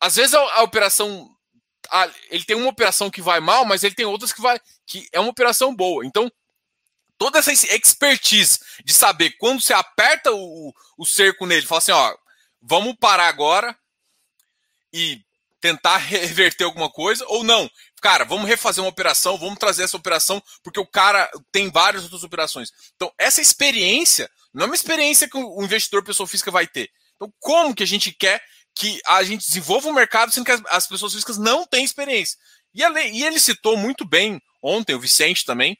Às 0.01 0.15
vezes 0.15 0.33
a, 0.33 0.39
a 0.39 0.63
operação. 0.63 1.29
A, 1.89 2.09
ele 2.29 2.43
tem 2.43 2.55
uma 2.55 2.69
operação 2.69 3.09
que 3.09 3.21
vai 3.21 3.39
mal, 3.39 3.65
mas 3.65 3.83
ele 3.83 3.95
tem 3.95 4.05
outras 4.05 4.33
que 4.33 4.41
vai. 4.41 4.59
que 4.85 5.07
é 5.11 5.19
uma 5.19 5.29
operação 5.29 5.75
boa. 5.75 6.05
Então, 6.05 6.31
toda 7.17 7.39
essa 7.39 7.51
expertise 7.51 8.59
de 8.83 8.93
saber 8.93 9.31
quando 9.37 9.61
você 9.61 9.73
aperta 9.73 10.31
o, 10.31 10.73
o 10.97 11.05
cerco 11.05 11.45
nele, 11.45 11.65
fala 11.65 11.79
assim, 11.79 11.91
ó, 11.91 12.15
vamos 12.61 12.95
parar 12.99 13.27
agora 13.27 13.77
e 14.93 15.21
tentar 15.59 15.97
reverter 15.99 16.63
alguma 16.63 16.89
coisa, 16.89 17.25
ou 17.27 17.43
não, 17.43 17.69
cara, 18.01 18.23
vamos 18.23 18.47
refazer 18.47 18.83
uma 18.83 18.89
operação, 18.89 19.37
vamos 19.37 19.57
trazer 19.57 19.83
essa 19.83 19.97
operação, 19.97 20.41
porque 20.63 20.79
o 20.79 20.85
cara 20.85 21.29
tem 21.51 21.69
várias 21.69 22.03
outras 22.03 22.23
operações. 22.23 22.71
Então, 22.95 23.11
essa 23.17 23.41
experiência 23.41 24.29
não 24.53 24.63
é 24.63 24.65
uma 24.67 24.75
experiência 24.75 25.29
que 25.29 25.37
o 25.37 25.63
investidor 25.63 26.03
pessoa 26.03 26.27
física 26.27 26.51
vai 26.51 26.67
ter. 26.67 26.89
Então, 27.15 27.31
como 27.39 27.75
que 27.75 27.83
a 27.83 27.87
gente 27.87 28.11
quer 28.11 28.41
que 28.75 28.99
a 29.07 29.23
gente 29.23 29.45
desenvolva 29.45 29.89
um 29.89 29.93
mercado 29.93 30.31
sendo 30.31 30.45
que 30.45 30.51
as, 30.51 30.61
as 30.67 30.87
pessoas 30.87 31.13
físicas 31.13 31.37
não 31.37 31.65
têm 31.65 31.83
experiência? 31.83 32.37
E, 32.73 32.81
e, 32.83 33.23
ele 33.23 33.39
citou 33.39 33.75
muito 33.75 34.05
bem 34.05 34.41
ontem, 34.61 34.93
o 34.93 34.99
Vicente 34.99 35.45
também, 35.45 35.77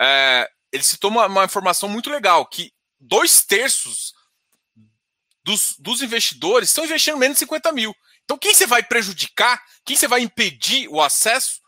é, 0.00 0.48
ele 0.72 0.82
citou 0.82 1.10
uma, 1.10 1.26
uma, 1.26 1.44
informação 1.44 1.88
muito 1.88 2.10
legal, 2.10 2.46
que 2.46 2.72
dois 2.98 3.42
terços 3.44 4.12
dos, 5.44 5.76
dos 5.78 6.02
investidores 6.02 6.70
estão 6.70 6.84
investindo 6.84 7.16
menos 7.16 7.36
de 7.36 7.40
50 7.40 7.72
mil. 7.72 7.94
Então, 8.24 8.38
quem 8.38 8.54
você 8.54 8.66
vai 8.66 8.82
prejudicar, 8.82 9.62
quem 9.84 9.96
você 9.96 10.08
vai 10.08 10.20
impedir 10.20 10.88
o 10.88 11.00
acesso, 11.00 11.60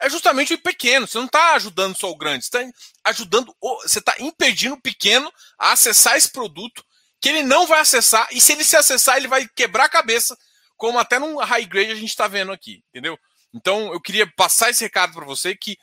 é 0.00 0.08
justamente 0.08 0.54
o 0.54 0.62
pequeno. 0.62 1.06
Você 1.06 1.18
não 1.18 1.26
está 1.26 1.54
ajudando 1.54 1.96
só 1.96 2.10
o 2.10 2.16
grande, 2.16 2.44
você 2.44 2.58
está 2.58 2.78
ajudando, 3.04 3.54
você 3.82 3.98
está 3.98 4.14
impedindo 4.18 4.74
o 4.74 4.80
pequeno 4.80 5.32
a 5.58 5.72
acessar 5.72 6.16
esse 6.16 6.30
produto 6.30 6.84
que 7.20 7.28
ele 7.30 7.42
não 7.42 7.66
vai 7.66 7.80
acessar, 7.80 8.28
e 8.30 8.40
se 8.40 8.52
ele 8.52 8.64
se 8.64 8.76
acessar, 8.76 9.16
ele 9.16 9.26
vai 9.26 9.48
quebrar 9.48 9.86
a 9.86 9.88
cabeça, 9.88 10.36
como 10.76 10.98
até 10.98 11.18
no 11.18 11.38
high 11.38 11.64
grade 11.64 11.90
a 11.90 11.94
gente 11.94 12.10
está 12.10 12.28
vendo 12.28 12.52
aqui, 12.52 12.84
entendeu? 12.90 13.18
Então, 13.54 13.90
eu 13.92 14.00
queria 14.00 14.30
passar 14.36 14.68
esse 14.68 14.84
recado 14.84 15.14
para 15.14 15.24
você 15.24 15.56
que, 15.56 15.78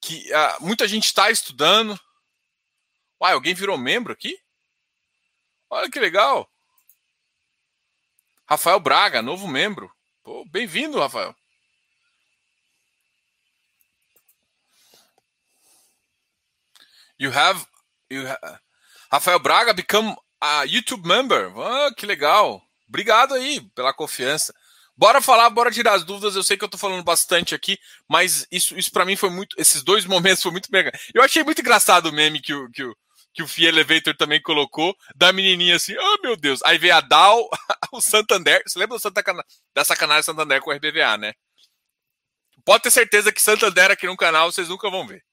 que 0.00 0.32
uh, 0.32 0.64
muita 0.64 0.88
gente 0.88 1.04
está 1.04 1.30
estudando, 1.30 2.00
Uai, 3.22 3.34
alguém 3.34 3.52
virou 3.52 3.76
membro 3.76 4.12
aqui? 4.14 4.38
Olha 5.68 5.90
que 5.90 6.00
legal. 6.00 6.49
Rafael 8.50 8.80
Braga, 8.80 9.22
novo 9.22 9.46
membro. 9.46 9.88
Bem-vindo, 10.50 10.98
Rafael. 10.98 11.32
You 17.16 17.30
have, 17.32 17.64
you 18.10 18.24
Rafael 19.12 19.38
Braga 19.38 19.72
become 19.72 20.16
a 20.40 20.64
YouTube 20.64 21.06
member. 21.06 21.52
Oh, 21.56 21.94
que 21.94 22.04
legal. 22.04 22.60
Obrigado 22.88 23.34
aí 23.34 23.60
pela 23.72 23.94
confiança. 23.94 24.52
Bora 24.96 25.22
falar, 25.22 25.48
bora 25.50 25.70
tirar 25.70 25.94
as 25.94 26.02
dúvidas. 26.02 26.34
Eu 26.34 26.42
sei 26.42 26.56
que 26.56 26.64
eu 26.64 26.68
tô 26.68 26.76
falando 26.76 27.04
bastante 27.04 27.54
aqui, 27.54 27.78
mas 28.08 28.48
isso, 28.50 28.76
isso 28.76 28.90
para 28.90 29.04
mim 29.04 29.14
foi 29.14 29.30
muito. 29.30 29.54
Esses 29.60 29.84
dois 29.84 30.04
momentos 30.06 30.42
foi 30.42 30.50
muito 30.50 30.72
mega. 30.72 30.90
Eu 31.14 31.22
achei 31.22 31.44
muito 31.44 31.60
engraçado 31.60 32.06
o 32.06 32.12
meme 32.12 32.40
que 32.40 32.52
o, 32.52 32.68
que 32.70 32.82
o, 32.82 32.96
que 33.32 33.42
o 33.42 33.48
Fia 33.48 33.68
Elevator 33.68 34.16
também 34.16 34.40
colocou, 34.40 34.96
da 35.14 35.32
menininha 35.32 35.76
assim, 35.76 35.94
oh 35.96 36.22
meu 36.22 36.36
Deus. 36.36 36.60
Aí 36.64 36.78
veio 36.78 36.94
a 36.94 37.00
Dal, 37.00 37.48
o 37.92 38.00
Santander. 38.00 38.62
Você 38.66 38.78
lembra 38.78 38.96
do 38.96 39.00
Santa 39.00 39.22
da 39.74 39.84
sacanagem 39.84 40.24
Santander 40.24 40.60
com 40.60 40.70
o 40.70 40.72
RBVA, 40.72 41.16
né? 41.16 41.34
Pode 42.64 42.82
ter 42.82 42.90
certeza 42.90 43.32
que 43.32 43.40
Santander 43.40 43.90
aqui 43.90 44.06
no 44.06 44.16
canal 44.16 44.50
vocês 44.50 44.68
nunca 44.68 44.90
vão 44.90 45.06
ver. 45.06 45.24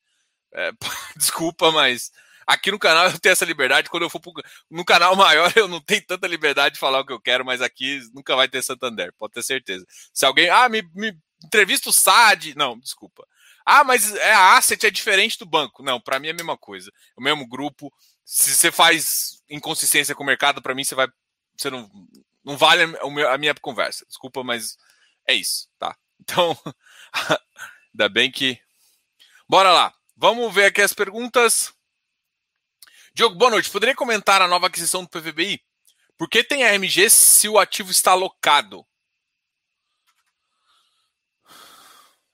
É, 0.54 0.72
desculpa, 1.18 1.72
mas 1.72 2.12
aqui 2.46 2.72
no 2.72 2.80
canal 2.80 3.08
eu 3.08 3.20
tenho 3.20 3.34
essa 3.34 3.46
liberdade. 3.46 3.90
Quando 3.90 4.04
eu 4.04 4.10
for 4.10 4.20
pro, 4.20 4.34
no 4.70 4.86
canal 4.86 5.16
maior, 5.16 5.52
eu 5.56 5.68
não 5.68 5.82
tenho 5.82 6.06
tanta 6.06 6.28
liberdade 6.28 6.76
de 6.76 6.80
falar 6.80 7.00
o 7.00 7.06
que 7.06 7.14
eu 7.14 7.22
quero, 7.22 7.44
mas 7.44 7.62
aqui 7.62 8.00
nunca 8.14 8.36
vai 8.36 8.48
ter 8.48 8.62
Santander, 8.64 9.14
pode 9.18 9.34
ter 9.34 9.44
certeza. 9.44 9.86
Se 10.14 10.26
alguém, 10.26 10.50
ah, 10.50 10.70
me, 10.70 10.82
me 10.94 11.18
entrevista 11.44 11.90
o 11.90 11.94
SAD. 11.94 12.56
Não, 12.56 12.78
desculpa. 12.80 13.28
Ah, 13.70 13.84
mas 13.84 14.16
é 14.16 14.34
a 14.34 14.56
asset 14.56 14.88
é 14.88 14.90
diferente 14.90 15.38
do 15.38 15.46
banco. 15.46 15.84
Não, 15.84 16.00
para 16.00 16.20
mim 16.20 16.30
é 16.30 16.32
a 16.32 16.34
mesma 16.34 16.58
coisa. 16.58 16.90
É 16.90 17.20
o 17.20 17.22
mesmo 17.22 17.46
grupo. 17.46 17.94
Se 18.24 18.56
você 18.56 18.72
faz 18.72 19.44
inconsistência 19.50 20.16
com 20.16 20.24
o 20.24 20.26
mercado, 20.26 20.62
para 20.62 20.74
mim 20.74 20.86
você 20.86 20.96
vai. 20.96 21.10
Você 21.58 21.70
não, 21.70 21.92
não 22.46 22.56
vale 22.56 22.84
a 23.28 23.38
minha 23.38 23.54
conversa. 23.56 24.06
Desculpa, 24.08 24.42
mas 24.42 24.78
é 25.28 25.34
isso, 25.34 25.68
tá? 25.78 25.96
Então, 26.20 26.58
ainda 27.94 28.10
bem 28.10 28.32
que. 28.32 28.58
Bora 29.50 29.72
lá. 29.72 29.94
Vamos 30.16 30.54
ver 30.54 30.66
aqui 30.66 30.82
as 30.82 30.94
perguntas. 30.94 31.74
Diogo, 33.14 33.36
boa 33.36 33.52
noite. 33.52 33.70
Poderia 33.70 33.96
comentar 33.96 34.42
a 34.42 34.48
nova 34.48 34.68
aquisição 34.68 35.04
do 35.04 35.10
PVBI? 35.10 35.62
Por 36.18 36.30
que 36.30 36.42
tem 36.42 36.64
AMG 36.64 37.10
se 37.10 37.50
o 37.50 37.60
ativo 37.60 37.92
está 37.92 38.12
alocado? 38.12 38.86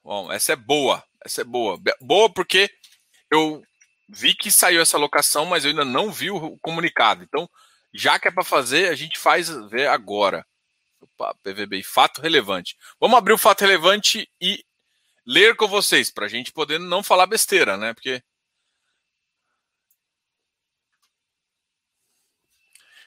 Bom, 0.04 0.32
essa 0.32 0.54
é 0.54 0.56
boa. 0.56 1.04
Essa 1.26 1.42
é 1.42 1.44
boa. 1.44 1.80
Boa 2.02 2.32
porque 2.32 2.70
eu 3.32 3.64
vi 4.10 4.36
que 4.36 4.52
saiu 4.52 4.82
essa 4.82 4.98
locação, 4.98 5.46
mas 5.46 5.64
eu 5.64 5.72
ainda 5.72 5.86
não 5.86 6.12
vi 6.12 6.30
o 6.30 6.58
comunicado. 6.60 7.24
Então, 7.24 7.50
já 7.94 8.20
que 8.20 8.28
é 8.28 8.32
para 8.32 8.44
fazer, 8.44 8.90
a 8.90 8.96
gente 8.96 9.18
faz 9.18 9.50
ver 9.70 9.88
agora. 9.88 10.46
Opa, 11.02 11.36
PVB, 11.44 11.84
fato 11.84 12.22
relevante. 12.22 12.78
Vamos 13.00 13.18
abrir 13.18 13.34
o 13.34 13.38
fato 13.38 13.62
relevante 13.62 14.30
e 14.42 14.64
ler 15.26 15.56
com 15.56 15.68
vocês, 15.68 16.12
para 16.12 16.26
a 16.26 16.30
gente 16.30 16.52
poder 16.52 16.80
não 16.80 17.04
falar 17.04 17.28
besteira, 17.28 17.78
né? 17.78 17.94
Porque. 17.94 18.22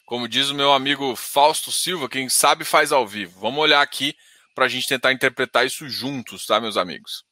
Como 0.05 0.29
diz 0.29 0.50
o 0.50 0.55
meu 0.55 0.72
amigo 0.72 1.16
Fausto 1.16 1.72
Silva, 1.72 2.09
quem 2.09 2.29
sabe 2.29 2.64
faz 2.64 2.92
ao 2.92 3.07
vivo. 3.07 3.40
Vamos 3.40 3.61
olhar 3.61 3.83
aqui 3.83 4.16
para 4.55 4.66
a 4.66 4.68
gente 4.68 4.87
tentar 4.87 5.12
interpretar 5.12 5.66
isso 5.66 5.88
juntos, 5.88 6.46
tá, 6.46 6.61
meus 6.61 6.76
amigos? 6.76 7.24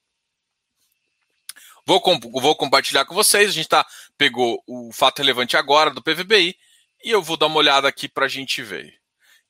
Vou, 1.86 2.02
vou 2.32 2.56
compartilhar 2.56 3.04
com 3.04 3.14
vocês. 3.14 3.50
A 3.50 3.52
gente 3.52 3.68
tá, 3.68 3.86
pegou 4.16 4.62
o 4.66 4.92
fato 4.92 5.18
relevante 5.18 5.56
agora 5.56 5.90
do 5.90 6.02
PVBI 6.02 6.56
e 7.04 7.10
eu 7.10 7.22
vou 7.22 7.36
dar 7.36 7.46
uma 7.46 7.58
olhada 7.58 7.86
aqui 7.86 8.08
para 8.08 8.24
a 8.24 8.28
gente 8.28 8.62
ver. 8.62 8.98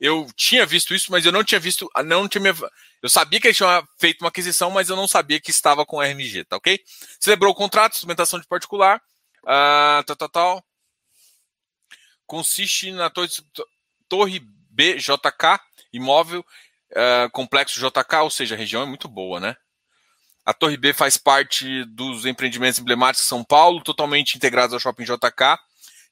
Eu 0.00 0.26
tinha 0.34 0.66
visto 0.66 0.92
isso, 0.92 1.10
mas 1.12 1.24
eu 1.24 1.32
não 1.32 1.44
tinha 1.44 1.60
visto. 1.60 1.88
Não 2.04 2.28
tinha, 2.28 2.52
eu 3.00 3.08
sabia 3.08 3.40
que 3.40 3.46
ele 3.46 3.54
tinha 3.54 3.82
feito 3.98 4.22
uma 4.22 4.28
aquisição, 4.28 4.70
mas 4.70 4.88
eu 4.88 4.96
não 4.96 5.06
sabia 5.06 5.40
que 5.40 5.50
estava 5.50 5.86
com 5.86 6.00
RMG, 6.00 6.44
tá 6.44 6.56
ok? 6.56 6.80
Celebrou 7.20 7.52
o 7.52 7.54
contrato, 7.54 7.94
instrumentação 7.94 8.40
de 8.40 8.46
particular, 8.46 9.00
uh, 9.44 10.02
tal, 10.04 10.16
tal, 10.16 10.28
tal. 10.28 10.64
Consiste 12.26 12.90
na 12.90 13.08
torre, 13.08 13.28
torre 14.08 14.40
BJK, 14.70 15.60
imóvel, 15.92 16.44
uh, 16.90 17.30
complexo 17.30 17.78
JK, 17.78 18.16
ou 18.22 18.30
seja, 18.30 18.56
a 18.56 18.58
região 18.58 18.82
é 18.82 18.86
muito 18.86 19.06
boa, 19.06 19.38
né? 19.38 19.56
A 20.44 20.52
Torre 20.52 20.76
B 20.76 20.92
faz 20.92 21.16
parte 21.16 21.84
dos 21.86 22.26
empreendimentos 22.26 22.78
emblemáticos 22.78 23.24
de 23.24 23.28
São 23.28 23.42
Paulo, 23.42 23.82
totalmente 23.82 24.36
integrados 24.36 24.74
ao 24.74 24.80
Shopping 24.80 25.04
JK, 25.04 25.58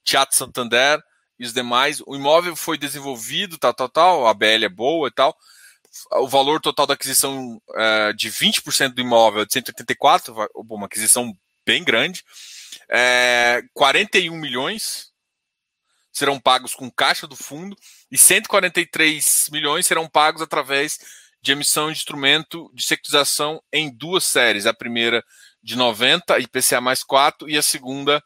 Teatro 0.03 0.37
Santander 0.37 1.03
e 1.39 1.45
os 1.45 1.53
demais. 1.53 2.03
O 2.07 2.17
imóvel 2.17 2.57
foi 2.57 2.79
desenvolvido, 2.79 3.59
tal, 3.59 3.75
tal, 3.75 3.89
tal, 3.89 4.27
a 4.27 4.33
BL 4.33 4.65
é 4.65 4.69
boa 4.69 5.09
e 5.09 5.11
tal. 5.13 5.37
O 6.13 6.27
valor 6.27 6.61
total 6.61 6.87
da 6.87 6.95
aquisição 6.95 7.61
é, 7.75 8.13
de 8.15 8.31
20% 8.31 8.95
do 8.95 9.03
imóvel 9.03 9.43
é 9.43 9.45
de 9.45 9.53
184, 9.53 10.35
uma 10.55 10.87
aquisição 10.87 11.37
bem 11.67 11.85
grande. 11.85 12.25
É, 12.89 13.63
41 13.75 14.35
milhões 14.35 15.13
serão 16.11 16.41
pagos 16.41 16.75
com 16.75 16.91
caixa 16.91 17.27
do 17.27 17.37
fundo 17.37 17.77
e 18.11 18.17
143 18.17 19.49
milhões 19.51 19.87
serão 19.87 20.09
pagos 20.09 20.43
através 20.43 20.99
de 21.43 21.53
emissão 21.53 21.87
de 21.91 21.99
instrumento 21.99 22.71
de 22.73 22.85
securitização 22.85 23.63
em 23.73 23.91
duas 23.91 24.25
séries. 24.25 24.65
A 24.65 24.73
primeira 24.73 25.25
de 25.63 25.77
90, 25.77 26.39
IPCA 26.39 26.81
mais 26.81 27.03
4, 27.03 27.49
e 27.51 27.59
a 27.59 27.63
segunda, 27.63 28.23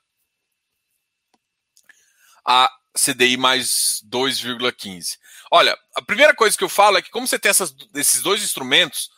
a 2.45 2.71
CDI 2.95 3.37
mais 3.37 4.03
2,15. 4.09 5.19
Olha, 5.51 5.77
a 5.95 6.03
primeira 6.03 6.35
coisa 6.35 6.57
que 6.57 6.65
eu 6.65 6.69
falo 6.69 6.99
é 6.99 7.03
que, 7.03 7.11
como 7.11 7.27
você 7.27 7.39
tem 7.39 7.51
essas, 7.51 7.75
esses 7.95 8.23
dois 8.23 8.43
instrumentos, 8.43 9.11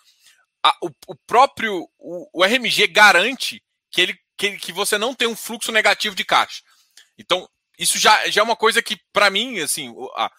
a, 0.63 0.77
o, 0.83 0.91
o, 1.07 1.15
próprio 1.15 1.89
o, 1.99 2.29
o, 2.33 2.45
RMG 2.45 2.89
garante 2.89 3.63
que, 3.91 4.01
ele, 4.01 4.19
que, 4.37 4.57
que 4.59 4.73
você 4.73 4.99
não 4.99 5.15
tem 5.15 5.29
um 5.29 5.37
fluxo 5.37 5.73
negativo 5.73 6.15
de 6.15 6.25
caixa. 6.25 6.63
Então, 7.17 7.49
isso 7.79 7.99
já, 7.99 8.29
já 8.29 8.41
é 8.41 8.45
uma 8.45 8.57
coisa 8.57 8.83
que, 8.83 8.97
para 9.13 9.31
mim, 9.31 9.61
assim, 9.61 9.95
a, 10.17 10.31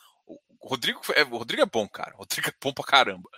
o 0.60 0.68
Rodrigo, 0.68 1.02
é, 1.16 1.24
o 1.24 1.38
Rodrigo 1.38 1.64
é 1.64 1.66
bom, 1.66 1.88
cara. 1.88 2.14
O 2.16 2.20
Rodrigo 2.20 2.50
é 2.50 2.54
bom 2.62 2.74
pra 2.74 2.84
caramba. 2.84 3.30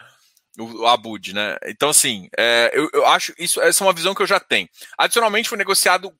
O, 0.57 0.81
o 0.81 0.87
Abud, 0.87 1.33
né? 1.33 1.57
Então, 1.65 1.89
assim, 1.89 2.27
é, 2.37 2.71
eu, 2.73 2.89
eu 2.93 3.05
acho 3.07 3.33
isso 3.37 3.61
essa 3.61 3.83
é 3.83 3.87
uma 3.87 3.93
visão 3.93 4.13
que 4.13 4.21
eu 4.21 4.27
já 4.27 4.39
tenho. 4.39 4.67
Adicionalmente, 4.97 5.47
foi 5.47 5.57
negociado 5.57 6.13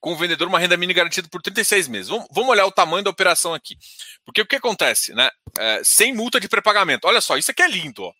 com 0.00 0.12
o 0.12 0.16
vendedor 0.16 0.48
uma 0.48 0.58
renda 0.58 0.76
mínima 0.76 0.96
garantida 0.96 1.28
por 1.28 1.42
36 1.42 1.88
meses. 1.88 2.08
Vamos, 2.08 2.26
vamos 2.30 2.50
olhar 2.50 2.66
o 2.66 2.72
tamanho 2.72 3.04
da 3.04 3.10
operação 3.10 3.54
aqui. 3.54 3.76
Porque 4.24 4.42
o 4.42 4.46
que 4.46 4.56
acontece, 4.56 5.14
né? 5.14 5.30
É, 5.58 5.82
sem 5.82 6.12
multa 6.12 6.40
de 6.40 6.48
pré-pagamento. 6.48 7.06
Olha 7.06 7.20
só, 7.20 7.36
isso 7.36 7.50
aqui 7.50 7.62
é 7.62 7.68
lindo, 7.68 8.02
ó. 8.02 8.12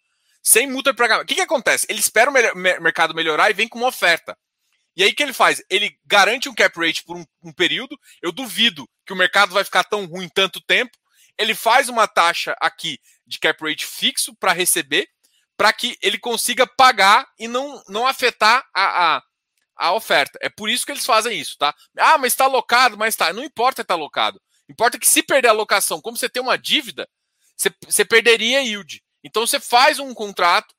Sem 0.42 0.66
multa 0.66 0.90
de 0.90 0.96
pré-pagamento. 0.96 1.24
O 1.24 1.28
que, 1.28 1.34
que 1.34 1.40
acontece? 1.40 1.86
Ele 1.88 2.00
espera 2.00 2.30
o 2.30 2.34
mercado 2.56 3.14
melhorar 3.14 3.50
e 3.50 3.54
vem 3.54 3.68
com 3.68 3.78
uma 3.78 3.88
oferta. 3.88 4.36
E 4.96 5.02
aí 5.02 5.10
o 5.10 5.14
que 5.14 5.22
ele 5.22 5.32
faz? 5.32 5.62
Ele 5.68 5.98
garante 6.06 6.48
um 6.48 6.54
cap 6.54 6.78
rate 6.78 7.02
por 7.02 7.16
um, 7.16 7.24
um, 7.42 7.52
período. 7.52 7.98
Eu 8.22 8.30
duvido 8.30 8.88
que 9.04 9.12
o 9.12 9.16
mercado 9.16 9.52
vai 9.52 9.64
ficar 9.64 9.84
tão 9.84 10.06
ruim 10.06 10.28
tanto 10.28 10.60
tempo. 10.60 10.96
Ele 11.36 11.54
faz 11.54 11.88
uma 11.88 12.06
taxa 12.06 12.56
aqui 12.60 12.98
de 13.26 13.38
cap 13.38 13.62
rate 13.64 13.84
fixo 13.84 14.34
para 14.36 14.52
receber, 14.52 15.08
para 15.56 15.72
que 15.72 15.96
ele 16.02 16.18
consiga 16.18 16.66
pagar 16.66 17.26
e 17.38 17.46
não, 17.46 17.82
não 17.88 18.06
afetar 18.06 18.66
a, 18.74 19.16
a, 19.16 19.22
a, 19.76 19.92
oferta. 19.92 20.38
É 20.42 20.48
por 20.48 20.68
isso 20.68 20.84
que 20.84 20.92
eles 20.92 21.06
fazem 21.06 21.38
isso, 21.38 21.56
tá? 21.58 21.74
Ah, 21.98 22.18
mas 22.18 22.32
está 22.32 22.44
alocado, 22.44 22.96
mas 22.96 23.14
tá. 23.14 23.32
Não 23.32 23.44
importa 23.44 23.82
estar 23.82 23.94
tá 23.94 23.98
alocado. 23.98 24.40
Importa 24.68 24.98
que 24.98 25.08
se 25.08 25.22
perder 25.22 25.48
a 25.48 25.52
alocação, 25.52 26.00
como 26.00 26.16
você 26.16 26.28
tem 26.28 26.42
uma 26.42 26.58
dívida, 26.58 27.08
você, 27.56 27.70
você 27.84 28.04
perderia 28.04 28.62
yield. 28.62 29.02
Então 29.22 29.46
você 29.46 29.60
faz 29.60 29.98
um 29.98 30.12
contrato 30.12 30.74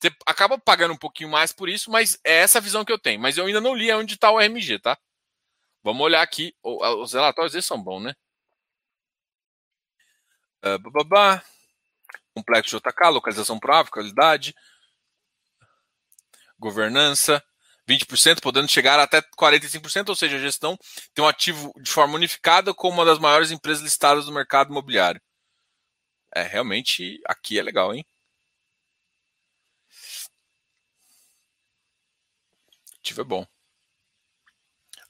você 0.00 0.10
acaba 0.24 0.58
pagando 0.58 0.94
um 0.94 0.98
pouquinho 0.98 1.28
mais 1.28 1.52
por 1.52 1.68
isso, 1.68 1.90
mas 1.90 2.18
é 2.24 2.38
essa 2.38 2.58
a 2.58 2.62
visão 2.62 2.84
que 2.84 2.92
eu 2.92 2.98
tenho. 2.98 3.20
Mas 3.20 3.36
eu 3.36 3.44
ainda 3.44 3.60
não 3.60 3.74
li 3.74 3.92
onde 3.92 4.14
está 4.14 4.30
o 4.30 4.38
RMG, 4.38 4.78
tá? 4.78 4.98
Vamos 5.82 6.02
olhar 6.02 6.22
aqui. 6.22 6.54
Os 6.62 7.12
relatórios 7.12 7.54
eles 7.54 7.66
são 7.66 7.82
bons, 7.82 8.02
né? 8.02 8.14
Uh, 10.64 10.78
bababá. 10.78 11.44
Complexo 12.34 12.78
JK, 12.78 13.10
localização 13.10 13.58
própria, 13.58 13.92
qualidade, 13.92 14.54
governança, 16.58 17.42
20%, 17.88 18.40
podendo 18.40 18.68
chegar 18.68 18.98
até 19.00 19.20
45%, 19.20 20.10
ou 20.10 20.16
seja, 20.16 20.36
a 20.36 20.40
gestão 20.40 20.78
tem 21.14 21.24
um 21.24 21.28
ativo 21.28 21.72
de 21.82 21.90
forma 21.90 22.14
unificada 22.14 22.72
como 22.72 22.94
uma 22.94 23.04
das 23.04 23.18
maiores 23.18 23.50
empresas 23.50 23.82
listadas 23.82 24.26
no 24.26 24.32
mercado 24.32 24.70
imobiliário. 24.70 25.20
É, 26.34 26.42
realmente, 26.42 27.20
aqui 27.26 27.58
é 27.58 27.62
legal, 27.62 27.92
hein? 27.94 28.04
ativo 33.00 33.20
é 33.22 33.24
bom. 33.24 33.46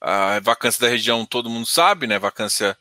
A 0.00 0.40
vacância 0.40 0.80
da 0.80 0.88
região 0.88 1.26
todo 1.26 1.50
mundo 1.50 1.66
sabe, 1.66 2.06
né? 2.06 2.18
Vacância. 2.18 2.76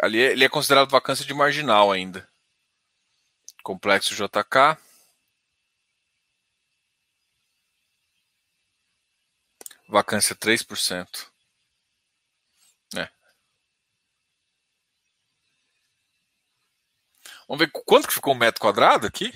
Ali 0.00 0.18
ele 0.18 0.44
é 0.44 0.48
considerado 0.48 0.90
vacância 0.90 1.24
de 1.24 1.34
marginal 1.34 1.90
ainda. 1.90 2.28
Complexo 3.62 4.14
JK. 4.14 4.78
Vacância 9.88 10.34
3%. 10.34 11.32
Vamos 17.48 17.66
ver 17.66 17.70
quanto 17.84 18.08
que 18.08 18.14
ficou 18.14 18.34
um 18.34 18.38
metro 18.38 18.60
quadrado 18.60 19.06
aqui. 19.06 19.30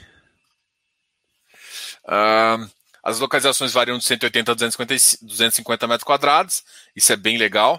As 3.03 3.18
localizações 3.18 3.74
variam 3.74 3.99
de 3.99 4.05
180 4.05 4.53
a 4.53 4.55
250, 4.55 4.95
250 5.22 5.87
metros 5.87 6.05
quadrados. 6.05 6.64
Isso 6.95 7.12
é 7.12 7.16
bem 7.16 7.37
legal. 7.37 7.78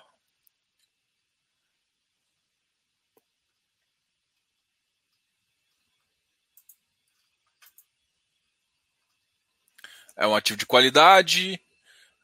É 10.18 10.26
um 10.26 10.36
ativo 10.36 10.58
de 10.58 10.66
qualidade. 10.66 11.62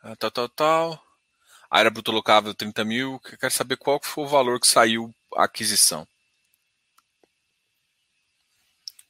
Ah, 0.01 0.15
tal, 0.15 0.31
tal, 0.31 0.49
tal. 0.49 1.03
área 1.69 1.91
bruta 1.91 2.11
locável 2.11 2.53
30 2.53 2.83
mil. 2.83 3.19
Quero 3.19 3.53
saber 3.53 3.77
qual 3.77 3.99
foi 4.01 4.23
o 4.23 4.27
valor 4.27 4.59
que 4.59 4.67
saiu 4.67 5.13
a 5.35 5.43
aquisição. 5.43 6.07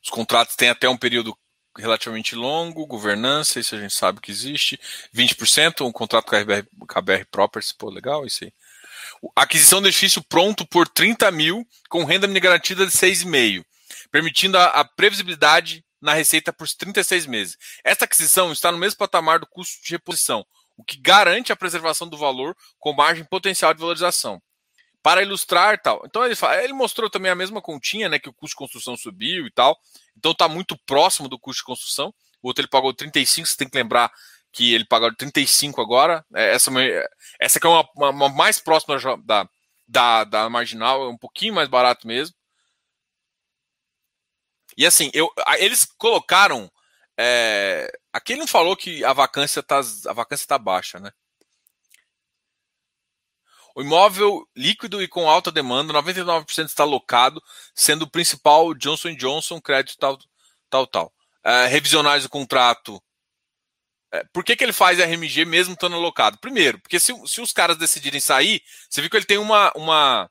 Os 0.04 0.10
contratos 0.10 0.58
têm 0.58 0.70
até 0.70 0.90
um 0.90 0.98
período 0.98 1.38
relativamente 1.78 2.36
longo, 2.36 2.86
governança, 2.86 3.60
isso 3.60 3.74
a 3.74 3.80
gente 3.80 3.94
sabe 3.94 4.20
que 4.20 4.32
existe. 4.32 4.80
20%, 5.16 5.88
um 5.88 5.92
contrato 5.92 6.26
com 6.26 6.36
a 6.36 6.44
BR, 6.44 6.68
com 6.88 7.00
a 7.00 7.02
BR 7.02 7.26
Properties, 7.32 7.72
pô, 7.72 7.90
legal 7.90 8.26
isso 8.26 8.44
aí. 8.44 8.54
Aquisição 9.36 9.82
do 9.82 9.88
edifício 9.88 10.22
pronto 10.22 10.68
por 10.68 10.88
30 10.88 11.32
mil, 11.32 11.66
com 11.90 12.04
renda 12.04 12.28
garantida 12.40 12.86
de 12.86 12.92
6,5, 12.92 13.66
permitindo 14.12 14.58
a, 14.58 14.66
a 14.66 14.86
previsibilidade 14.86 15.84
na 16.04 16.14
receita 16.14 16.52
por 16.52 16.68
36 16.68 17.26
meses. 17.26 17.58
Esta 17.84 18.06
aquisição 18.06 18.52
está 18.52 18.72
no 18.72 18.78
mesmo 18.78 18.98
patamar 18.98 19.40
do 19.40 19.48
custo 19.48 19.82
de 19.84 19.92
reposição, 19.94 20.46
o 20.76 20.84
que 20.84 20.98
garante 20.98 21.52
a 21.52 21.56
preservação 21.56 22.08
do 22.08 22.18
valor 22.18 22.56
com 22.78 22.94
margem 22.94 23.24
potencial 23.24 23.74
de 23.74 23.80
valorização 23.80 24.42
para 25.02 25.22
ilustrar 25.22 25.82
tal. 25.82 26.02
Então 26.06 26.26
ele, 26.26 26.36
fala, 26.36 26.62
ele 26.62 26.74
mostrou 26.74 27.10
também 27.10 27.32
a 27.32 27.36
mesma 27.36 27.62
continha, 27.62 28.10
né, 28.10 28.20
que 28.20 28.30
o 28.30 28.34
custo 28.34 28.54
de 28.54 28.58
construção 28.58 28.98
subiu 28.98 29.48
e 29.48 29.52
tal. 29.52 29.78
Então 30.18 30.34
está 30.34 30.48
muito 30.48 30.78
próximo 30.86 31.30
do 31.30 31.40
custo 31.40 31.62
de 31.62 31.66
construção. 31.66 32.14
O 32.42 32.48
outro 32.48 32.62
ele 32.62 32.70
pagou 32.70 32.94
35, 32.94 33.48
você 33.48 33.56
tem 33.56 33.70
que 33.70 33.78
lembrar 33.78 34.12
que 34.52 34.74
ele 34.74 34.86
pagou 34.86 35.14
35 35.16 35.82
agora. 35.82 36.26
É, 36.36 36.54
essa, 36.54 36.70
essa 37.40 37.58
aqui 37.58 37.68
é 37.68 37.70
uma, 37.70 37.90
uma, 37.96 38.10
uma 38.10 38.30
mais 38.30 38.60
próxima 38.60 38.98
da, 39.24 39.48
da, 39.88 40.24
da, 40.26 40.50
marginal, 40.50 41.04
é 41.04 41.10
um 41.10 41.18
pouquinho 41.18 41.54
mais 41.54 41.70
barato 41.70 42.06
mesmo. 42.06 42.36
E 44.78 44.86
assim, 44.86 45.10
eu, 45.14 45.32
eles 45.58 45.86
colocaram. 45.98 46.72
É, 47.18 47.92
aqui 48.12 48.36
não 48.36 48.48
falou 48.48 48.76
que 48.76 49.04
a 49.04 49.14
vacância 49.14 49.60
está 49.60 49.80
a 50.08 50.14
vacância 50.14 50.48
tá 50.48 50.58
baixa, 50.58 51.00
né? 51.00 51.12
O 53.76 53.82
imóvel 53.82 54.48
líquido 54.56 55.02
e 55.02 55.08
com 55.08 55.28
alta 55.28 55.52
demanda, 55.52 55.94
99% 55.94 56.66
está 56.66 56.84
locado, 56.84 57.42
sendo 57.74 58.04
o 58.04 58.10
principal 58.10 58.74
Johnson 58.76 59.16
Johnson, 59.16 59.60
crédito 59.60 59.98
tal, 59.98 60.20
tal, 60.70 60.86
tal. 60.88 61.14
É, 61.44 61.66
revisionais 61.66 62.24
do 62.24 62.30
contrato. 62.30 63.02
É, 64.12 64.24
por 64.32 64.44
que, 64.44 64.56
que 64.56 64.64
ele 64.64 64.74
faz 64.74 65.00
RMG 65.00 65.44
mesmo 65.44 65.74
estando 65.74 65.96
alocado? 65.96 66.38
Primeiro, 66.38 66.80
porque 66.80 67.00
se, 67.00 67.14
se 67.26 67.42
os 67.42 67.52
caras 67.52 67.76
decidirem 67.76 68.20
sair, 68.20 68.62
você 68.88 69.02
viu 69.02 69.10
que 69.10 69.18
ele 69.18 69.26
tem 69.26 69.40
uma, 69.40 69.72
uma, 69.76 70.30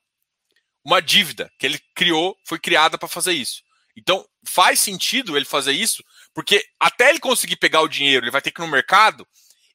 uma 0.84 1.02
dívida 1.02 1.52
que 1.58 1.66
ele 1.66 1.80
criou, 1.94 2.38
foi 2.44 2.60
criada 2.60 2.96
para 2.96 3.08
fazer 3.08 3.32
isso. 3.32 3.62
Então, 3.96 4.26
faz 4.46 4.80
sentido 4.80 5.36
ele 5.36 5.44
fazer 5.44 5.72
isso, 5.72 6.02
porque 6.34 6.64
até 6.80 7.10
ele 7.10 7.20
conseguir 7.20 7.56
pegar 7.56 7.82
o 7.82 7.88
dinheiro, 7.88 8.24
ele 8.24 8.30
vai 8.30 8.40
ter 8.40 8.50
que 8.50 8.60
ir 8.60 8.64
no 8.64 8.70
mercado, 8.70 9.26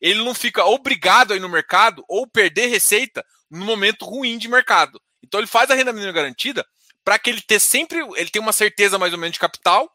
ele 0.02 0.24
não 0.24 0.34
fica 0.34 0.66
obrigado 0.66 1.34
a 1.34 1.36
ir 1.36 1.40
no 1.40 1.50
mercado 1.50 2.04
ou 2.08 2.28
perder 2.28 2.68
receita 2.68 3.26
no 3.50 3.66
momento 3.66 4.06
ruim 4.06 4.38
de 4.38 4.48
mercado. 4.48 5.02
Então 5.24 5.40
ele 5.40 5.48
faz 5.48 5.70
a 5.70 5.76
renda 5.76 5.94
mínima 5.94 6.12
garantida 6.12 6.66
para 7.04 7.18
que 7.18 7.30
ele 7.30 7.42
ter 7.42 7.60
sempre, 7.60 8.00
ele 8.16 8.30
tenha 8.30 8.42
uma 8.42 8.54
certeza 8.54 9.00
mais 9.00 9.14
ou 9.14 9.20
menos 9.20 9.34
de 9.34 9.40
capital 9.40 9.90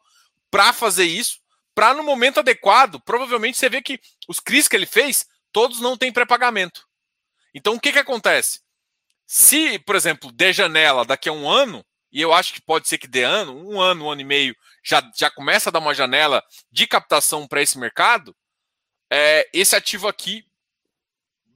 para 0.51 0.73
fazer 0.73 1.05
isso, 1.05 1.39
para 1.75 1.95
no 1.95 2.03
momento 2.03 2.41
adequado, 2.41 3.01
provavelmente 3.01 3.59
você 3.59 3.69
vê 3.69 3.81
que 3.81 3.99
os 4.29 4.39
CRIs 4.39 4.69
que 4.69 4.77
ele 4.77 4.87
fez, 4.87 5.27
todos 5.51 5.81
não 5.81 5.97
têm 5.97 6.13
pré-pagamento. 6.13 6.87
Então 7.55 7.75
o 7.75 7.81
que 7.81 7.93
que 7.93 7.99
acontece? 7.99 8.61
Se, 9.27 9.79
por 9.81 9.97
exemplo, 9.97 10.33
der 10.33 10.53
janela 10.53 11.05
daqui 11.05 11.29
a 11.29 11.33
um 11.33 11.49
ano, 11.49 11.85
e 12.13 12.21
eu 12.21 12.33
acho 12.33 12.53
que 12.53 12.61
pode 12.61 12.87
ser 12.87 12.99
que 12.99 13.09
dê 13.09 13.23
ano, 13.23 13.57
um 13.57 13.81
ano, 13.81 14.05
um 14.05 14.11
ano 14.11 14.21
e 14.21 14.25
meio, 14.25 14.55
já, 14.85 15.03
já 15.17 15.31
começa 15.31 15.71
a 15.71 15.73
dar 15.73 15.79
uma 15.79 15.95
janela 15.95 16.45
de 16.71 16.87
captação 16.87 17.49
para 17.49 17.63
esse 17.63 17.79
mercado, 17.79 18.37
é, 19.11 19.49
esse 19.53 19.75
ativo 19.75 20.07
aqui 20.07 20.45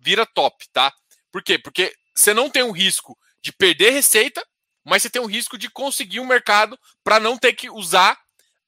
vira 0.01 0.25
top, 0.25 0.67
tá? 0.73 0.93
Por 1.31 1.43
quê? 1.43 1.59
Porque 1.59 1.95
você 2.15 2.33
não 2.33 2.49
tem 2.49 2.63
um 2.63 2.73
risco 2.73 3.19
de 3.43 3.53
perder 3.53 3.91
receita, 3.91 4.47
mas 4.85 5.03
você 5.03 5.11
tem 5.11 5.21
um 5.21 5.27
risco 5.27 5.59
de 5.59 5.69
conseguir 5.69 6.21
um 6.21 6.27
mercado 6.27 6.79
para 7.05 7.21
não 7.21 7.37
ter 7.37 7.53
que 7.53 7.69
usar 7.69 8.19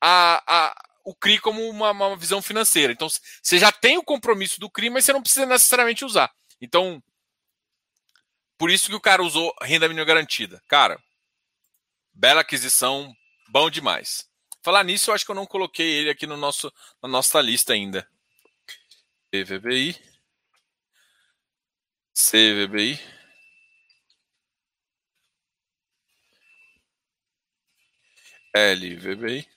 a, 0.00 0.42
a, 0.46 0.74
o 1.04 1.14
CRI 1.14 1.38
como 1.38 1.66
uma, 1.70 1.90
uma, 1.92 2.16
visão 2.16 2.42
financeira. 2.42 2.92
Então, 2.92 3.08
você 3.42 3.58
já 3.58 3.72
tem 3.72 3.96
o 3.96 4.04
compromisso 4.04 4.60
do 4.60 4.70
CRI, 4.70 4.90
mas 4.90 5.04
você 5.04 5.12
não 5.12 5.22
precisa 5.22 5.46
necessariamente 5.46 6.04
usar. 6.04 6.30
Então, 6.60 7.02
por 8.58 8.70
isso 8.70 8.88
que 8.88 8.94
o 8.94 9.00
cara 9.00 9.22
usou 9.22 9.54
renda 9.62 9.88
mínima 9.88 10.04
garantida. 10.04 10.62
Cara, 10.66 11.00
bela 12.18 12.40
aquisição, 12.40 13.14
bom 13.48 13.70
demais. 13.70 14.28
Falar 14.62 14.82
nisso, 14.84 15.10
eu 15.10 15.14
acho 15.14 15.24
que 15.24 15.30
eu 15.30 15.36
não 15.36 15.46
coloquei 15.46 15.86
ele 15.86 16.10
aqui 16.10 16.26
no 16.26 16.36
nosso, 16.36 16.72
na 17.00 17.08
nossa 17.08 17.40
lista 17.40 17.72
ainda. 17.72 18.08
PVBI. 19.30 19.96
CVBI. 22.12 22.98
LVBI. 28.54 29.48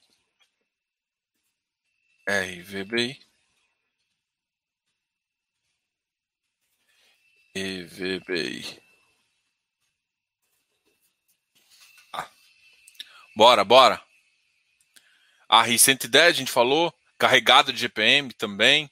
RVBI. 2.28 3.32
EVBI. 7.56 8.82
Ah. 12.14 12.30
Bora, 13.36 13.64
bora. 13.64 14.02
A 15.48 15.64
RI-110 15.64 16.28
a 16.28 16.32
gente 16.32 16.52
falou. 16.52 16.94
Carregado 17.18 17.72
de 17.72 17.80
GPM 17.80 18.34
também. 18.34 18.90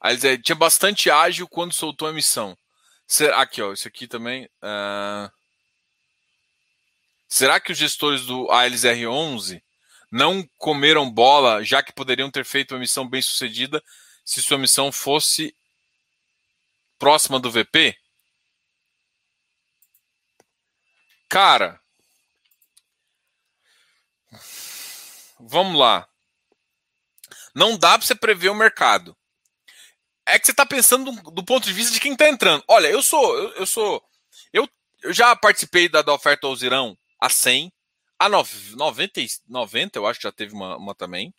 Aí 0.00 0.14
eles, 0.14 0.24
é, 0.24 0.36
tinha 0.36 0.56
bastante 0.56 1.10
ágil 1.10 1.46
quando 1.46 1.74
soltou 1.74 2.08
a 2.08 2.10
emissão. 2.10 2.56
Aqui, 3.34 3.60
ó, 3.60 3.72
isso 3.72 3.88
aqui 3.88 4.06
também. 4.06 4.46
Uh... 4.62 5.30
Será 7.28 7.60
que 7.60 7.72
os 7.72 7.78
gestores 7.78 8.24
do 8.24 8.46
ALSR11 8.46 9.62
não 10.10 10.48
comeram 10.58 11.10
bola, 11.10 11.62
já 11.62 11.82
que 11.82 11.92
poderiam 11.92 12.30
ter 12.30 12.44
feito 12.44 12.72
uma 12.72 12.80
missão 12.80 13.08
bem 13.08 13.22
sucedida 13.22 13.82
se 14.24 14.42
sua 14.42 14.58
missão 14.58 14.90
fosse 14.90 15.54
próxima 16.98 17.38
do 17.38 17.50
VP? 17.50 17.96
Cara, 21.30 21.80
vamos 25.38 25.78
lá. 25.78 26.06
Não 27.54 27.78
dá 27.78 27.96
para 27.96 28.06
você 28.06 28.14
prever 28.14 28.50
o 28.50 28.54
mercado 28.54 29.16
é 30.30 30.38
que 30.38 30.46
você 30.46 30.52
está 30.52 30.64
pensando 30.64 31.12
do, 31.12 31.44
ponto 31.44 31.64
de 31.64 31.72
vista 31.72 31.92
de 31.92 32.00
quem 32.00 32.12
está 32.12 32.28
entrando. 32.28 32.62
Olha, 32.68 32.86
eu 32.88 33.02
sou, 33.02 33.36
eu, 33.36 33.52
eu 33.54 33.66
sou, 33.66 34.02
eu, 34.52 34.68
eu, 35.02 35.12
já 35.12 35.34
participei 35.34 35.88
da, 35.88 36.02
da 36.02 36.14
oferta 36.14 36.46
ao 36.46 36.54
Zirão 36.54 36.96
a 37.20 37.28
100, 37.28 37.72
a 38.18 38.28
90, 38.28 39.20
90 39.48 39.98
eu 39.98 40.06
acho 40.06 40.20
que 40.20 40.24
já 40.24 40.32
teve 40.32 40.54
uma, 40.54 40.76
uma 40.76 40.94
também. 40.94 41.34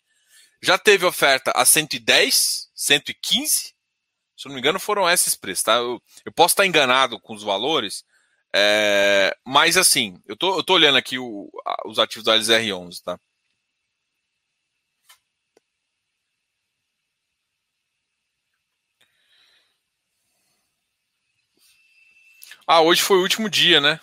Já 0.60 0.78
teve 0.78 1.04
oferta 1.04 1.52
a 1.56 1.64
110, 1.64 2.70
115. 2.74 3.74
Se 4.36 4.46
não 4.46 4.54
me 4.54 4.60
engano, 4.60 4.78
foram 4.78 5.08
esses 5.08 5.34
preços, 5.34 5.64
tá? 5.64 5.74
Eu, 5.74 6.00
eu 6.24 6.32
posso 6.32 6.52
estar 6.52 6.66
enganado 6.66 7.18
com 7.20 7.34
os 7.34 7.42
valores, 7.42 8.04
é, 8.54 9.34
mas 9.46 9.76
assim, 9.76 10.20
eu 10.26 10.36
tô, 10.36 10.58
eu 10.58 10.62
tô 10.62 10.74
olhando 10.74 10.98
aqui 10.98 11.18
o, 11.18 11.50
os 11.86 11.98
ativos 11.98 12.24
da 12.24 12.34
LZR11, 12.36 13.02
tá? 13.02 13.18
Ah, 22.66 22.80
hoje 22.80 23.02
foi 23.02 23.18
o 23.18 23.22
último 23.22 23.48
dia, 23.50 23.80
né? 23.80 24.00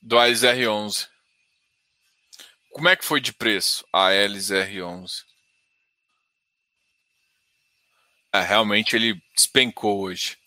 Do 0.00 0.16
ALSR11. 0.18 1.08
Como 2.72 2.88
é 2.88 2.96
que 2.96 3.04
foi 3.04 3.20
de 3.20 3.32
preço 3.32 3.84
a 3.92 4.10
LZR11? 4.10 5.24
É, 8.34 8.40
realmente 8.40 8.96
ele 8.96 9.22
despencou 9.34 10.00
hoje. 10.00 10.41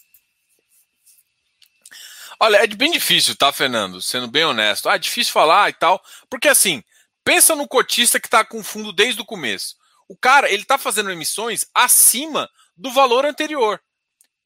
Olha, 2.39 2.57
é 2.57 2.67
bem 2.67 2.91
difícil, 2.91 3.35
tá, 3.35 3.51
Fernando? 3.51 4.01
Sendo 4.01 4.27
bem 4.27 4.45
honesto. 4.45 4.89
Ah, 4.89 4.95
é 4.95 4.99
difícil 4.99 5.33
falar 5.33 5.69
e 5.69 5.73
tal. 5.73 6.01
Porque 6.29 6.47
assim, 6.47 6.83
pensa 7.23 7.55
no 7.55 7.67
cotista 7.67 8.19
que 8.19 8.29
tá 8.29 8.43
com 8.43 8.63
fundo 8.63 8.91
desde 8.91 9.21
o 9.21 9.25
começo. 9.25 9.75
O 10.07 10.17
cara, 10.17 10.51
ele 10.51 10.63
tá 10.63 10.77
fazendo 10.77 11.11
emissões 11.11 11.65
acima 11.73 12.49
do 12.77 12.91
valor 12.91 13.25
anterior 13.25 13.81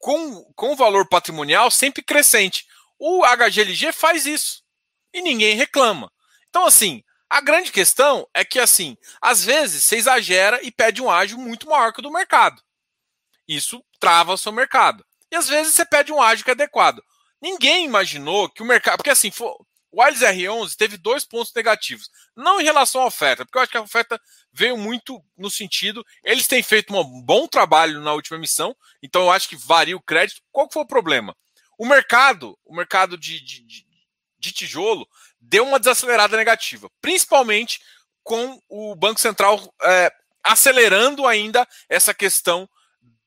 com, 0.00 0.42
com 0.54 0.74
valor 0.74 1.06
patrimonial 1.06 1.70
sempre 1.70 2.02
crescente. 2.02 2.66
O 2.98 3.22
HGLG 3.24 3.92
faz 3.92 4.26
isso 4.26 4.64
e 5.12 5.22
ninguém 5.22 5.54
reclama. 5.54 6.10
Então, 6.48 6.66
assim, 6.66 7.04
a 7.28 7.40
grande 7.40 7.70
questão 7.70 8.26
é 8.34 8.44
que, 8.44 8.58
assim, 8.58 8.96
às 9.20 9.44
vezes 9.44 9.84
você 9.84 9.96
exagera 9.96 10.58
e 10.62 10.72
pede 10.72 11.00
um 11.00 11.10
ágio 11.10 11.38
muito 11.38 11.68
maior 11.68 11.92
que 11.92 12.00
o 12.00 12.02
do 12.02 12.10
mercado. 12.10 12.60
Isso 13.46 13.84
trava 14.00 14.32
o 14.32 14.38
seu 14.38 14.50
mercado. 14.50 15.04
E 15.30 15.36
às 15.36 15.48
vezes 15.48 15.74
você 15.74 15.84
pede 15.84 16.12
um 16.12 16.20
ágio 16.20 16.44
que 16.44 16.50
é 16.50 16.54
adequado. 16.54 17.04
Ninguém 17.40 17.84
imaginou 17.84 18.48
que 18.48 18.62
o 18.62 18.66
mercado. 18.66 18.98
Porque 18.98 19.10
assim, 19.10 19.30
o 19.38 20.02
Wiles 20.02 20.20
R11 20.20 20.76
teve 20.76 20.96
dois 20.96 21.24
pontos 21.24 21.52
negativos. 21.54 22.08
Não 22.36 22.60
em 22.60 22.64
relação 22.64 23.02
à 23.02 23.06
oferta, 23.06 23.44
porque 23.44 23.58
eu 23.58 23.62
acho 23.62 23.72
que 23.72 23.78
a 23.78 23.82
oferta 23.82 24.20
veio 24.52 24.76
muito 24.76 25.22
no 25.36 25.50
sentido. 25.50 26.04
Eles 26.22 26.46
têm 26.46 26.62
feito 26.62 26.94
um 26.94 27.22
bom 27.22 27.46
trabalho 27.46 28.00
na 28.00 28.12
última 28.12 28.36
emissão, 28.36 28.76
então 29.02 29.22
eu 29.22 29.30
acho 29.30 29.48
que 29.48 29.56
varia 29.56 29.96
o 29.96 30.02
crédito. 30.02 30.42
Qual 30.52 30.68
foi 30.70 30.82
o 30.82 30.86
problema? 30.86 31.34
O 31.78 31.86
mercado, 31.86 32.58
o 32.64 32.74
mercado 32.74 33.16
de, 33.16 33.40
de, 33.40 33.64
de 34.38 34.52
tijolo, 34.52 35.08
deu 35.40 35.66
uma 35.66 35.78
desacelerada 35.78 36.36
negativa, 36.36 36.90
principalmente 37.00 37.80
com 38.22 38.60
o 38.68 38.94
Banco 38.94 39.18
Central 39.18 39.74
é, 39.82 40.12
acelerando 40.44 41.26
ainda 41.26 41.66
essa 41.88 42.14
questão 42.14 42.68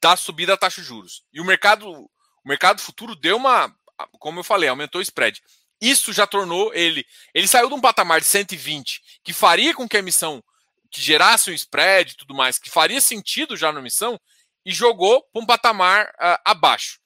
da 0.02 0.16
subida 0.16 0.54
da 0.54 0.58
taxa 0.58 0.82
de 0.82 0.88
juros. 0.88 1.24
E 1.34 1.42
o 1.42 1.46
mercado, 1.46 1.90
o 1.90 2.10
mercado 2.46 2.82
futuro 2.82 3.16
deu 3.16 3.38
uma, 3.38 3.74
como 4.20 4.40
eu 4.40 4.44
falei, 4.44 4.70
aumentou 4.70 5.00
o 5.00 5.02
spread. 5.02 5.42
Isso 5.82 6.14
já 6.14 6.26
tornou 6.26 6.74
ele. 6.74 7.06
Ele 7.34 7.48
saiu 7.48 7.68
de 7.68 7.76
um 7.76 7.82
patamar 7.82 8.22
de 8.22 8.28
120, 8.28 9.02
que 9.24 9.34
faria 9.34 9.74
com 9.74 9.88
que 9.88 9.98
a 9.98 10.00
emissão 10.00 10.44
que 10.90 11.02
gerasse 11.02 11.50
um 11.50 11.54
spread 11.54 12.12
e 12.12 12.16
tudo 12.16 12.36
mais, 12.36 12.60
que 12.60 12.70
faria 12.70 13.02
sentido 13.02 13.58
já 13.58 13.72
na 13.72 13.80
emissão, 13.80 14.20
e 14.66 14.72
jogou 14.72 15.24
para 15.34 15.42
um 15.42 15.46
patamar 15.46 16.06
uh, 16.06 16.38
abaixo. 16.46 17.00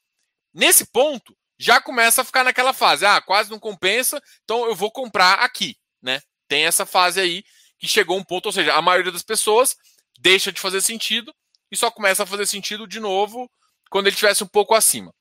Nesse 0.53 0.85
ponto, 0.85 1.35
já 1.57 1.81
começa 1.81 2.21
a 2.21 2.25
ficar 2.25 2.43
naquela 2.43 2.73
fase. 2.73 3.05
Ah, 3.05 3.21
quase 3.21 3.49
não 3.49 3.59
compensa, 3.59 4.21
então 4.43 4.65
eu 4.65 4.75
vou 4.75 4.91
comprar 4.91 5.35
aqui. 5.35 5.75
né? 6.01 6.21
Tem 6.47 6.65
essa 6.65 6.85
fase 6.85 7.19
aí 7.19 7.43
que 7.79 7.87
chegou 7.87 8.17
um 8.17 8.23
ponto, 8.23 8.47
ou 8.47 8.51
seja, 8.51 8.73
a 8.73 8.81
maioria 8.81 9.11
das 9.11 9.23
pessoas 9.23 9.75
deixa 10.19 10.51
de 10.51 10.59
fazer 10.59 10.81
sentido 10.81 11.33
e 11.71 11.77
só 11.77 11.91
começa 11.91 12.23
a 12.23 12.25
fazer 12.25 12.45
sentido 12.45 12.87
de 12.87 12.99
novo 12.99 13.49
quando 13.89 14.07
ele 14.07 14.13
estivesse 14.13 14.43
um 14.43 14.47
pouco 14.47 14.73
acima. 14.73 15.13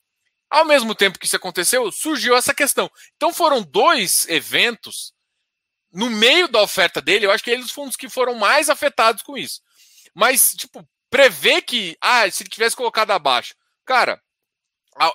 Ao 0.51 0.65
mesmo 0.65 0.95
tempo 0.95 1.19
que 1.19 1.27
isso 1.27 1.37
aconteceu, 1.37 1.91
surgiu 1.91 2.37
essa 2.37 2.55
questão. 2.55 2.91
Então 3.17 3.33
foram 3.33 3.63
dois 3.63 4.27
eventos 4.29 5.13
no 5.93 6.09
meio 6.09 6.49
da 6.49 6.63
oferta 6.63 7.01
dele. 7.01 7.27
Eu 7.27 7.31
acho 7.33 7.43
que 7.43 7.51
eles 7.51 7.71
foram 7.71 7.89
os 7.89 7.97
que 7.97 8.09
foram 8.09 8.35
mais 8.35 8.71
afetados 8.71 9.23
com 9.23 9.37
isso. 9.37 9.61
Mas, 10.15 10.55
tipo, 10.55 10.87
prever 11.11 11.63
que, 11.63 11.97
ah, 12.01 12.31
se 12.31 12.43
ele 12.43 12.51
tivesse 12.51 12.77
colocado 12.77 13.11
abaixo. 13.11 13.55
Cara, 13.85 14.21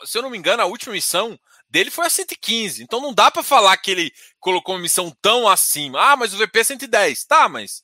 se 0.06 0.18
eu 0.18 0.22
não 0.22 0.30
me 0.30 0.38
engano, 0.38 0.62
a 0.62 0.68
última 0.68 0.94
missão 0.94 1.40
dele 1.70 1.90
foi 1.90 2.06
a 2.06 2.10
115. 2.10 2.84
Então 2.84 3.00
não 3.00 3.14
dá 3.14 3.32
para 3.32 3.42
falar 3.44 3.76
que 3.78 3.92
ele 3.92 4.12
colocou 4.40 4.76
uma 4.76 4.82
missão 4.82 5.16
tão 5.22 5.48
acima. 5.48 6.12
Ah, 6.12 6.16
mas 6.16 6.34
o 6.34 6.38
VP 6.38 6.60
é 6.60 6.64
110. 6.64 7.26
Tá, 7.26 7.48
mas 7.48 7.84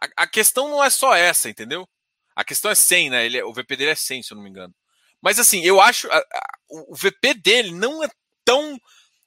a, 0.00 0.24
a 0.24 0.26
questão 0.26 0.68
não 0.68 0.82
é 0.82 0.90
só 0.90 1.14
essa, 1.14 1.48
entendeu? 1.48 1.88
A 2.36 2.44
questão 2.44 2.70
é 2.70 2.74
100, 2.74 3.10
né? 3.10 3.26
Ele, 3.26 3.38
é, 3.38 3.44
o 3.44 3.52
VP 3.52 3.76
dele 3.76 3.90
é 3.90 3.94
100, 3.94 4.22
se 4.22 4.32
eu 4.32 4.36
não 4.36 4.44
me 4.44 4.50
engano. 4.50 4.74
Mas 5.20 5.38
assim, 5.38 5.62
eu 5.62 5.80
acho 5.80 6.10
a, 6.10 6.16
a, 6.18 6.48
o 6.68 6.94
VP 6.94 7.34
dele 7.34 7.72
não 7.72 8.02
é 8.02 8.08
tão. 8.44 8.78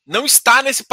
não 0.06 0.26
está 0.26 0.62
nesse 0.62 0.86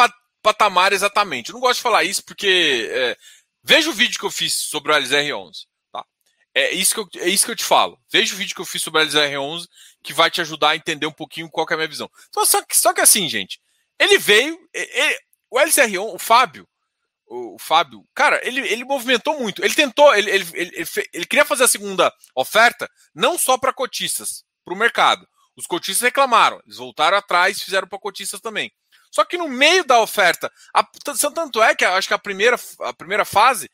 patamar 0.42 0.92
exatamente. 0.92 1.50
Eu 1.50 1.54
não 1.54 1.60
gosto 1.60 1.76
de 1.76 1.82
falar 1.82 2.04
isso 2.04 2.24
porque. 2.24 2.88
É, 2.90 3.16
veja 3.62 3.90
o 3.90 3.94
vídeo 3.94 4.18
que 4.18 4.26
eu 4.26 4.30
fiz 4.30 4.54
sobre 4.54 4.92
o 4.92 4.94
LZR11. 4.94 5.66
Tá? 5.92 6.04
É, 6.54 6.72
isso 6.72 6.94
que 6.94 7.00
eu, 7.00 7.22
é 7.22 7.28
isso 7.28 7.44
que 7.44 7.52
eu 7.52 7.56
te 7.56 7.64
falo. 7.64 7.98
Veja 8.10 8.34
o 8.34 8.36
vídeo 8.36 8.54
que 8.54 8.60
eu 8.60 8.66
fiz 8.66 8.82
sobre 8.82 9.02
o 9.02 9.06
LZR11 9.06 9.66
que 10.02 10.12
vai 10.12 10.30
te 10.30 10.40
ajudar 10.40 10.70
a 10.70 10.76
entender 10.76 11.06
um 11.06 11.12
pouquinho 11.12 11.50
qual 11.50 11.66
é 11.68 11.74
a 11.74 11.76
minha 11.76 11.88
visão. 11.88 12.10
Então, 12.28 12.46
só, 12.46 12.62
que, 12.62 12.76
só 12.76 12.92
que 12.92 13.00
assim, 13.00 13.28
gente, 13.28 13.60
ele 13.98 14.18
veio. 14.18 14.58
Ele, 14.72 15.18
o 15.50 15.58
LZR11, 15.58 16.14
o 16.14 16.18
Fábio, 16.18 16.68
o 17.26 17.58
Fábio, 17.58 18.04
cara, 18.14 18.40
ele, 18.46 18.60
ele 18.60 18.84
movimentou 18.84 19.38
muito. 19.38 19.62
Ele 19.64 19.74
tentou, 19.74 20.14
ele, 20.14 20.30
ele, 20.30 20.46
ele, 20.54 20.88
ele, 21.12 21.26
queria 21.26 21.44
fazer 21.44 21.64
a 21.64 21.68
segunda 21.68 22.12
oferta, 22.34 22.90
não 23.14 23.38
só 23.38 23.58
para 23.58 23.72
cotistas, 23.72 24.44
para 24.68 24.74
o 24.74 24.78
mercado. 24.78 25.26
Os 25.56 25.66
cotistas 25.66 26.02
reclamaram, 26.02 26.60
eles 26.64 26.76
voltaram 26.76 27.16
atrás, 27.16 27.62
fizeram 27.62 27.88
para 27.88 27.98
cotistas 27.98 28.40
também. 28.40 28.70
Só 29.10 29.24
que 29.24 29.38
no 29.38 29.48
meio 29.48 29.84
da 29.84 30.00
oferta, 30.00 30.52
a, 30.74 30.84
tanto 31.34 31.62
é 31.62 31.74
que 31.74 31.84
acho 31.84 32.06
que 32.06 32.14
a 32.14 32.18
primeira, 32.18 32.56
a 32.80 32.92
primeira 32.92 33.24
fase, 33.24 33.70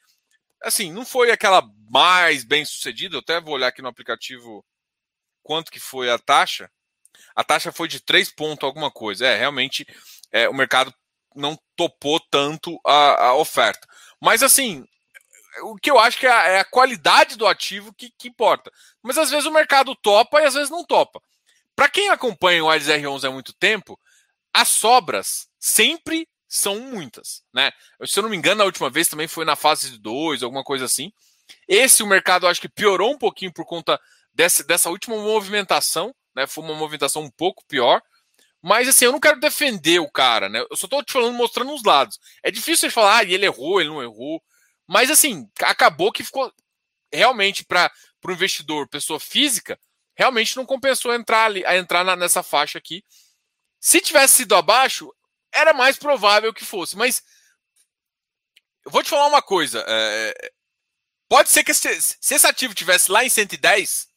assim, 0.62 0.92
não 0.92 1.04
foi 1.04 1.30
aquela 1.30 1.62
mais 1.90 2.44
bem 2.44 2.64
sucedida. 2.64 3.16
Eu 3.16 3.20
até 3.20 3.40
vou 3.40 3.54
olhar 3.54 3.68
aqui 3.68 3.82
no 3.82 3.88
aplicativo 3.88 4.64
quanto 5.42 5.70
que 5.70 5.80
foi 5.80 6.08
a 6.08 6.18
taxa. 6.18 6.70
A 7.34 7.42
taxa 7.42 7.72
foi 7.72 7.88
de 7.88 8.00
3 8.00 8.30
pontos 8.30 8.64
alguma 8.64 8.90
coisa. 8.90 9.26
É, 9.26 9.36
realmente 9.36 9.84
é, 10.30 10.48
o 10.48 10.54
mercado 10.54 10.94
não 11.34 11.58
topou 11.76 12.20
tanto 12.30 12.80
a, 12.86 13.26
a 13.26 13.34
oferta. 13.34 13.86
Mas 14.20 14.42
assim, 14.42 14.86
o 15.62 15.76
que 15.76 15.90
eu 15.90 15.98
acho 15.98 16.18
que 16.18 16.26
é 16.26 16.32
a, 16.32 16.46
é 16.48 16.60
a 16.60 16.64
qualidade 16.64 17.36
do 17.36 17.46
ativo 17.46 17.92
que, 17.92 18.10
que, 18.16 18.28
importa. 18.28 18.70
Mas 19.02 19.18
às 19.18 19.30
vezes 19.30 19.46
o 19.46 19.52
mercado 19.52 19.94
topa 19.94 20.40
e 20.40 20.44
às 20.44 20.54
vezes 20.54 20.70
não 20.70 20.84
topa. 20.84 21.20
Para 21.76 21.88
quem 21.88 22.10
acompanha 22.10 22.64
o 22.64 22.70
Ares 22.70 22.88
R11 22.88 23.24
há 23.24 23.30
muito 23.30 23.52
tempo, 23.52 23.98
as 24.52 24.68
sobras 24.68 25.48
sempre 25.58 26.28
são 26.48 26.78
muitas. 26.78 27.42
Né? 27.52 27.72
Se 28.04 28.18
eu 28.18 28.22
não 28.22 28.30
me 28.30 28.36
engano, 28.36 28.62
a 28.62 28.66
última 28.66 28.88
vez 28.88 29.08
também 29.08 29.26
foi 29.26 29.44
na 29.44 29.56
fase 29.56 29.90
de 29.90 29.98
2, 29.98 30.42
alguma 30.42 30.62
coisa 30.62 30.84
assim. 30.84 31.12
Esse 31.68 32.02
o 32.02 32.06
mercado 32.06 32.46
acho 32.46 32.60
que 32.60 32.68
piorou 32.68 33.12
um 33.12 33.18
pouquinho 33.18 33.52
por 33.52 33.66
conta 33.66 34.00
dessa, 34.32 34.62
dessa 34.64 34.90
última 34.90 35.16
movimentação, 35.16 36.14
né? 36.34 36.46
Foi 36.46 36.64
uma 36.64 36.74
movimentação 36.74 37.22
um 37.22 37.30
pouco 37.30 37.64
pior. 37.66 38.00
Mas 38.62 38.88
assim, 38.88 39.04
eu 39.04 39.12
não 39.12 39.20
quero 39.20 39.38
defender 39.38 39.98
o 39.98 40.10
cara, 40.10 40.48
né? 40.48 40.64
Eu 40.70 40.76
só 40.76 40.88
tô 40.88 41.02
te 41.02 41.12
falando, 41.12 41.34
mostrando 41.34 41.74
os 41.74 41.84
lados. 41.84 42.18
É 42.42 42.50
difícil 42.50 42.88
de 42.88 42.94
falar, 42.94 43.18
ah, 43.18 43.22
ele 43.22 43.44
errou, 43.44 43.80
ele 43.80 43.90
não 43.90 44.02
errou. 44.02 44.42
Mas 44.86 45.10
assim, 45.10 45.48
acabou 45.62 46.12
que 46.12 46.24
ficou 46.24 46.52
realmente 47.12 47.64
para 47.64 47.90
o 48.24 48.32
investidor, 48.32 48.88
pessoa 48.88 49.20
física, 49.20 49.78
realmente 50.16 50.56
não 50.56 50.66
compensou 50.66 51.14
entrar 51.14 51.46
ali, 51.46 51.64
a 51.66 51.76
entrar 51.76 52.04
na, 52.04 52.16
nessa 52.16 52.42
faixa 52.42 52.78
aqui. 52.78 53.04
Se 53.80 54.00
tivesse 54.00 54.36
sido 54.36 54.54
abaixo, 54.54 55.12
era 55.52 55.72
mais 55.72 55.96
provável 55.96 56.52
que 56.52 56.64
fosse. 56.64 56.96
Mas 56.96 57.22
eu 58.84 58.90
vou 58.90 59.02
te 59.02 59.10
falar 59.10 59.26
uma 59.26 59.42
coisa. 59.42 59.84
É, 59.86 60.52
pode 61.28 61.50
ser 61.50 61.64
que 61.64 61.72
se, 61.72 62.00
se, 62.00 62.34
esse 62.34 62.46
ativo 62.46 62.74
tivesse 62.74 63.10
lá 63.10 63.24
em 63.24 63.28
110, 63.28 64.08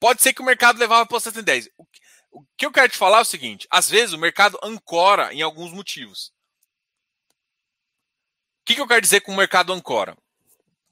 pode 0.00 0.22
ser 0.22 0.32
que 0.32 0.42
o 0.42 0.44
mercado 0.44 0.78
levava 0.78 1.06
para 1.06 1.20
110. 1.20 1.68
O, 1.76 1.86
o 2.30 2.44
que 2.56 2.66
eu 2.66 2.72
quero 2.72 2.90
te 2.90 2.98
falar 2.98 3.18
é 3.18 3.22
o 3.22 3.24
seguinte: 3.24 3.66
às 3.70 3.88
vezes 3.88 4.12
o 4.12 4.18
mercado 4.18 4.58
ancora 4.62 5.32
em 5.32 5.42
alguns 5.42 5.72
motivos. 5.72 6.32
Que, 8.68 8.74
que 8.74 8.82
eu 8.82 8.86
quero 8.86 9.00
dizer 9.00 9.22
com 9.22 9.32
o 9.32 9.36
mercado 9.36 9.72
ancora? 9.72 10.14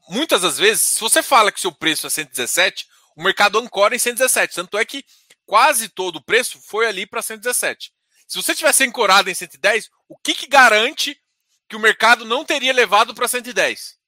Muitas 0.08 0.40
das 0.40 0.56
vezes, 0.56 0.82
se 0.82 0.98
você 0.98 1.22
fala 1.22 1.52
que 1.52 1.60
seu 1.60 1.70
preço 1.70 2.06
é 2.06 2.10
117, 2.10 2.88
o 3.14 3.22
mercado 3.22 3.58
ancora 3.58 3.94
em 3.94 3.98
117. 3.98 4.54
Tanto 4.54 4.78
é 4.78 4.84
que 4.86 5.04
quase 5.44 5.90
todo 5.90 6.16
o 6.16 6.24
preço 6.24 6.58
foi 6.58 6.86
ali 6.86 7.04
para 7.06 7.20
117. 7.20 7.92
Se 8.26 8.42
você 8.42 8.54
tivesse 8.54 8.82
ancorado 8.82 9.28
em 9.28 9.34
110, 9.34 9.90
o 10.08 10.16
que, 10.16 10.32
que 10.32 10.46
garante 10.46 11.20
que 11.68 11.76
o 11.76 11.78
mercado 11.78 12.24
não 12.24 12.46
teria 12.46 12.72
levado 12.72 13.14
para 13.14 13.28
110? 13.28 13.98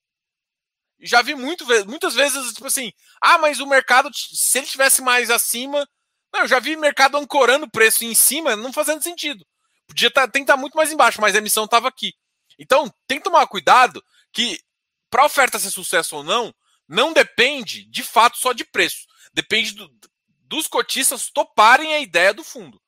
Já 1.01 1.21
vi 1.21 1.35
muito, 1.35 1.67
muitas 1.87 2.15
vezes, 2.15 2.55
tipo 2.55 2.69
assim, 2.69 2.91
ah, 3.21 3.37
mas 3.37 3.61
o 3.61 3.67
mercado, 3.67 4.09
se 4.15 4.57
ele 4.57 4.67
tivesse 4.67 5.03
mais 5.03 5.29
acima. 5.29 5.87
Não, 6.33 6.41
eu 6.41 6.49
já 6.49 6.59
vi 6.59 6.75
mercado 6.75 7.19
ancorando 7.19 7.67
o 7.67 7.71
preço 7.71 8.03
em 8.03 8.15
cima, 8.15 8.57
não 8.57 8.73
fazendo 8.73 9.03
sentido. 9.03 9.47
Podia 9.87 10.11
tá, 10.11 10.27
que 10.27 10.39
estar 10.39 10.55
tá 10.55 10.59
muito 10.59 10.75
mais 10.75 10.91
embaixo, 10.91 11.21
mas 11.21 11.35
a 11.35 11.39
emissão 11.39 11.67
estava 11.67 11.87
aqui. 11.87 12.15
Então, 12.59 12.93
tem 13.07 13.19
que 13.19 13.25
tomar 13.25 13.47
cuidado 13.47 14.05
que, 14.33 14.61
para 15.09 15.23
a 15.23 15.27
oferta 15.27 15.59
ser 15.59 15.71
sucesso 15.71 16.17
ou 16.17 16.25
não, 16.25 16.55
não 16.89 17.13
depende 17.13 17.85
de 17.85 18.03
fato 18.03 18.39
só 18.39 18.53
de 18.53 18.65
preço. 18.65 19.07
Depende 19.33 19.73
do, 19.73 19.91
dos 20.43 20.67
cotistas 20.67 21.31
toparem 21.31 21.95
a 21.95 22.01
ideia 22.01 22.35
do 22.35 22.43
fundo. 22.43 22.81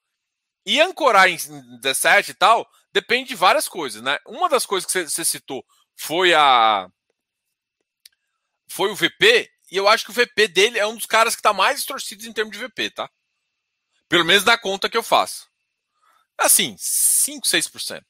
E 0.65 0.81
ancorar 0.81 1.29
em 1.29 1.37
17 1.81 2.31
e 2.31 2.35
tal, 2.35 2.69
depende 2.93 3.31
de 3.31 3.35
várias 3.35 3.69
coisas, 3.69 4.03
né? 4.03 4.19
Uma 4.27 4.49
das 4.49 4.67
coisas 4.67 4.91
que 4.91 5.09
você 5.09 5.25
citou 5.25 5.65
foi 5.97 6.35
a 6.35 6.91
foi 8.69 8.91
o 8.91 8.95
VP, 8.95 9.51
e 9.71 9.77
eu 9.77 9.89
acho 9.89 10.05
que 10.05 10.11
o 10.11 10.15
VP 10.15 10.47
dele 10.47 10.79
é 10.79 10.87
um 10.87 10.95
dos 10.95 11.07
caras 11.07 11.35
que 11.35 11.41
está 11.41 11.53
mais 11.53 11.79
distorcidos 11.79 12.25
em 12.25 12.33
termos 12.33 12.57
de 12.57 12.65
VP, 12.65 12.91
tá? 12.91 13.11
Pelo 14.09 14.25
menos 14.25 14.45
na 14.45 14.57
conta 14.57 14.89
que 14.89 14.97
eu 14.97 15.03
faço. 15.03 15.49
Assim, 16.39 16.77
5, 16.79 17.47
6%. 17.47 18.05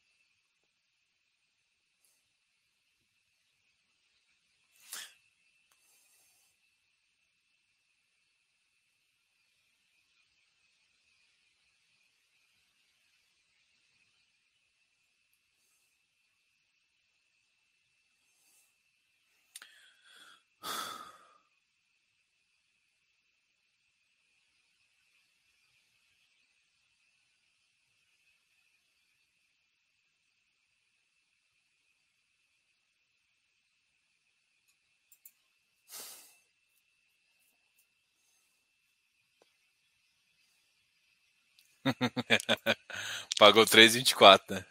Pagou 43.38 43.64
3,24, 43.66 44.54
né? 44.54 44.64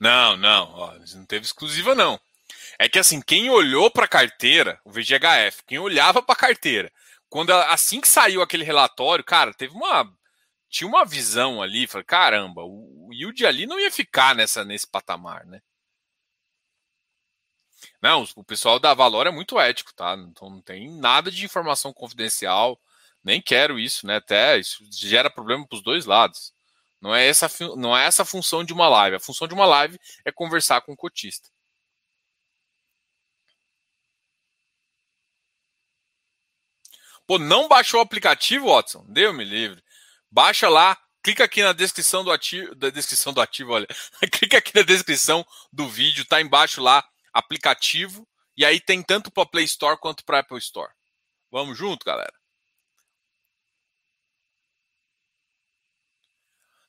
Não, 0.00 0.36
não, 0.36 0.70
ó, 0.74 0.94
não 1.14 1.24
teve 1.26 1.44
exclusiva 1.44 1.94
não. 1.94 2.18
É 2.78 2.88
que 2.88 2.98
assim, 2.98 3.20
quem 3.22 3.50
olhou 3.50 3.90
para 3.90 4.06
a 4.06 4.08
carteira, 4.08 4.80
o 4.84 4.90
VGHF, 4.92 5.64
quem 5.66 5.78
olhava 5.78 6.22
para 6.22 6.34
a 6.34 6.38
carteira, 6.38 6.92
quando 7.30 7.52
assim 7.52 8.00
que 8.00 8.08
saiu 8.08 8.42
aquele 8.42 8.64
relatório, 8.64 9.24
cara, 9.24 9.54
teve 9.54 9.74
uma 9.74 10.10
tinha 10.68 10.88
uma 10.88 11.04
visão 11.04 11.62
ali, 11.62 11.86
falei, 11.86 12.04
caramba, 12.04 12.62
o, 12.64 13.08
yield 13.12 13.44
ali 13.46 13.66
não 13.66 13.78
ia 13.80 13.90
ficar 13.90 14.34
nessa 14.34 14.64
nesse 14.64 14.86
patamar, 14.86 15.46
né? 15.46 15.60
Não, 18.02 18.24
o 18.36 18.44
pessoal 18.44 18.78
da 18.78 18.94
Valor 18.94 19.26
é 19.26 19.30
muito 19.30 19.58
ético, 19.58 19.92
tá? 19.94 20.14
Então 20.30 20.50
não 20.50 20.60
tem 20.60 20.90
nada 20.98 21.30
de 21.30 21.44
informação 21.44 21.92
confidencial, 21.92 22.80
nem 23.22 23.40
quero 23.42 23.78
isso, 23.78 24.06
né? 24.06 24.16
Até 24.16 24.58
isso 24.58 24.84
gera 24.90 25.30
problema 25.30 25.66
para 25.66 25.76
os 25.76 25.82
dois 25.82 26.04
lados. 26.06 26.52
Não 27.00 27.14
é 27.14 27.26
essa 27.28 27.48
não 27.76 27.96
é 27.96 28.04
essa 28.06 28.22
a 28.22 28.26
função 28.26 28.64
de 28.64 28.72
uma 28.72 28.88
live. 28.88 29.16
A 29.16 29.20
função 29.20 29.46
de 29.48 29.54
uma 29.54 29.66
live 29.66 29.98
é 30.24 30.32
conversar 30.32 30.80
com 30.82 30.92
o 30.92 30.96
cotista. 30.96 31.48
Pô, 37.26 37.38
não 37.38 37.68
baixou 37.68 38.00
o 38.00 38.02
aplicativo, 38.02 38.68
Watson? 38.68 39.04
Deu-me 39.06 39.44
livre. 39.44 39.82
Baixa 40.30 40.68
lá, 40.68 40.96
clica 41.22 41.44
aqui 41.44 41.62
na 41.62 41.72
descrição 41.72 42.22
do 42.22 42.30
ativo, 42.30 42.74
da 42.74 42.90
descrição 42.90 43.32
do 43.32 43.40
ativo, 43.40 43.72
olha. 43.72 43.86
clica 44.32 44.58
aqui 44.58 44.74
na 44.74 44.82
descrição 44.82 45.46
do 45.72 45.88
vídeo, 45.88 46.24
tá 46.24 46.40
embaixo 46.40 46.82
lá, 46.82 47.04
aplicativo, 47.32 48.26
e 48.56 48.64
aí 48.64 48.80
tem 48.80 49.02
tanto 49.02 49.30
para 49.30 49.46
Play 49.46 49.64
Store 49.64 49.98
quanto 49.98 50.24
para 50.24 50.40
Apple 50.40 50.58
Store. 50.58 50.92
Vamos 51.50 51.78
junto, 51.78 52.04
galera. 52.04 52.32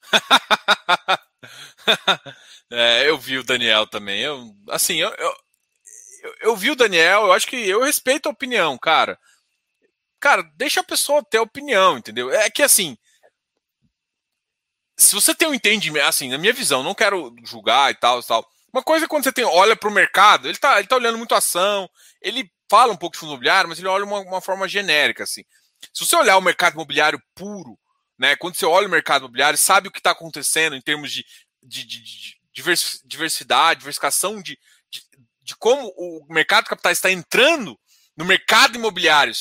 é, 2.71 3.09
eu 3.09 3.17
vi 3.17 3.37
o 3.37 3.43
Daniel 3.43 3.87
também. 3.87 4.21
Eu, 4.21 4.53
assim, 4.69 4.95
eu, 4.97 5.09
eu, 5.09 5.35
eu, 6.23 6.35
eu 6.41 6.55
vi 6.57 6.71
o 6.71 6.75
Daniel, 6.75 7.25
eu 7.25 7.33
acho 7.33 7.47
que 7.47 7.55
eu 7.55 7.83
respeito 7.83 8.27
a 8.27 8.31
opinião, 8.31 8.77
cara. 8.77 9.19
Cara, 10.19 10.43
deixa 10.55 10.81
a 10.81 10.83
pessoa 10.83 11.23
ter 11.23 11.39
opinião, 11.39 11.97
entendeu? 11.97 12.31
É 12.31 12.49
que 12.49 12.61
assim, 12.61 12.97
se 14.99 15.15
você 15.15 15.33
tem 15.33 15.47
um 15.47 15.53
entendimento, 15.53 16.05
assim, 16.05 16.29
na 16.29 16.37
minha 16.37 16.51
visão, 16.51 16.83
não 16.83 16.93
quero 16.93 17.33
julgar 17.45 17.89
e 17.89 17.95
tal, 17.95 18.19
e 18.19 18.23
tal. 18.23 18.45
Uma 18.71 18.83
coisa 18.83 19.05
é 19.05 19.07
quando 19.07 19.23
você 19.23 19.31
tem, 19.31 19.45
olha 19.45 19.75
para 19.75 19.89
o 19.89 19.93
mercado, 19.93 20.45
ele 20.45 20.55
está 20.55 20.77
ele 20.77 20.87
tá 20.87 20.97
olhando 20.97 21.17
muito 21.17 21.33
ação, 21.33 21.89
ele 22.21 22.51
fala 22.69 22.91
um 22.91 22.97
pouco 22.97 23.13
de 23.13 23.19
fundo 23.19 23.31
imobiliário, 23.31 23.69
mas 23.69 23.79
ele 23.79 23.87
olha 23.87 24.03
uma, 24.03 24.19
uma 24.19 24.41
forma 24.41 24.67
genérica, 24.67 25.23
assim. 25.23 25.43
Se 25.93 26.05
você 26.05 26.15
olhar 26.17 26.37
o 26.37 26.41
mercado 26.41 26.73
imobiliário 26.73 27.19
puro, 27.33 27.79
né, 28.17 28.35
quando 28.35 28.55
você 28.55 28.65
olha 28.65 28.87
o 28.87 28.91
mercado 28.91 29.21
imobiliário, 29.21 29.57
sabe 29.57 29.87
o 29.87 29.91
que 29.91 29.99
está 29.99 30.11
acontecendo 30.11 30.75
em 30.75 30.81
termos 30.81 31.11
de, 31.11 31.25
de, 31.63 31.85
de, 31.85 32.03
de 32.03 32.35
diversidade, 33.01 33.79
diversificação 33.79 34.41
de, 34.41 34.59
de, 34.91 35.01
de 35.41 35.55
como 35.55 35.87
o 35.97 36.25
mercado 36.29 36.65
de 36.65 36.69
capitais 36.71 36.97
está 36.97 37.09
entrando 37.09 37.79
no 38.17 38.25
mercado 38.25 38.75
imobiliário 38.75 39.33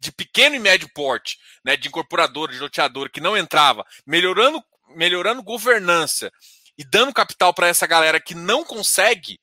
de 0.00 0.12
pequeno 0.12 0.56
e 0.56 0.58
médio 0.58 0.88
porte, 0.92 1.38
né, 1.64 1.76
de 1.76 1.88
incorporadora, 1.88 2.52
de 2.52 2.58
loteadora, 2.58 3.08
que 3.08 3.20
não 3.20 3.36
entrava, 3.36 3.84
melhorando 4.06 4.62
melhorando 4.90 5.42
governança 5.42 6.30
e 6.76 6.84
dando 6.84 7.12
capital 7.12 7.52
para 7.52 7.68
essa 7.68 7.86
galera 7.86 8.20
que 8.20 8.34
não 8.34 8.64
consegue 8.64 9.40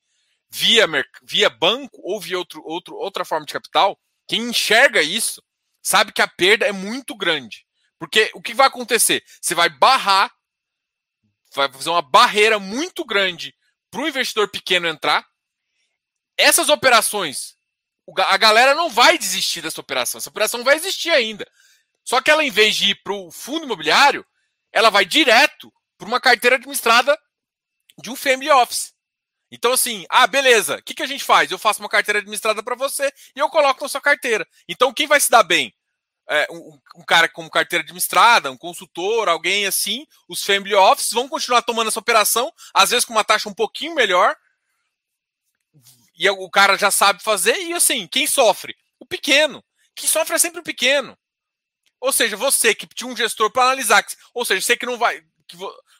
via, 0.50 0.86
via 1.22 1.50
banco 1.50 2.00
ou 2.02 2.20
via 2.20 2.38
outro, 2.38 2.62
outro, 2.64 2.96
outra 2.96 3.24
forma 3.24 3.46
de 3.46 3.52
capital, 3.52 3.98
quem 4.26 4.42
enxerga 4.42 5.02
isso 5.02 5.42
sabe 5.82 6.12
que 6.12 6.22
a 6.22 6.28
perda 6.28 6.66
é 6.66 6.72
muito 6.72 7.14
grande. 7.14 7.64
Porque 7.98 8.30
o 8.34 8.42
que 8.42 8.54
vai 8.54 8.66
acontecer? 8.66 9.22
Você 9.40 9.54
vai 9.54 9.68
barrar, 9.68 10.32
vai 11.54 11.70
fazer 11.70 11.90
uma 11.90 12.02
barreira 12.02 12.58
muito 12.58 13.04
grande 13.04 13.54
para 13.90 14.00
o 14.00 14.08
investidor 14.08 14.50
pequeno 14.50 14.86
entrar. 14.86 15.26
Essas 16.36 16.68
operações, 16.68 17.56
a 18.16 18.36
galera 18.36 18.74
não 18.74 18.90
vai 18.90 19.16
desistir 19.16 19.62
dessa 19.62 19.80
operação. 19.80 20.18
Essa 20.18 20.28
operação 20.28 20.62
vai 20.62 20.76
existir 20.76 21.10
ainda. 21.10 21.46
Só 22.04 22.20
que 22.20 22.30
ela, 22.30 22.44
em 22.44 22.50
vez 22.50 22.76
de 22.76 22.90
ir 22.90 23.02
para 23.02 23.14
o 23.14 23.30
fundo 23.30 23.64
imobiliário, 23.64 24.24
ela 24.76 24.90
vai 24.90 25.04
direto 25.04 25.72
para 25.96 26.06
uma 26.06 26.20
carteira 26.20 26.56
administrada 26.56 27.18
de 28.00 28.10
um 28.10 28.16
family 28.16 28.50
office. 28.50 28.94
Então, 29.50 29.72
assim, 29.72 30.04
ah, 30.10 30.26
beleza, 30.26 30.76
o 30.76 30.82
que, 30.82 30.94
que 30.94 31.02
a 31.02 31.06
gente 31.06 31.24
faz? 31.24 31.50
Eu 31.50 31.58
faço 31.58 31.80
uma 31.80 31.88
carteira 31.88 32.18
administrada 32.18 32.62
para 32.62 32.74
você 32.76 33.12
e 33.34 33.38
eu 33.38 33.48
coloco 33.48 33.82
na 33.82 33.88
sua 33.88 34.00
carteira. 34.00 34.46
Então, 34.68 34.92
quem 34.92 35.06
vai 35.06 35.20
se 35.20 35.30
dar 35.30 35.42
bem? 35.42 35.74
é, 36.28 36.46
um, 36.50 36.78
um, 36.96 37.04
cara 37.04 37.28
como 37.28 37.50
carteira 37.50 37.82
administrada, 37.82 38.50
um 38.50 38.56
consultor, 38.56 39.28
alguém 39.28 39.66
assim, 39.66 40.06
os 40.28 40.42
family 40.42 40.74
offices 40.74 41.12
vão 41.12 41.28
continuar 41.28 41.62
tomando 41.62 41.88
essa 41.88 42.00
operação, 42.00 42.52
às 42.74 42.90
vezes 42.90 43.04
com 43.04 43.12
uma 43.12 43.24
taxa 43.24 43.48
um 43.48 43.54
pouquinho 43.54 43.94
melhor, 43.94 44.36
e 46.18 46.28
o 46.28 46.50
cara 46.50 46.76
já 46.76 46.90
sabe 46.90 47.22
fazer, 47.22 47.56
e 47.56 47.72
assim, 47.74 48.06
quem 48.08 48.26
sofre? 48.26 48.74
O 48.98 49.06
pequeno. 49.06 49.62
Quem 49.94 50.08
sofre 50.08 50.34
é 50.34 50.38
sempre 50.38 50.60
o 50.60 50.64
pequeno. 50.64 51.16
Ou 52.06 52.12
seja, 52.12 52.36
você 52.36 52.72
que 52.72 52.86
tinha 52.86 53.10
um 53.10 53.16
gestor 53.16 53.50
para 53.50 53.64
analisar, 53.64 54.06
ou 54.32 54.44
seja, 54.44 54.60
você 54.60 54.76
que 54.76 54.86
não 54.86 54.96
vai, 54.96 55.20
que 55.48 55.56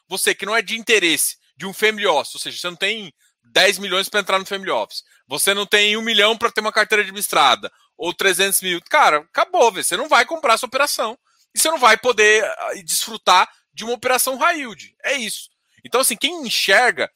você 0.07 0.33
que 0.33 0.45
não 0.45 0.55
é 0.55 0.61
de 0.61 0.77
interesse 0.77 1.35
de 1.57 1.65
um 1.65 1.73
family 1.73 2.07
office, 2.07 2.33
ou 2.33 2.39
seja, 2.39 2.57
você 2.57 2.69
não 2.69 2.77
tem 2.77 3.13
10 3.43 3.77
milhões 3.79 4.07
para 4.07 4.21
entrar 4.21 4.39
no 4.39 4.45
family 4.45 4.71
office, 4.71 5.03
você 5.27 5.53
não 5.53 5.65
tem 5.65 5.97
um 5.97 6.01
milhão 6.01 6.37
para 6.37 6.49
ter 6.49 6.61
uma 6.61 6.71
carteira 6.71 7.01
administrada, 7.01 7.69
ou 7.97 8.13
300 8.13 8.61
mil, 8.61 8.81
cara, 8.89 9.17
acabou, 9.17 9.69
você 9.69 9.97
não 9.97 10.07
vai 10.07 10.25
comprar 10.25 10.53
essa 10.53 10.65
operação 10.65 11.19
e 11.53 11.59
você 11.59 11.69
não 11.69 11.77
vai 11.77 11.97
poder 11.97 12.41
ah, 12.45 12.71
desfrutar 12.85 13.51
de 13.73 13.83
uma 13.83 13.91
operação 13.91 14.37
high 14.37 14.59
yield. 14.59 14.95
É 15.03 15.13
isso. 15.17 15.49
Então, 15.83 15.99
assim, 15.99 16.15
quem 16.15 16.47
enxerga, 16.47 17.11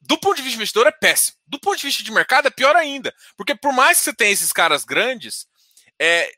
do 0.00 0.18
ponto 0.18 0.34
de 0.34 0.42
vista 0.42 0.56
investidor, 0.56 0.88
é 0.88 0.90
péssimo. 0.90 1.36
Do 1.46 1.60
ponto 1.60 1.76
de 1.76 1.86
vista 1.86 2.02
de 2.02 2.10
mercado, 2.10 2.48
é 2.48 2.50
pior 2.50 2.74
ainda. 2.74 3.14
Porque 3.36 3.54
por 3.54 3.72
mais 3.72 3.98
que 3.98 4.04
você 4.06 4.12
tenha 4.12 4.32
esses 4.32 4.52
caras 4.52 4.84
grandes, 4.84 5.46
é, 5.96 6.32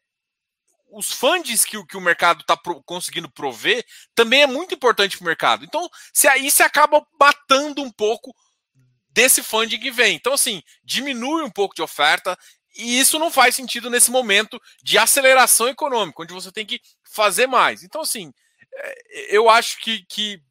os 0.91 1.11
funds 1.11 1.65
que, 1.65 1.85
que 1.87 1.97
o 1.97 2.01
mercado 2.01 2.41
está 2.41 2.57
pro, 2.57 2.83
conseguindo 2.85 3.31
prover 3.31 3.85
também 4.15 4.43
é 4.43 4.47
muito 4.47 4.75
importante 4.75 5.17
para 5.17 5.25
o 5.25 5.27
mercado. 5.27 5.65
Então, 5.65 5.89
se 6.13 6.29
aí 6.29 6.51
você 6.51 6.63
acaba 6.63 7.05
matando 7.19 7.83
um 7.83 7.91
pouco 7.91 8.35
desse 9.15 9.43
funding 9.43 9.79
que 9.79 9.93
vem. 9.93 10.17
Então, 10.17 10.33
assim, 10.33 10.63
diminui 10.83 11.43
um 11.43 11.51
pouco 11.51 11.75
de 11.75 11.83
oferta 11.83 12.37
e 12.77 12.99
isso 12.99 13.19
não 13.19 13.31
faz 13.31 13.55
sentido 13.55 13.89
nesse 13.89 14.11
momento 14.11 14.61
de 14.83 14.99
aceleração 14.99 15.69
econômica, 15.69 16.23
onde 16.23 16.35
você 16.35 16.51
tem 16.51 16.67
que 16.67 16.81
fazer 17.05 17.47
mais. 17.47 17.85
Então, 17.85 18.01
assim, 18.01 18.33
é, 18.75 19.37
eu 19.37 19.49
acho 19.49 19.79
que, 19.81 20.05
que 20.07 20.43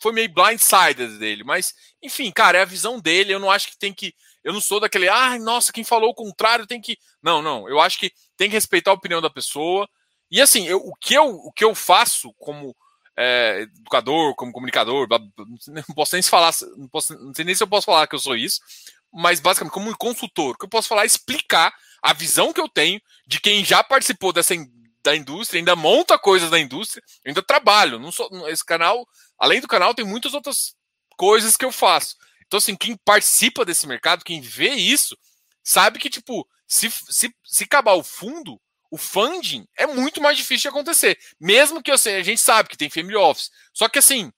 foi 0.00 0.12
meio 0.12 0.32
blindsided 0.32 1.18
dele, 1.18 1.44
mas, 1.44 1.74
enfim, 2.02 2.32
cara, 2.32 2.58
é 2.58 2.62
a 2.62 2.66
visão 2.66 2.98
dele. 2.98 3.34
Eu 3.34 3.38
não 3.38 3.50
acho 3.50 3.68
que 3.68 3.78
tem 3.78 3.92
que. 3.92 4.14
Eu 4.42 4.52
não 4.52 4.60
sou 4.60 4.80
daquele, 4.80 5.08
ah, 5.08 5.38
nossa, 5.38 5.72
quem 5.72 5.84
falou 5.84 6.10
o 6.10 6.14
contrário 6.14 6.66
tem 6.66 6.80
que. 6.80 6.96
Não, 7.22 7.42
não. 7.42 7.68
Eu 7.68 7.80
acho 7.80 7.98
que 7.98 8.12
tem 8.36 8.48
que 8.48 8.54
respeitar 8.54 8.90
a 8.90 8.94
opinião 8.94 9.20
da 9.20 9.30
pessoa. 9.30 9.88
E 10.30 10.40
assim, 10.40 10.66
eu, 10.66 10.78
o, 10.78 10.94
que 10.94 11.14
eu, 11.14 11.28
o 11.28 11.52
que 11.52 11.64
eu 11.64 11.74
faço 11.74 12.32
como 12.38 12.74
é, 13.18 13.62
educador, 13.62 14.34
como 14.34 14.52
comunicador, 14.52 15.06
não 15.68 15.82
posso 15.94 16.14
nem 16.14 16.22
falar, 16.22 16.52
não, 16.76 16.88
posso, 16.88 17.14
não 17.18 17.34
sei 17.34 17.44
nem 17.44 17.54
se 17.54 17.62
eu 17.62 17.68
posso 17.68 17.84
falar 17.84 18.06
que 18.06 18.14
eu 18.14 18.18
sou 18.18 18.36
isso, 18.36 18.60
mas 19.12 19.40
basicamente 19.40 19.74
como 19.74 19.96
consultor, 19.98 20.54
o 20.54 20.58
que 20.58 20.64
eu 20.64 20.68
posso 20.70 20.88
falar 20.88 21.02
é 21.02 21.06
explicar 21.06 21.74
a 22.02 22.12
visão 22.14 22.52
que 22.52 22.60
eu 22.60 22.68
tenho 22.68 23.00
de 23.26 23.40
quem 23.40 23.64
já 23.64 23.84
participou 23.84 24.32
dessa 24.32 24.54
da 25.02 25.16
indústria, 25.16 25.58
ainda 25.58 25.74
monta 25.74 26.18
coisas 26.18 26.50
da 26.50 26.58
indústria, 26.58 27.02
ainda 27.26 27.42
trabalho, 27.42 27.98
não 27.98 28.12
sou 28.12 28.28
esse 28.48 28.64
canal, 28.64 29.06
além 29.38 29.60
do 29.60 29.68
canal 29.68 29.94
tem 29.94 30.04
muitas 30.04 30.34
outras 30.34 30.74
coisas 31.16 31.56
que 31.56 31.64
eu 31.64 31.72
faço. 31.72 32.16
Então 32.50 32.58
assim, 32.58 32.74
quem 32.74 32.96
participa 33.04 33.64
desse 33.64 33.86
mercado, 33.86 34.24
quem 34.24 34.40
vê 34.40 34.70
isso, 34.70 35.16
sabe 35.62 36.00
que 36.00 36.10
tipo, 36.10 36.44
se, 36.66 36.90
se, 36.90 37.32
se 37.44 37.62
acabar 37.62 37.92
o 37.92 38.02
fundo, 38.02 38.60
o 38.90 38.98
funding 38.98 39.64
é 39.78 39.86
muito 39.86 40.20
mais 40.20 40.36
difícil 40.36 40.62
de 40.62 40.68
acontecer. 40.68 41.16
Mesmo 41.38 41.80
que 41.80 41.92
você, 41.92 42.10
a 42.10 42.22
gente 42.24 42.40
sabe 42.40 42.68
que 42.68 42.76
tem 42.76 42.90
family 42.90 43.14
office. 43.14 43.52
Só 43.72 43.88
que 43.88 44.00
assim, 44.00 44.32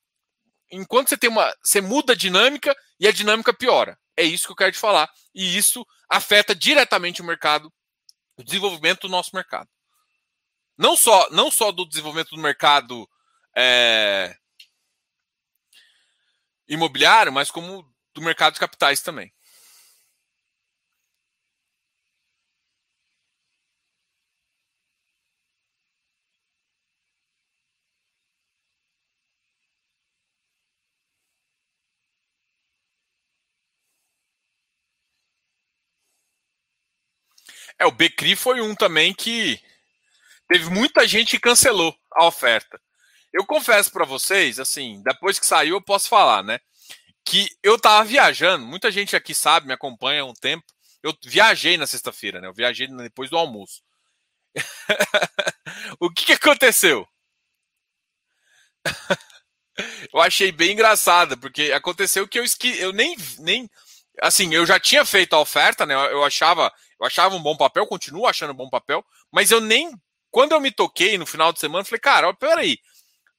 enquanto 0.71 1.09
você 1.09 1.17
tem 1.17 1.31
uma. 1.31 1.51
Você 1.65 1.81
muda 1.81 2.13
a 2.13 2.17
dinâmica 2.17 2.77
e 3.01 3.09
a 3.09 3.13
dinâmica 3.13 3.55
piora. 3.55 3.99
É 4.15 4.23
isso 4.23 4.45
que 4.45 4.53
eu 4.53 4.57
quero 4.57 4.73
te 4.73 4.79
falar. 4.79 5.11
E 5.35 5.57
isso 5.57 5.83
afeta 6.07 6.55
diretamente 6.55 7.23
o 7.23 7.25
mercado, 7.25 7.73
o 8.37 8.45
desenvolvimento 8.45 9.09
do 9.09 9.09
nosso 9.09 9.31
mercado. 9.35 9.71
Não 10.77 10.97
só, 10.97 11.31
não 11.31 11.51
só 11.51 11.73
do 11.73 11.89
desenvolvimento 11.89 12.37
do 12.37 12.43
mercado 12.43 13.09
é, 13.57 14.37
imobiliário, 16.69 17.33
mas 17.33 17.51
como 17.51 17.91
do 18.15 18.23
mercado 18.23 18.55
de 18.55 18.61
capitais 18.61 19.01
também. 19.03 19.33
É, 37.79 37.87
o 37.87 37.91
Becri 37.91 38.37
foi 38.37 38.61
um 38.61 38.75
também 38.75 39.13
que 39.13 39.61
teve 40.49 40.71
muita 40.71 41.07
gente 41.09 41.33
que 41.33 41.41
cancelou 41.41 41.95
a 42.15 42.27
oferta. 42.27 42.81
Eu 43.33 43.47
confesso 43.47 43.93
para 43.93 44.05
vocês, 44.07 44.61
assim, 44.61 45.03
depois 45.05 45.39
que 45.39 45.47
saiu 45.47 45.77
eu 45.77 45.83
posso 45.83 46.09
falar, 46.09 46.43
né? 46.43 46.61
Que 47.25 47.49
eu 47.63 47.79
tava 47.79 48.05
viajando, 48.05 48.67
muita 48.67 48.91
gente 48.91 49.15
aqui 49.15 49.35
sabe, 49.35 49.67
me 49.67 49.73
acompanha 49.73 50.23
há 50.23 50.25
um 50.25 50.35
tempo. 50.35 50.65
Eu 51.03 51.17
viajei 51.25 51.77
na 51.77 51.87
sexta-feira, 51.87 52.41
né? 52.41 52.49
Eu 52.49 52.55
viajei 52.55 52.87
depois 52.89 53.31
do 53.31 53.37
almoço. 53.37 53.83
o 56.01 56.11
que, 56.11 56.27
que 56.27 56.33
aconteceu? 56.33 57.07
eu 60.13 60.21
achei 60.21 60.53
bem 60.53 60.73
engraçado, 60.73 61.39
porque 61.39 61.73
aconteceu 61.73 62.27
que 62.29 62.39
eu 62.39 62.45
esque... 62.45 62.79
eu 62.79 62.93
nem, 62.93 63.17
nem 63.39 63.69
assim, 64.21 64.53
eu 64.55 64.67
já 64.67 64.79
tinha 64.79 65.05
feito 65.05 65.35
a 65.35 65.41
oferta, 65.41 65.87
né? 65.87 65.95
Eu 65.95 66.25
achava, 66.25 66.73
eu 67.01 67.07
achava 67.07 67.35
um 67.35 67.43
bom 67.43 67.57
papel, 67.57 67.87
continuo 67.87 68.27
achando 68.27 68.53
um 68.53 68.57
bom 68.57 68.69
papel, 68.69 69.05
mas 69.31 69.51
eu 69.51 69.61
nem. 69.61 69.93
Quando 70.31 70.53
eu 70.53 70.61
me 70.61 70.71
toquei 70.71 71.19
no 71.19 71.27
final 71.27 71.53
de 71.53 71.61
semana, 71.61 71.85
falei, 71.85 72.01
cara, 72.01 72.29
ó, 72.29 72.33
peraí. 72.33 72.79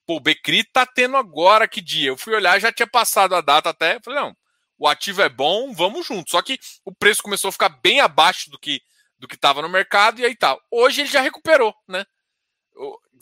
Pô, 0.05 0.17
o 0.17 0.19
Becri 0.19 0.63
tá 0.63 0.85
tendo 0.85 1.15
agora 1.15 1.67
que 1.67 1.81
dia? 1.81 2.09
Eu 2.09 2.17
fui 2.17 2.33
olhar, 2.33 2.59
já 2.59 2.71
tinha 2.71 2.87
passado 2.87 3.35
a 3.35 3.41
data 3.41 3.69
até. 3.69 3.99
Falei, 4.01 4.19
não, 4.19 4.35
o 4.77 4.87
ativo 4.87 5.21
é 5.21 5.29
bom, 5.29 5.73
vamos 5.73 6.05
junto. 6.05 6.31
Só 6.31 6.41
que 6.41 6.59
o 6.83 6.93
preço 6.93 7.23
começou 7.23 7.49
a 7.49 7.51
ficar 7.51 7.69
bem 7.69 7.99
abaixo 7.99 8.49
do 8.49 8.59
que 8.59 8.81
do 9.17 9.27
que 9.27 9.35
estava 9.35 9.61
no 9.61 9.69
mercado 9.69 10.19
e 10.19 10.25
aí. 10.25 10.35
Tá. 10.35 10.57
Hoje 10.69 11.01
ele 11.01 11.09
já 11.09 11.21
recuperou, 11.21 11.73
né? 11.87 12.05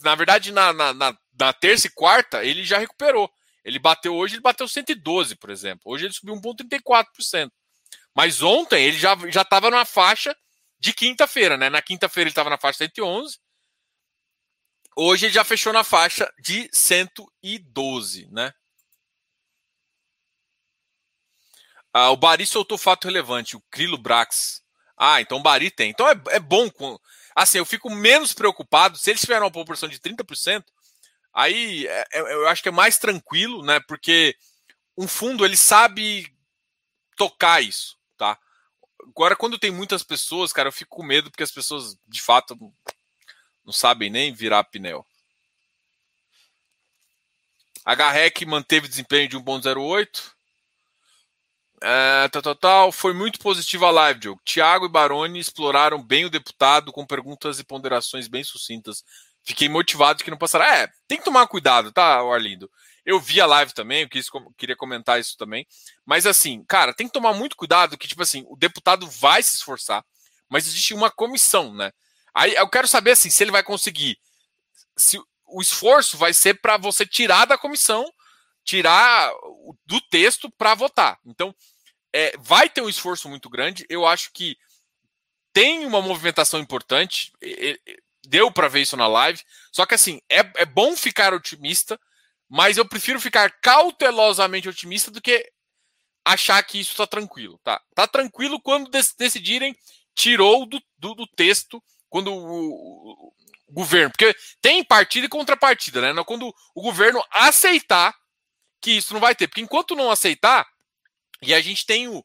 Na 0.02 0.16
verdade, 0.16 0.50
na, 0.50 0.72
na, 0.72 0.92
na, 0.92 1.16
na 1.38 1.52
terça 1.52 1.86
e 1.86 1.90
quarta, 1.90 2.44
ele 2.44 2.64
já 2.64 2.78
recuperou. 2.78 3.30
Ele 3.64 3.78
bateu 3.78 4.14
hoje, 4.14 4.34
ele 4.34 4.42
bateu 4.42 4.66
112, 4.66 5.36
por 5.36 5.50
exemplo. 5.50 5.82
Hoje 5.84 6.06
ele 6.06 6.12
subiu 6.12 6.34
1,34%. 6.34 7.50
Mas 8.14 8.42
ontem 8.42 8.84
ele 8.84 8.98
já 8.98 9.16
já 9.28 9.42
estava 9.42 9.70
na 9.70 9.84
faixa 9.84 10.36
de 10.78 10.92
quinta-feira, 10.92 11.56
né? 11.56 11.70
Na 11.70 11.80
quinta-feira 11.80 12.26
ele 12.26 12.32
estava 12.32 12.50
na 12.50 12.58
faixa 12.58 12.78
111. 12.78 13.38
Hoje 14.96 15.26
ele 15.26 15.32
já 15.32 15.44
fechou 15.44 15.72
na 15.72 15.84
faixa 15.84 16.32
de 16.38 16.68
112, 16.72 18.28
né? 18.30 18.52
Ah, 21.92 22.10
o 22.10 22.16
Bari 22.16 22.46
soltou 22.46 22.78
fato 22.78 23.04
relevante, 23.06 23.56
o 23.56 23.60
Crilo 23.70 23.98
Brax. 23.98 24.62
Ah, 24.96 25.20
então 25.20 25.38
o 25.38 25.42
Bari 25.42 25.70
tem. 25.70 25.90
Então 25.90 26.08
é, 26.08 26.14
é 26.30 26.40
bom. 26.40 26.70
Com... 26.70 26.98
Assim, 27.34 27.58
eu 27.58 27.66
fico 27.66 27.90
menos 27.90 28.32
preocupado. 28.32 28.96
Se 28.98 29.10
eles 29.10 29.20
tiverem 29.20 29.42
uma 29.42 29.50
proporção 29.50 29.88
de 29.88 29.98
30%, 29.98 30.64
aí 31.32 31.86
é, 31.86 32.04
é, 32.12 32.34
eu 32.34 32.48
acho 32.48 32.62
que 32.62 32.68
é 32.68 32.72
mais 32.72 32.98
tranquilo, 32.98 33.62
né? 33.64 33.80
Porque 33.86 34.34
um 34.96 35.08
fundo 35.08 35.44
ele 35.44 35.56
sabe 35.56 36.34
tocar 37.16 37.62
isso. 37.62 37.98
Agora, 39.08 39.34
quando 39.34 39.58
tem 39.58 39.70
muitas 39.70 40.02
pessoas, 40.02 40.52
cara, 40.52 40.68
eu 40.68 40.72
fico 40.72 40.96
com 40.96 41.02
medo 41.02 41.30
porque 41.30 41.42
as 41.42 41.50
pessoas, 41.50 41.96
de 42.06 42.22
fato, 42.22 42.56
não 43.64 43.72
sabem 43.72 44.10
nem 44.10 44.32
virar 44.32 44.64
pneu. 44.64 45.04
A 47.84 47.94
HREC 47.94 48.46
manteve 48.46 48.88
desempenho 48.88 49.28
de 49.28 49.36
1.08. 49.36 50.32
É, 51.82 52.28
tal, 52.28 52.42
tal, 52.42 52.54
tal. 52.54 52.92
Foi 52.92 53.12
muito 53.12 53.40
positiva 53.40 53.88
a 53.88 53.90
live, 53.90 54.20
Diogo. 54.20 54.40
Tiago 54.44 54.86
e 54.86 54.88
Baroni 54.88 55.40
exploraram 55.40 56.00
bem 56.00 56.24
o 56.24 56.30
deputado 56.30 56.92
com 56.92 57.04
perguntas 57.04 57.58
e 57.58 57.64
ponderações 57.64 58.28
bem 58.28 58.44
sucintas. 58.44 59.04
Fiquei 59.44 59.68
motivado 59.68 60.22
que 60.22 60.30
não 60.30 60.38
passará. 60.38 60.78
É, 60.78 60.88
tem 61.08 61.18
que 61.18 61.24
tomar 61.24 61.46
cuidado, 61.48 61.90
tá, 61.90 62.20
Arlindo? 62.20 62.70
Eu 63.04 63.18
vi 63.18 63.40
a 63.40 63.46
live 63.46 63.72
também, 63.74 64.02
eu 64.02 64.08
quis, 64.08 64.28
queria 64.56 64.76
comentar 64.76 65.18
isso 65.18 65.36
também. 65.36 65.66
Mas 66.06 66.24
assim, 66.24 66.64
cara, 66.68 66.94
tem 66.94 67.08
que 67.08 67.12
tomar 67.12 67.34
muito 67.34 67.56
cuidado 67.56 67.98
que, 67.98 68.06
tipo 68.06 68.22
assim, 68.22 68.44
o 68.48 68.56
deputado 68.56 69.08
vai 69.08 69.42
se 69.42 69.56
esforçar, 69.56 70.04
mas 70.48 70.68
existe 70.68 70.94
uma 70.94 71.10
comissão, 71.10 71.74
né? 71.74 71.90
Aí 72.34 72.54
eu 72.54 72.68
quero 72.68 72.88
saber 72.88 73.12
assim, 73.12 73.30
se 73.30 73.42
ele 73.42 73.50
vai 73.50 73.62
conseguir. 73.62 74.18
Se 74.96 75.18
o 75.46 75.60
esforço 75.60 76.16
vai 76.16 76.32
ser 76.32 76.60
para 76.60 76.76
você 76.76 77.06
tirar 77.06 77.44
da 77.44 77.58
comissão, 77.58 78.10
tirar 78.64 79.30
do 79.86 80.00
texto 80.02 80.50
para 80.50 80.74
votar. 80.74 81.18
Então, 81.26 81.54
é, 82.12 82.34
vai 82.38 82.70
ter 82.70 82.80
um 82.80 82.88
esforço 82.88 83.28
muito 83.28 83.50
grande. 83.50 83.86
Eu 83.88 84.06
acho 84.06 84.30
que 84.32 84.56
tem 85.52 85.84
uma 85.84 86.00
movimentação 86.00 86.60
importante. 86.60 87.32
Deu 88.26 88.50
para 88.50 88.68
ver 88.68 88.82
isso 88.82 88.96
na 88.96 89.06
live. 89.06 89.42
Só 89.70 89.84
que 89.84 89.94
assim, 89.94 90.20
é, 90.30 90.40
é 90.56 90.64
bom 90.64 90.96
ficar 90.96 91.34
otimista 91.34 91.98
mas 92.54 92.76
eu 92.76 92.86
prefiro 92.86 93.18
ficar 93.18 93.50
cautelosamente 93.62 94.68
otimista 94.68 95.10
do 95.10 95.22
que 95.22 95.50
achar 96.22 96.62
que 96.62 96.78
isso 96.78 96.90
está 96.90 97.06
tranquilo. 97.06 97.58
Tá, 97.64 97.80
tá 97.94 98.06
tranquilo 98.06 98.60
quando 98.60 98.90
decidirem 98.90 99.74
tirou 100.14 100.66
do, 100.66 100.78
do, 100.98 101.14
do 101.14 101.26
texto, 101.26 101.82
quando 102.12 102.30
o, 102.30 103.28
o, 103.28 103.32
governo, 103.70 104.10
porque 104.10 104.36
tem 104.60 104.84
partida 104.84 105.24
e 105.24 105.30
contrapartida, 105.30 106.12
né? 106.12 106.24
Quando 106.24 106.54
o 106.74 106.82
governo 106.82 107.24
aceitar 107.30 108.14
que 108.82 108.90
isso 108.90 109.14
não 109.14 109.20
vai 109.20 109.34
ter, 109.34 109.48
porque 109.48 109.62
enquanto 109.62 109.96
não 109.96 110.10
aceitar, 110.10 110.68
e 111.40 111.54
a 111.54 111.60
gente 111.62 111.86
tem 111.86 112.08
o, 112.08 112.22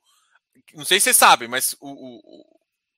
não 0.74 0.84
sei 0.84 1.00
se 1.00 1.06
vocês 1.06 1.16
sabem, 1.16 1.48
mas 1.48 1.74
o, 1.80 1.88
o, 1.88 2.46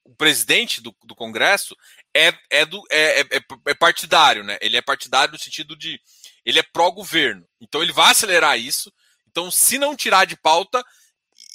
o 0.06 0.16
presidente 0.16 0.82
do, 0.82 0.96
do, 1.04 1.16
Congresso 1.16 1.78
é, 2.12 2.34
é, 2.50 2.66
do, 2.66 2.84
é, 2.90 3.22
é, 3.22 3.40
é, 3.68 3.74
partidário, 3.76 4.44
né? 4.44 4.58
Ele 4.60 4.76
é 4.76 4.82
partidário 4.82 5.32
no 5.32 5.40
sentido 5.40 5.76
de 5.76 6.02
ele 6.44 6.58
é 6.58 6.64
pró-governo. 6.64 7.48
Então 7.62 7.84
ele 7.84 7.92
vai 7.92 8.10
acelerar 8.10 8.60
isso. 8.60 8.92
Então, 9.30 9.52
se 9.52 9.78
não 9.78 9.96
tirar 9.96 10.26
de 10.26 10.36
pauta 10.36 10.84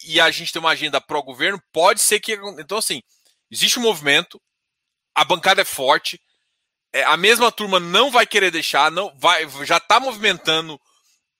e 0.06 0.20
a 0.20 0.30
gente 0.30 0.52
tem 0.52 0.60
uma 0.60 0.70
agenda 0.70 1.00
pró-governo, 1.00 1.60
pode 1.72 2.00
ser 2.00 2.20
que. 2.20 2.34
Então, 2.60 2.78
assim, 2.78 3.02
existe 3.50 3.80
um 3.80 3.82
movimento, 3.82 4.40
a 5.14 5.24
bancada 5.24 5.62
é 5.62 5.64
forte, 5.64 6.20
é, 6.92 7.04
a 7.04 7.16
mesma 7.16 7.50
turma 7.52 7.80
não 7.80 8.10
vai 8.10 8.26
querer 8.26 8.50
deixar, 8.50 8.90
não 8.90 9.14
vai, 9.18 9.48
já 9.64 9.78
está 9.78 10.00
movimentando 10.00 10.80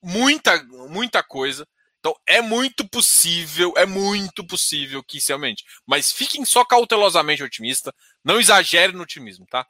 muita, 0.01 0.63
muita 0.89 1.21
coisa. 1.23 1.67
Então 1.99 2.15
é 2.27 2.41
muito 2.41 2.87
possível, 2.87 3.73
é 3.77 3.85
muito 3.85 4.45
possível 4.45 5.03
que 5.03 5.17
isso 5.17 5.33
aumente. 5.33 5.63
Mas 5.87 6.11
fiquem 6.11 6.45
só 6.45 6.63
cautelosamente 6.63 7.43
otimista, 7.43 7.93
não 8.23 8.39
exagere 8.39 8.93
no 8.93 9.03
otimismo, 9.03 9.45
tá? 9.47 9.67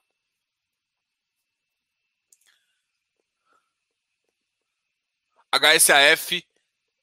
HSAF, 5.52 6.46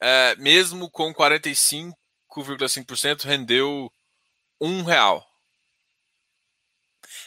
é, 0.00 0.36
mesmo 0.36 0.90
com 0.90 1.12
45,5%, 1.14 3.24
rendeu 3.24 3.90
um 4.60 4.82
real. 4.82 5.31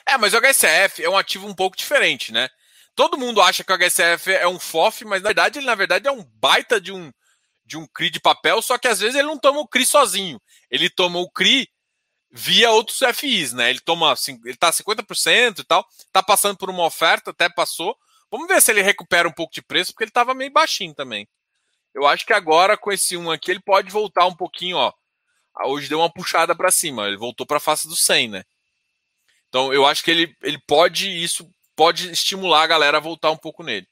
É, 0.07 0.17
mas 0.17 0.33
o 0.33 0.39
HSF 0.39 1.03
é 1.03 1.09
um 1.09 1.17
ativo 1.17 1.47
um 1.47 1.53
pouco 1.53 1.75
diferente, 1.75 2.31
né? 2.31 2.49
Todo 2.95 3.17
mundo 3.17 3.41
acha 3.41 3.63
que 3.63 3.73
o 3.73 3.77
HSF 3.77 4.31
é 4.31 4.47
um 4.47 4.59
FOF, 4.59 5.03
mas 5.03 5.21
na 5.21 5.29
verdade 5.29 5.59
ele 5.59 5.65
na 5.65 5.75
verdade 5.75 6.07
é 6.07 6.11
um 6.11 6.23
baita 6.23 6.79
de 6.79 6.91
um 6.91 7.11
de 7.65 7.77
um 7.77 7.87
CRI 7.87 8.11
de 8.11 8.19
papel, 8.19 8.61
só 8.61 8.77
que 8.77 8.87
às 8.87 8.99
vezes 8.99 9.15
ele 9.15 9.27
não 9.27 9.39
toma 9.39 9.59
o 9.59 9.67
CRI 9.67 9.85
sozinho. 9.85 10.39
Ele 10.69 10.87
toma 10.89 11.19
o 11.19 11.29
CRI 11.31 11.67
via 12.31 12.69
outros 12.71 12.99
FIs, 13.15 13.53
né? 13.53 13.69
Ele 13.71 13.79
toma 13.79 14.13
ele 14.45 14.55
tá 14.57 14.71
50% 14.71 15.59
e 15.59 15.63
tal, 15.63 15.85
tá 16.11 16.21
passando 16.21 16.57
por 16.57 16.69
uma 16.69 16.85
oferta, 16.85 17.31
até 17.31 17.49
passou. 17.49 17.97
Vamos 18.29 18.47
ver 18.47 18.61
se 18.61 18.71
ele 18.71 18.81
recupera 18.81 19.27
um 19.27 19.31
pouco 19.31 19.53
de 19.53 19.61
preço, 19.61 19.91
porque 19.91 20.03
ele 20.03 20.09
estava 20.09 20.33
meio 20.33 20.51
baixinho 20.51 20.93
também. 20.93 21.27
Eu 21.93 22.05
acho 22.05 22.25
que 22.25 22.33
agora 22.33 22.77
com 22.77 22.91
esse 22.91 23.17
um 23.17 23.31
aqui 23.31 23.51
ele 23.51 23.61
pode 23.61 23.89
voltar 23.91 24.25
um 24.25 24.35
pouquinho, 24.35 24.77
ó. 24.77 24.93
Hoje 25.65 25.89
deu 25.89 25.99
uma 25.99 26.11
puxada 26.11 26.55
para 26.55 26.71
cima, 26.71 27.07
ele 27.07 27.17
voltou 27.17 27.47
para 27.47 27.59
face 27.59 27.87
do 27.87 27.95
100, 27.95 28.27
né? 28.29 28.43
Então 29.55 29.73
eu 29.73 29.85
acho 29.85 30.03
que 30.03 30.11
ele, 30.11 30.35
ele 30.43 30.59
pode, 30.67 31.07
isso 31.07 31.49
pode 31.77 32.11
estimular 32.11 32.63
a 32.63 32.67
galera 32.67 32.97
a 32.97 32.99
voltar 32.99 33.31
um 33.31 33.37
pouco 33.37 33.63
nele. 33.63 33.87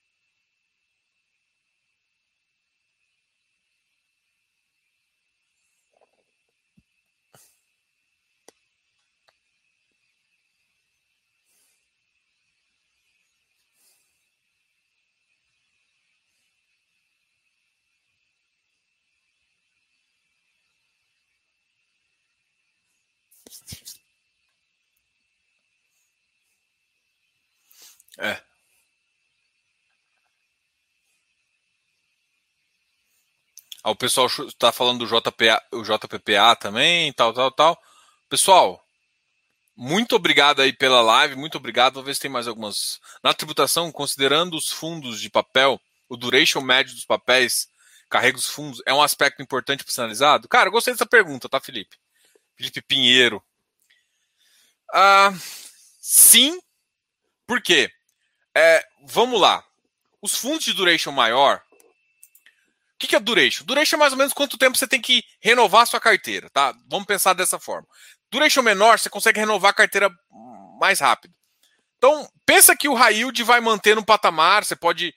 É. 28.24 28.42
Ah, 33.84 33.92
o 33.92 33.96
pessoal 33.98 34.28
está 34.28 34.72
falando 34.72 35.06
do 35.06 35.08
JPA, 35.08 35.62
o 35.74 35.84
JPPA 35.84 36.56
também, 36.56 37.12
tal, 37.12 37.34
tal, 37.34 37.52
tal. 37.52 37.78
Pessoal, 38.30 38.82
muito 39.76 40.16
obrigado 40.16 40.62
aí 40.62 40.72
pela 40.72 41.02
live, 41.02 41.36
muito 41.36 41.58
obrigado. 41.58 41.96
Vou 41.96 42.04
ver 42.04 42.16
se 42.16 42.22
tem 42.22 42.32
mais 42.32 42.48
algumas. 42.48 43.02
Na 43.22 43.34
tributação, 43.34 43.92
considerando 43.92 44.56
os 44.56 44.72
fundos 44.72 45.20
de 45.20 45.30
papel, 45.30 45.82
o 46.08 46.16
duration 46.16 46.62
médio 46.62 46.96
dos 46.96 47.06
papéis, 47.06 47.68
carrega 48.10 48.38
os 48.38 48.48
fundos, 48.48 48.82
é 48.86 48.94
um 48.94 49.02
aspecto 49.02 49.42
importante 49.42 49.84
para 49.84 49.94
ser 49.94 50.02
analisado? 50.02 50.48
Cara, 50.48 50.70
gostei 50.70 50.94
dessa 50.94 51.06
pergunta, 51.06 51.50
tá, 51.50 51.60
Felipe? 51.60 51.98
Felipe 52.56 52.82
Pinheiro. 52.82 53.44
Ah, 54.94 55.34
sim, 56.00 56.58
por 57.46 57.62
quê? 57.62 57.92
É, 58.56 58.86
vamos 59.06 59.40
lá. 59.40 59.64
Os 60.22 60.36
fundos 60.36 60.66
de 60.66 60.74
duration 60.74 61.12
maior. 61.12 61.62
O 62.96 63.00
que, 63.00 63.08
que 63.08 63.16
é 63.16 63.20
duration? 63.20 63.66
Duration 63.66 63.98
é 63.98 64.00
mais 64.00 64.14
ou 64.14 64.18
menos 64.18 64.34
quanto 64.34 64.58
tempo 64.58 64.78
você 64.78 64.88
tem 64.88 65.02
que 65.02 65.24
renovar 65.42 65.82
a 65.82 65.86
sua 65.86 66.00
carteira, 66.00 66.50
tá? 66.50 66.74
Vamos 66.88 67.06
pensar 67.06 67.34
dessa 67.34 67.60
forma. 67.60 67.88
Duration 68.32 68.62
menor, 68.62 69.00
você 69.00 69.10
consegue 69.10 69.40
renovar 69.40 69.72
a 69.72 69.76
carteira 69.76 70.10
mais 70.80 71.00
rápido. 71.00 71.34
Então, 71.98 72.30
pensa 72.46 72.76
que 72.76 72.88
o 72.88 72.94
high 72.94 73.16
yield 73.16 73.44
vai 73.44 73.60
manter 73.60 73.96
no 73.96 74.06
patamar, 74.06 74.64
você 74.64 74.76
pode, 74.76 75.14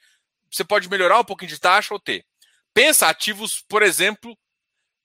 você 0.50 0.64
pode 0.64 0.88
melhorar 0.88 1.20
um 1.20 1.24
pouquinho 1.24 1.48
de 1.48 1.58
taxa 1.58 1.92
ou 1.92 2.00
ter. 2.00 2.24
Pensa 2.72 3.08
ativos, 3.08 3.64
por 3.68 3.82
exemplo, 3.82 4.36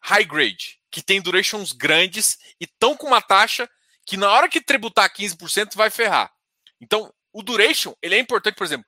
high 0.02 0.26
grade, 0.26 0.80
que 0.92 1.02
tem 1.02 1.22
durations 1.22 1.72
grandes 1.72 2.38
e 2.60 2.66
estão 2.66 2.96
com 2.96 3.08
uma 3.08 3.22
taxa 3.22 3.70
que 4.06 4.18
na 4.18 4.30
hora 4.30 4.50
que 4.50 4.62
tributar 4.62 5.12
15% 5.12 5.76
vai 5.76 5.90
ferrar. 5.90 6.32
Então, 6.80 7.14
o 7.34 7.42
duration, 7.42 7.94
ele 8.02 8.16
é 8.16 8.20
importante, 8.20 8.56
por 8.56 8.66
exemplo, 8.66 8.86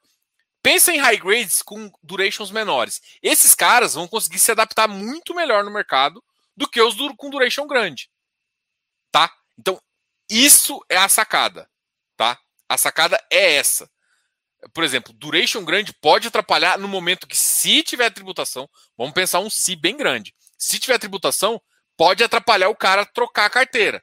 pensa 0.62 0.94
em 0.94 0.98
high 0.98 1.18
grades 1.18 1.62
com 1.62 1.92
durations 2.02 2.52
menores. 2.52 3.02
Esses 3.22 3.54
caras 3.54 3.94
vão 3.94 4.08
conseguir 4.08 4.40
se 4.40 4.52
adaptar 4.52 4.88
muito 4.88 5.36
melhor 5.36 5.64
no 5.64 5.72
mercado 5.72 6.24
do 6.56 6.68
que 6.68 6.82
os 6.82 6.96
com 7.18 7.30
duration 7.30 7.68
grande. 7.68 8.10
Tá? 9.12 9.32
Então, 9.58 9.80
isso 10.30 10.84
é 10.90 10.98
a 10.98 11.10
sacada, 11.10 11.70
tá? 12.16 12.40
A 12.68 12.78
sacada 12.78 13.24
é 13.30 13.56
essa. 13.56 13.90
Por 14.74 14.84
exemplo, 14.84 15.14
duration 15.14 15.64
grande 15.66 15.94
pode 16.02 16.28
atrapalhar 16.28 16.80
no 16.80 16.88
momento 16.88 17.28
que 17.28 17.36
se 17.36 17.84
tiver 17.84 18.10
tributação, 18.10 18.70
vamos 18.98 19.14
pensar 19.14 19.40
um 19.40 19.50
se 19.50 19.76
bem 19.76 19.98
grande. 19.98 20.34
Se 20.58 20.80
tiver 20.80 20.98
tributação, 20.98 21.62
pode 21.98 22.24
atrapalhar 22.24 22.70
o 22.70 22.76
cara 22.76 23.06
trocar 23.06 23.46
a 23.46 23.50
carteira. 23.50 24.02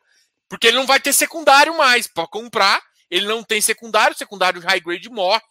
Porque 0.49 0.67
ele 0.67 0.77
não 0.77 0.87
vai 0.87 1.01
ter 1.01 1.13
secundário 1.13 1.77
mais 1.77 2.07
para 2.07 2.27
comprar, 2.27 2.83
ele 3.11 3.27
não 3.27 3.43
tem 3.43 3.61
secundário, 3.61 4.17
secundário 4.17 4.61
high 4.61 4.81
grade 4.81 5.09
morre. 5.11 5.43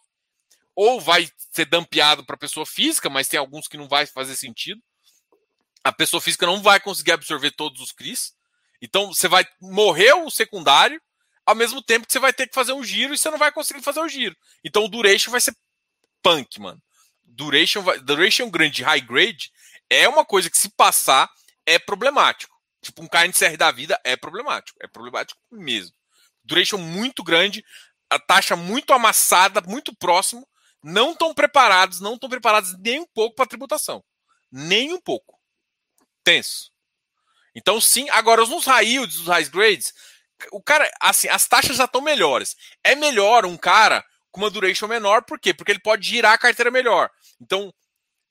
Ou 0.76 1.01
vai 1.01 1.30
ser 1.51 1.66
dampeado 1.66 2.26
para 2.26 2.38
pessoa 2.38 2.66
física, 2.66 3.10
mas 3.10 3.28
tem 3.28 3.39
alguns 3.39 3.68
que 3.68 3.76
não 3.76 3.88
vai 3.88 4.05
fazer 4.05 4.36
sentido. 4.36 4.82
A 5.84 5.91
pessoa 5.91 6.22
física 6.22 6.45
não 6.45 6.62
vai 6.62 6.80
conseguir 6.80 7.12
absorver 7.12 7.51
todos 7.51 7.82
os 7.82 7.91
CRIs. 7.91 8.34
Então 8.82 9.07
você 9.07 9.28
vai 9.28 9.45
morrer 9.60 10.14
o 10.14 10.30
secundário, 10.30 11.01
ao 11.45 11.55
mesmo 11.55 11.82
tempo 11.82 12.05
que 12.07 12.14
você 12.14 12.20
vai 12.20 12.32
ter 12.32 12.47
que 12.47 12.55
fazer 12.55 12.72
um 12.72 12.84
giro 12.84 13.14
e 13.14 13.18
você 13.18 13.30
não 13.30 13.38
vai 13.38 13.51
conseguir 13.51 13.82
fazer 13.82 13.99
o 13.99 14.07
giro. 14.07 14.36
Então 14.64 14.86
o 14.86 14.89
duration 14.89 15.32
vai 15.32 15.41
ser 15.41 15.55
punk, 16.22 16.60
mano. 16.60 16.82
Duration, 17.24 17.84
duration 18.03 18.49
grande 18.49 18.84
high 18.84 19.01
grade 19.01 19.51
é 19.89 20.07
uma 20.07 20.24
coisa 20.24 20.49
que 20.49 20.57
se 20.57 20.70
passar 20.70 21.30
é 21.66 21.78
problemático. 21.78 22.55
Tipo, 22.82 23.03
um 23.03 23.07
KNCR 23.07 23.57
da 23.57 23.72
vida 23.72 23.99
é 24.03 24.16
problemático. 24.16 24.78
É 24.82 24.88
problemático 24.88 25.41
mesmo. 25.51 25.93
Duration 26.49 26.77
muito 26.77 27.23
grande, 27.23 27.63
a 28.09 28.19
taxa 28.19 28.55
muito 28.55 28.91
amassada, 28.91 29.61
muito 29.61 29.95
próximo. 29.95 30.47
Não 30.83 31.11
estão 31.11 31.33
preparados, 31.33 31.99
não 31.99 32.15
estão 32.15 32.29
preparados 32.29 32.77
nem 32.79 32.99
um 32.99 33.07
pouco 33.13 33.35
para 33.35 33.45
tributação. 33.45 34.03
Nem 34.51 34.93
um 34.93 34.99
pouco. 34.99 35.39
Tenso. 36.23 36.71
Então, 37.55 37.79
sim, 37.79 38.09
agora 38.09 38.45
nos 38.45 38.65
high 38.65 38.85
yields, 38.85 39.17
os 39.17 39.27
high 39.27 39.45
grades, 39.45 39.93
o 40.51 40.61
cara, 40.61 40.89
assim, 41.01 41.27
as 41.27 41.47
taxas 41.47 41.77
já 41.77 41.85
estão 41.85 42.01
melhores. 42.01 42.55
É 42.83 42.95
melhor 42.95 43.45
um 43.45 43.57
cara 43.57 44.03
com 44.31 44.41
uma 44.41 44.49
duration 44.49 44.87
menor, 44.87 45.23
por 45.23 45.39
quê? 45.39 45.53
Porque 45.53 45.71
ele 45.71 45.81
pode 45.81 46.07
girar 46.07 46.33
a 46.33 46.37
carteira 46.37 46.71
melhor. 46.71 47.09
Então, 47.41 47.73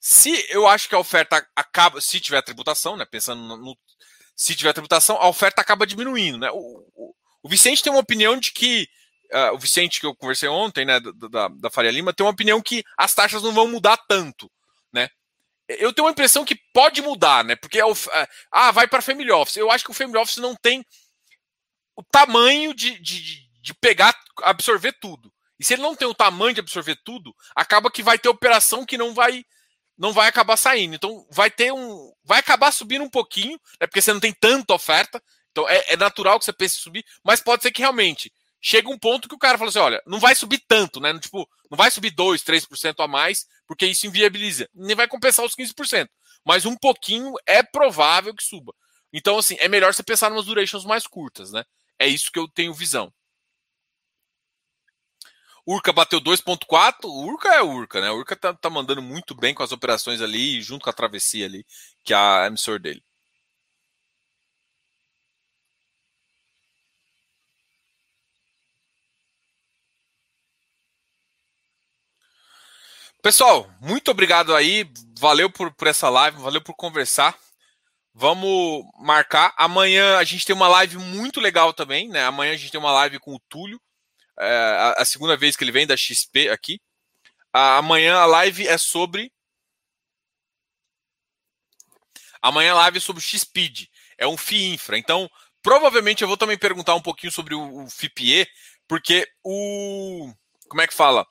se 0.01 0.47
eu 0.49 0.67
acho 0.67 0.89
que 0.89 0.95
a 0.95 0.99
oferta 0.99 1.47
acaba, 1.55 2.01
se 2.01 2.21
tiver 2.21 2.41
tributação, 2.43 2.97
né, 2.97 3.05
pensando 3.05 3.57
no, 3.57 3.77
se 4.37 4.55
tiver 4.55 4.73
tributação, 4.73 5.17
a 5.17 5.29
oferta 5.29 5.61
acaba 5.61 5.87
diminuindo. 5.87 6.39
Né? 6.39 6.49
O, 6.53 6.87
o, 6.95 7.15
o 7.43 7.49
Vicente 7.49 7.83
tem 7.83 7.93
uma 7.93 8.01
opinião 8.01 8.39
de 8.39 8.53
que. 8.53 8.89
Uh, 9.31 9.55
o 9.55 9.59
Vicente, 9.59 10.01
que 10.01 10.07
eu 10.07 10.17
conversei 10.17 10.49
ontem, 10.49 10.87
né, 10.87 10.99
da, 11.31 11.49
da 11.49 11.71
Faria 11.71 11.91
Lima, 11.91 12.15
tem 12.15 12.25
uma 12.25 12.33
opinião 12.33 12.63
que 12.63 12.83
as 12.97 13.13
taxas 13.15 13.43
não 13.43 13.53
vão 13.53 13.69
mudar 13.69 13.99
tanto. 14.09 14.51
Né? 14.91 15.11
Eu 15.69 15.93
tenho 15.93 16.07
uma 16.07 16.13
impressão 16.13 16.47
que 16.47 16.59
pode 16.73 17.03
mudar, 17.03 17.45
né? 17.45 17.55
Porque 17.55 17.79
é 17.79 17.85
o, 17.85 17.93
ah, 18.51 18.71
vai 18.71 18.89
para 18.89 19.03
Family 19.03 19.31
Office. 19.31 19.59
Eu 19.59 19.71
acho 19.71 19.85
que 19.85 19.91
o 19.91 19.95
Family 19.95 20.19
Office 20.19 20.39
não 20.39 20.57
tem 20.57 20.83
o 21.95 22.03
tamanho 22.03 22.73
de, 22.73 22.99
de, 23.01 23.51
de 23.61 23.75
pegar, 23.75 24.19
absorver 24.45 24.95
tudo. 24.99 25.31
E 25.61 25.65
se 25.65 25.75
ele 25.75 25.83
não 25.83 25.95
tem 25.95 26.09
o 26.09 26.15
tamanho 26.15 26.55
de 26.55 26.61
absorver 26.61 26.97
tudo, 27.05 27.35
acaba 27.55 27.91
que 27.91 28.03
vai 28.03 28.19
ter 28.19 28.31
operação 28.31 28.87
que 28.87 28.97
não 28.97 29.13
vai 29.13 29.45
não 29.99 30.13
vai 30.13 30.29
acabar 30.29 30.57
saindo. 30.57 30.95
Então 30.95 31.27
vai 31.31 31.51
ter 31.51 31.73
um. 31.73 32.13
Vai 32.25 32.39
acabar 32.39 32.71
subindo 32.71 33.03
um 33.03 33.11
pouquinho, 33.11 33.61
né, 33.81 33.87
porque 33.87 34.01
você 34.01 34.13
não 34.13 34.21
tem 34.21 34.33
tanta 34.33 34.73
oferta. 34.73 35.21
Então 35.51 35.69
é, 35.69 35.85
é 35.89 35.97
natural 35.97 36.39
que 36.39 36.45
você 36.45 36.53
pense 36.53 36.77
em 36.77 36.83
subir, 36.83 37.05
mas 37.25 37.41
pode 37.41 37.63
ser 37.63 37.71
que 37.71 37.81
realmente 37.81 38.33
chega 38.61 38.89
um 38.89 38.99
ponto 38.99 39.29
que 39.29 39.35
o 39.35 39.39
cara 39.39 39.59
fala 39.59 39.71
assim: 39.71 39.79
olha, 39.79 40.03
não 40.07 40.19
vai 40.19 40.35
subir 40.35 40.63
tanto, 40.67 41.01
né? 41.01 41.17
Tipo, 41.19 41.49
não 41.71 41.77
vai 41.77 41.91
subir 41.91 42.11
2, 42.11 42.43
3% 42.43 42.95
a 42.99 43.09
mais, 43.09 43.47
porque 43.67 43.87
isso 43.87 44.07
inviabiliza. 44.07 44.69
Nem 44.75 44.97
vai 44.97 45.09
compensar 45.09 45.45
os 45.45 45.55
15%. 45.55 46.09
Mas 46.45 46.65
um 46.65 46.77
pouquinho 46.77 47.35
é 47.47 47.63
provável 47.63 48.35
que 48.35 48.43
suba. 48.43 48.73
Então, 49.13 49.39
assim, 49.39 49.57
é 49.59 49.69
melhor 49.69 49.93
você 49.93 50.03
pensar 50.03 50.31
umas 50.33 50.47
durations 50.47 50.85
mais 50.85 51.07
curtas, 51.07 51.53
né? 51.53 51.65
É 51.99 52.07
isso 52.07 52.31
que 52.31 52.39
eu 52.39 52.49
tenho 52.49 52.75
visão. 52.75 53.13
Urca 55.67 55.93
bateu 55.93 56.21
2.4. 56.21 57.05
Urca 57.05 57.49
é 57.51 57.63
Urca, 57.63 58.01
né? 58.01 58.11
Urca 58.11 58.35
tá, 58.37 58.55
tá, 58.55 58.71
mandando 58.71 59.03
muito 59.03 59.35
bem 59.35 59.55
com 59.55 59.63
as 59.63 59.73
operações 59.73 60.23
ali, 60.23 60.63
junto 60.63 60.85
com 60.85 60.91
a 60.91 60.95
travessia 60.95 61.45
ali, 61.45 61.67
que 62.05 62.15
é 62.15 62.17
a 62.17 62.47
emissora 62.47 62.79
dele. 62.79 63.03
Pessoal, 73.23 73.69
muito 73.81 74.11
obrigado 74.11 74.55
aí. 74.55 74.89
Valeu 75.19 75.51
por, 75.51 75.73
por 75.75 75.89
essa 75.89 76.09
live, 76.09 76.41
valeu 76.41 76.63
por 76.63 76.75
conversar. 76.75 77.37
Vamos 78.15 78.85
marcar. 78.99 79.53
Amanhã 79.57 80.19
a 80.19 80.25
gente 80.25 80.47
tem 80.47 80.55
uma 80.55 80.69
live 80.69 80.99
muito 80.99 81.41
legal 81.41 81.73
também, 81.73 82.09
né? 82.09 82.25
Amanhã 82.25 82.53
a 82.53 82.57
gente 82.57 82.71
tem 82.71 82.81
uma 82.81 82.93
live 82.93 83.19
com 83.19 83.35
o 83.35 83.41
Túlio. 83.49 83.81
É, 84.39 84.49
a, 84.49 85.03
a, 85.03 85.05
segunda 85.05 85.37
vez 85.37 85.57
que 85.57 85.65
ele 85.65 85.73
vem 85.73 85.87
da 85.87 85.97
XP 85.97 86.49
aqui. 86.49 86.81
amanhã 87.53 88.17
a 88.17 88.27
live 88.27 88.67
é 88.69 88.79
sobre. 88.79 89.33
Amanhã 92.41 92.73
a 92.73 92.77
live 92.77 92.99
é 92.99 93.01
sobre 93.01 93.21
o 93.21 93.25
XPID. 93.25 93.89
É 94.17 94.27
um 94.27 94.37
FII 94.37 94.75
Infra. 94.75 94.97
Então, 94.97 95.29
provavelmente 95.61 96.23
eu 96.23 96.29
vou 96.29 96.37
também 96.37 96.57
perguntar 96.57 96.95
um 96.95 97.03
pouquinho 97.03 97.33
sobre 97.33 97.55
o, 97.55 97.85
o 97.85 97.91
FIPE, 97.91 98.49
porque 98.87 99.29
o. 99.43 100.33
Como 100.69 100.83
é 100.83 100.87
que 100.87 100.95
fala? 100.95 101.27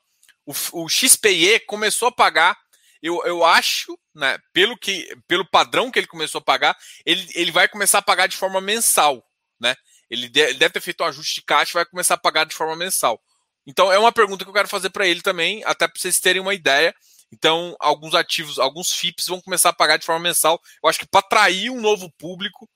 O, 0.48 0.84
o 0.84 0.88
XPE 0.88 1.60
começou 1.66 2.08
a 2.08 2.12
pagar, 2.12 2.56
eu, 3.02 3.22
eu 3.26 3.44
acho, 3.44 3.98
né, 4.14 4.38
pelo, 4.52 4.78
que, 4.78 5.06
pelo 5.28 5.48
padrão 5.48 5.90
que 5.90 5.98
ele 5.98 6.06
começou 6.06 6.38
a 6.38 6.44
pagar, 6.44 6.76
ele, 7.04 7.28
ele 7.34 7.50
vai 7.50 7.68
começar 7.68 7.98
a 7.98 8.02
pagar 8.02 8.26
de 8.26 8.36
forma 8.36 8.60
mensal. 8.60 9.22
Né? 9.60 9.76
Ele, 10.08 10.26
de, 10.28 10.40
ele 10.40 10.58
deve 10.58 10.72
ter 10.72 10.80
feito 10.80 11.04
um 11.04 11.06
ajuste 11.06 11.36
de 11.36 11.42
caixa 11.42 11.72
e 11.72 11.74
vai 11.74 11.84
começar 11.84 12.14
a 12.14 12.18
pagar 12.18 12.44
de 12.44 12.54
forma 12.54 12.74
mensal. 12.74 13.20
Então 13.66 13.92
é 13.92 13.98
uma 13.98 14.10
pergunta 14.10 14.42
que 14.42 14.48
eu 14.48 14.54
quero 14.54 14.68
fazer 14.68 14.88
para 14.88 15.06
ele 15.06 15.20
também, 15.20 15.62
até 15.64 15.86
para 15.86 16.00
vocês 16.00 16.18
terem 16.18 16.40
uma 16.40 16.54
ideia. 16.54 16.94
Então, 17.30 17.76
alguns 17.78 18.14
ativos, 18.14 18.58
alguns 18.58 18.90
FIPS 18.90 19.26
vão 19.26 19.42
começar 19.42 19.68
a 19.68 19.74
pagar 19.74 19.98
de 19.98 20.06
forma 20.06 20.22
mensal. 20.22 20.58
Eu 20.82 20.88
acho 20.88 20.98
que 20.98 21.06
para 21.06 21.20
atrair 21.20 21.68
um 21.68 21.78
novo 21.78 22.10
público, 22.18 22.66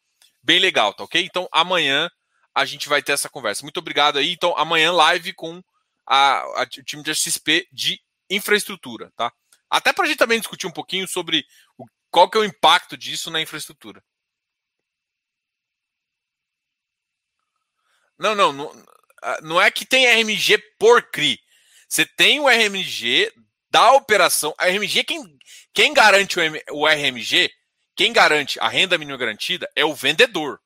bem 0.43 0.59
legal, 0.59 0.93
tá 0.93 1.05
ok? 1.05 1.25
Então, 1.25 1.49
amanhã 1.51 2.11
a 2.55 2.67
gente 2.67 2.87
vai 2.87 3.03
ter 3.03 3.13
essa 3.13 3.31
conversa. 3.31 3.63
Muito 3.63 3.79
obrigado 3.79 4.19
aí. 4.19 4.31
Então, 4.31 4.55
amanhã 4.59 4.93
live 4.93 5.33
com 5.33 5.63
a, 6.07 6.41
a, 6.41 6.63
o 6.63 6.83
time 6.85 7.03
de 7.03 7.15
XP 7.15 7.69
de 7.73 8.01
infraestrutura, 8.29 9.13
tá? 9.17 9.33
Até 9.71 9.93
para 9.93 10.05
a 10.05 10.09
gente 10.09 10.19
também 10.19 10.39
discutir 10.39 10.67
um 10.67 10.73
pouquinho 10.73 11.09
sobre 11.09 11.47
o, 11.79 11.87
qual 12.11 12.29
que 12.29 12.37
é 12.37 12.41
o 12.41 12.45
impacto 12.45 12.97
disso 12.97 13.31
na 13.31 13.41
infraestrutura. 13.41 14.03
Não, 18.19 18.35
não, 18.35 18.53
não, 18.53 18.85
não 19.43 19.61
é 19.61 19.71
que 19.71 19.85
tem 19.85 20.07
RMG 20.07 20.59
por 20.79 21.03
CRI. 21.11 21.41
Você 21.89 22.07
tem 22.07 22.39
o 22.39 22.49
RMG 22.49 23.33
da 23.71 23.93
operação. 23.93 24.55
A 24.59 24.67
RMG, 24.67 25.05
quem, 25.05 25.39
quem 25.73 25.95
garante 25.95 26.39
o, 26.39 26.43
M, 26.43 26.63
o 26.71 26.87
RMG, 26.87 27.51
quem 27.97 28.13
garante 28.13 28.61
a 28.61 28.69
renda 28.69 28.99
mínima 28.99 29.19
garantida 29.19 29.71
é 29.75 29.85
o 29.85 29.95
vendedor. 29.95 30.61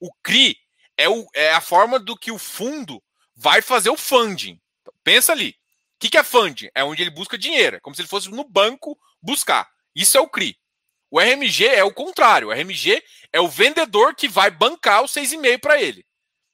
O 0.00 0.10
CRI 0.22 0.56
é, 0.96 1.08
o, 1.08 1.26
é 1.34 1.52
a 1.52 1.60
forma 1.60 1.98
do 1.98 2.16
que 2.16 2.32
o 2.32 2.38
fundo 2.38 3.02
vai 3.40 3.62
fazer 3.62 3.88
o 3.88 3.96
funding. 3.96 4.60
Então, 4.82 4.92
pensa 5.02 5.32
ali. 5.32 5.50
O 5.50 6.00
que, 6.00 6.10
que 6.10 6.18
é 6.18 6.22
funding? 6.22 6.68
É 6.74 6.84
onde 6.84 7.02
ele 7.02 7.10
busca 7.10 7.38
dinheiro. 7.38 7.76
É 7.76 7.80
como 7.80 7.96
se 7.96 8.02
ele 8.02 8.08
fosse 8.08 8.28
no 8.28 8.44
banco 8.44 8.98
buscar. 9.20 9.66
Isso 9.94 10.16
é 10.18 10.20
o 10.20 10.28
CRI. 10.28 10.58
O 11.10 11.18
RMG 11.18 11.66
é 11.66 11.82
o 11.82 11.92
contrário. 11.92 12.48
O 12.48 12.52
RMG 12.52 13.02
é 13.32 13.40
o 13.40 13.48
vendedor 13.48 14.14
que 14.14 14.28
vai 14.28 14.50
bancar 14.50 15.02
o 15.02 15.06
6,5 15.06 15.58
para 15.58 15.80
ele. 15.80 16.04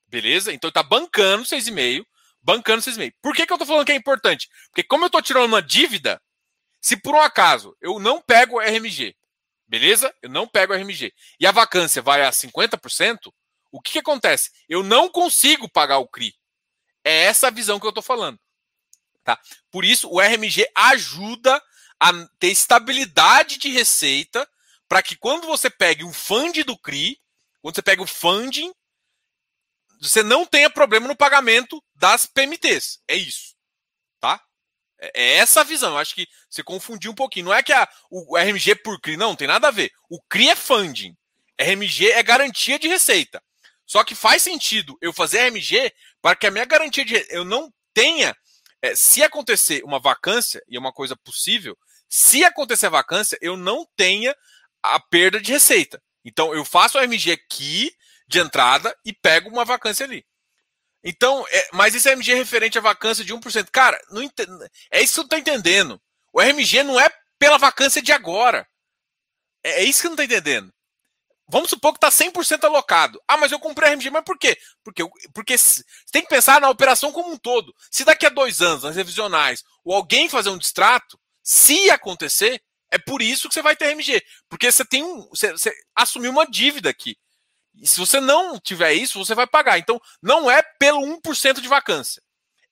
Beleza? 0.06 0.52
Então 0.52 0.68
ele 0.68 0.70
está 0.70 0.82
bancando 0.82 1.44
6,5, 1.44 2.06
bancando 2.40 2.82
6,5. 2.82 3.12
Por 3.20 3.34
que, 3.34 3.44
que 3.44 3.52
eu 3.52 3.56
estou 3.56 3.66
falando 3.66 3.84
que 3.84 3.92
é 3.92 3.96
importante? 3.96 4.48
Porque 4.70 4.84
como 4.84 5.04
eu 5.04 5.08
estou 5.08 5.20
tirando 5.20 5.46
uma 5.46 5.60
dívida, 5.60 6.22
se 6.80 6.96
por 6.96 7.14
um 7.14 7.20
acaso 7.20 7.76
eu 7.80 7.98
não 7.98 8.22
pego 8.22 8.56
o 8.56 8.60
RMG, 8.60 9.14
beleza? 9.66 10.14
Eu 10.22 10.30
não 10.30 10.46
pego 10.46 10.72
o 10.72 10.76
RMG 10.76 11.12
e 11.40 11.46
a 11.46 11.52
vacância 11.52 12.00
vai 12.00 12.24
a 12.24 12.30
50%, 12.30 13.32
o 13.72 13.80
que, 13.80 13.92
que 13.92 13.98
acontece? 13.98 14.50
Eu 14.68 14.84
não 14.84 15.08
consigo 15.08 15.68
pagar 15.68 15.98
o 15.98 16.08
CRI. 16.08 16.32
É 17.06 17.26
essa 17.26 17.46
a 17.46 17.50
visão 17.52 17.78
que 17.78 17.86
eu 17.86 17.90
estou 17.90 18.02
falando. 18.02 18.36
Tá? 19.22 19.38
Por 19.70 19.84
isso, 19.84 20.08
o 20.10 20.20
RMG 20.20 20.66
ajuda 20.74 21.62
a 22.00 22.12
ter 22.40 22.48
estabilidade 22.48 23.58
de 23.58 23.68
receita 23.68 24.48
para 24.88 25.00
que 25.04 25.14
quando 25.14 25.46
você 25.46 25.70
pegue 25.70 26.02
um 26.02 26.12
fund 26.12 26.64
do 26.64 26.76
CRI, 26.76 27.16
quando 27.62 27.76
você 27.76 27.82
pega 27.82 28.02
o 28.02 28.08
funding, 28.08 28.72
você 30.00 30.20
não 30.24 30.44
tenha 30.44 30.68
problema 30.68 31.06
no 31.06 31.16
pagamento 31.16 31.80
das 31.94 32.26
PMTs. 32.26 33.00
É 33.06 33.14
isso. 33.14 33.54
Tá? 34.18 34.42
É, 34.98 35.12
é 35.14 35.34
essa 35.36 35.60
a 35.60 35.64
visão. 35.64 35.92
Eu 35.92 35.98
acho 35.98 36.12
que 36.12 36.26
você 36.50 36.64
confundiu 36.64 37.12
um 37.12 37.14
pouquinho. 37.14 37.46
Não 37.46 37.54
é 37.54 37.62
que 37.62 37.72
a, 37.72 37.88
o 38.10 38.36
RMG 38.36 38.74
por 38.82 39.00
CRI, 39.00 39.16
não, 39.16 39.28
não 39.28 39.36
tem 39.36 39.46
nada 39.46 39.68
a 39.68 39.72
ver. 39.72 39.92
O 40.10 40.20
CRI 40.22 40.50
é 40.50 40.56
funding. 40.56 41.16
RMG 41.56 42.10
é 42.10 42.22
garantia 42.24 42.80
de 42.80 42.88
receita. 42.88 43.40
Só 43.86 44.02
que 44.02 44.16
faz 44.16 44.42
sentido 44.42 44.98
eu 45.00 45.12
fazer 45.12 45.48
RMG 45.48 45.92
para 46.26 46.34
que 46.34 46.48
a 46.48 46.50
minha 46.50 46.64
garantia 46.64 47.04
de 47.04 47.24
eu 47.30 47.44
não 47.44 47.72
tenha, 47.94 48.36
é, 48.82 48.96
se 48.96 49.22
acontecer 49.22 49.84
uma 49.84 50.00
vacância, 50.00 50.60
e 50.66 50.76
é 50.76 50.80
uma 50.80 50.92
coisa 50.92 51.14
possível, 51.14 51.78
se 52.08 52.44
acontecer 52.44 52.86
a 52.86 52.90
vacância, 52.90 53.38
eu 53.40 53.56
não 53.56 53.86
tenha 53.96 54.34
a 54.82 54.98
perda 54.98 55.40
de 55.40 55.52
receita. 55.52 56.02
Então 56.24 56.52
eu 56.52 56.64
faço 56.64 56.98
o 56.98 57.00
RMG 57.00 57.30
aqui 57.30 57.92
de 58.26 58.40
entrada 58.40 58.92
e 59.04 59.12
pego 59.12 59.48
uma 59.50 59.64
vacância 59.64 60.04
ali. 60.04 60.26
Então, 61.04 61.46
é, 61.48 61.68
mas 61.72 61.94
esse 61.94 62.10
RMG 62.10 62.32
é 62.32 62.34
referente 62.34 62.76
à 62.76 62.80
vacância 62.80 63.24
de 63.24 63.32
1%. 63.32 63.68
Cara, 63.70 63.96
não 64.10 64.20
ent... 64.20 64.32
é 64.90 65.00
isso 65.00 65.14
que 65.14 65.20
eu 65.20 65.24
estou 65.26 65.38
entendendo. 65.38 66.02
O 66.32 66.40
RMG 66.40 66.82
não 66.82 66.98
é 66.98 67.08
pela 67.38 67.56
vacância 67.56 68.02
de 68.02 68.10
agora. 68.10 68.66
É, 69.62 69.82
é 69.82 69.84
isso 69.84 70.00
que 70.00 70.08
eu 70.08 70.10
não 70.10 70.20
estou 70.20 70.24
entendendo. 70.24 70.74
Vamos 71.48 71.70
supor 71.70 71.92
que 71.92 72.04
está 72.04 72.10
100% 72.10 72.64
alocado. 72.64 73.22
Ah, 73.28 73.36
mas 73.36 73.52
eu 73.52 73.60
comprei 73.60 73.90
RMG, 73.90 74.10
mas 74.10 74.24
por 74.24 74.36
quê? 74.36 74.58
Porque, 74.82 75.02
porque 75.32 75.56
você 75.56 75.84
tem 76.10 76.22
que 76.22 76.28
pensar 76.28 76.60
na 76.60 76.68
operação 76.68 77.12
como 77.12 77.30
um 77.30 77.38
todo. 77.38 77.72
Se 77.90 78.04
daqui 78.04 78.26
a 78.26 78.30
dois 78.30 78.60
anos, 78.60 78.82
nas 78.82 78.96
revisionais, 78.96 79.62
ou 79.84 79.94
alguém 79.94 80.28
fazer 80.28 80.50
um 80.50 80.58
distrato, 80.58 81.18
se 81.42 81.88
acontecer, 81.90 82.60
é 82.90 82.98
por 82.98 83.22
isso 83.22 83.48
que 83.48 83.54
você 83.54 83.62
vai 83.62 83.76
ter 83.76 83.86
RMG. 83.86 84.22
Porque 84.48 84.70
você 84.70 84.84
tem 84.84 85.04
um. 85.04 85.28
Você, 85.28 85.52
você 85.52 85.72
assumiu 85.94 86.32
uma 86.32 86.46
dívida 86.46 86.90
aqui. 86.90 87.16
E 87.76 87.86
se 87.86 88.00
você 88.00 88.20
não 88.20 88.58
tiver 88.58 88.94
isso, 88.94 89.18
você 89.18 89.34
vai 89.34 89.46
pagar. 89.46 89.78
Então, 89.78 90.00
não 90.20 90.50
é 90.50 90.62
pelo 90.80 91.00
1% 91.00 91.60
de 91.60 91.68
vacância. 91.68 92.22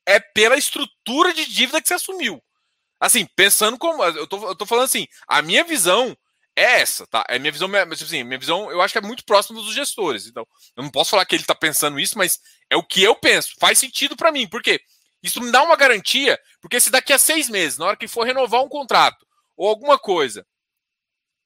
É 0.06 0.18
pela 0.18 0.56
estrutura 0.56 1.32
de 1.32 1.46
dívida 1.46 1.80
que 1.80 1.86
você 1.86 1.94
assumiu. 1.94 2.42
Assim, 2.98 3.26
pensando 3.36 3.78
como. 3.78 4.02
Eu 4.02 4.26
tô, 4.26 4.48
eu 4.48 4.56
tô 4.56 4.66
falando 4.66 4.86
assim, 4.86 5.06
a 5.28 5.42
minha 5.42 5.62
visão 5.62 6.16
é 6.56 6.80
essa, 6.80 7.06
tá? 7.06 7.24
É 7.28 7.38
minha 7.38 7.52
visão, 7.52 7.68
mas 7.68 8.02
assim, 8.02 8.22
minha 8.22 8.38
visão, 8.38 8.70
eu 8.70 8.80
acho 8.80 8.92
que 8.92 8.98
é 8.98 9.00
muito 9.00 9.24
próxima 9.24 9.60
dos 9.60 9.74
gestores. 9.74 10.26
Então, 10.26 10.46
eu 10.76 10.82
não 10.82 10.90
posso 10.90 11.10
falar 11.10 11.26
que 11.26 11.34
ele 11.34 11.42
está 11.42 11.54
pensando 11.54 11.98
isso, 11.98 12.16
mas 12.16 12.38
é 12.70 12.76
o 12.76 12.82
que 12.82 13.02
eu 13.02 13.14
penso. 13.16 13.54
Faz 13.58 13.78
sentido 13.78 14.16
para 14.16 14.30
mim, 14.30 14.46
porque 14.48 14.80
isso 15.22 15.40
me 15.40 15.50
dá 15.50 15.62
uma 15.62 15.76
garantia, 15.76 16.38
porque 16.60 16.78
se 16.78 16.90
daqui 16.90 17.12
a 17.12 17.18
seis 17.18 17.48
meses, 17.48 17.78
na 17.78 17.86
hora 17.86 17.96
que 17.96 18.06
for 18.06 18.24
renovar 18.24 18.62
um 18.62 18.68
contrato 18.68 19.26
ou 19.56 19.68
alguma 19.68 19.98
coisa, 19.98 20.46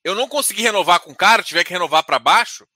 eu 0.05 0.15
não 0.15 0.29
conseguir 0.29 0.63
renovar 0.63 1.01
com 1.01 1.13
o 1.13 1.17
cara, 1.17 1.43
tiver 1.43 1.65
que 1.65 1.73
renovar 1.73 2.05
para 2.05 2.19
baixo, 2.19 2.67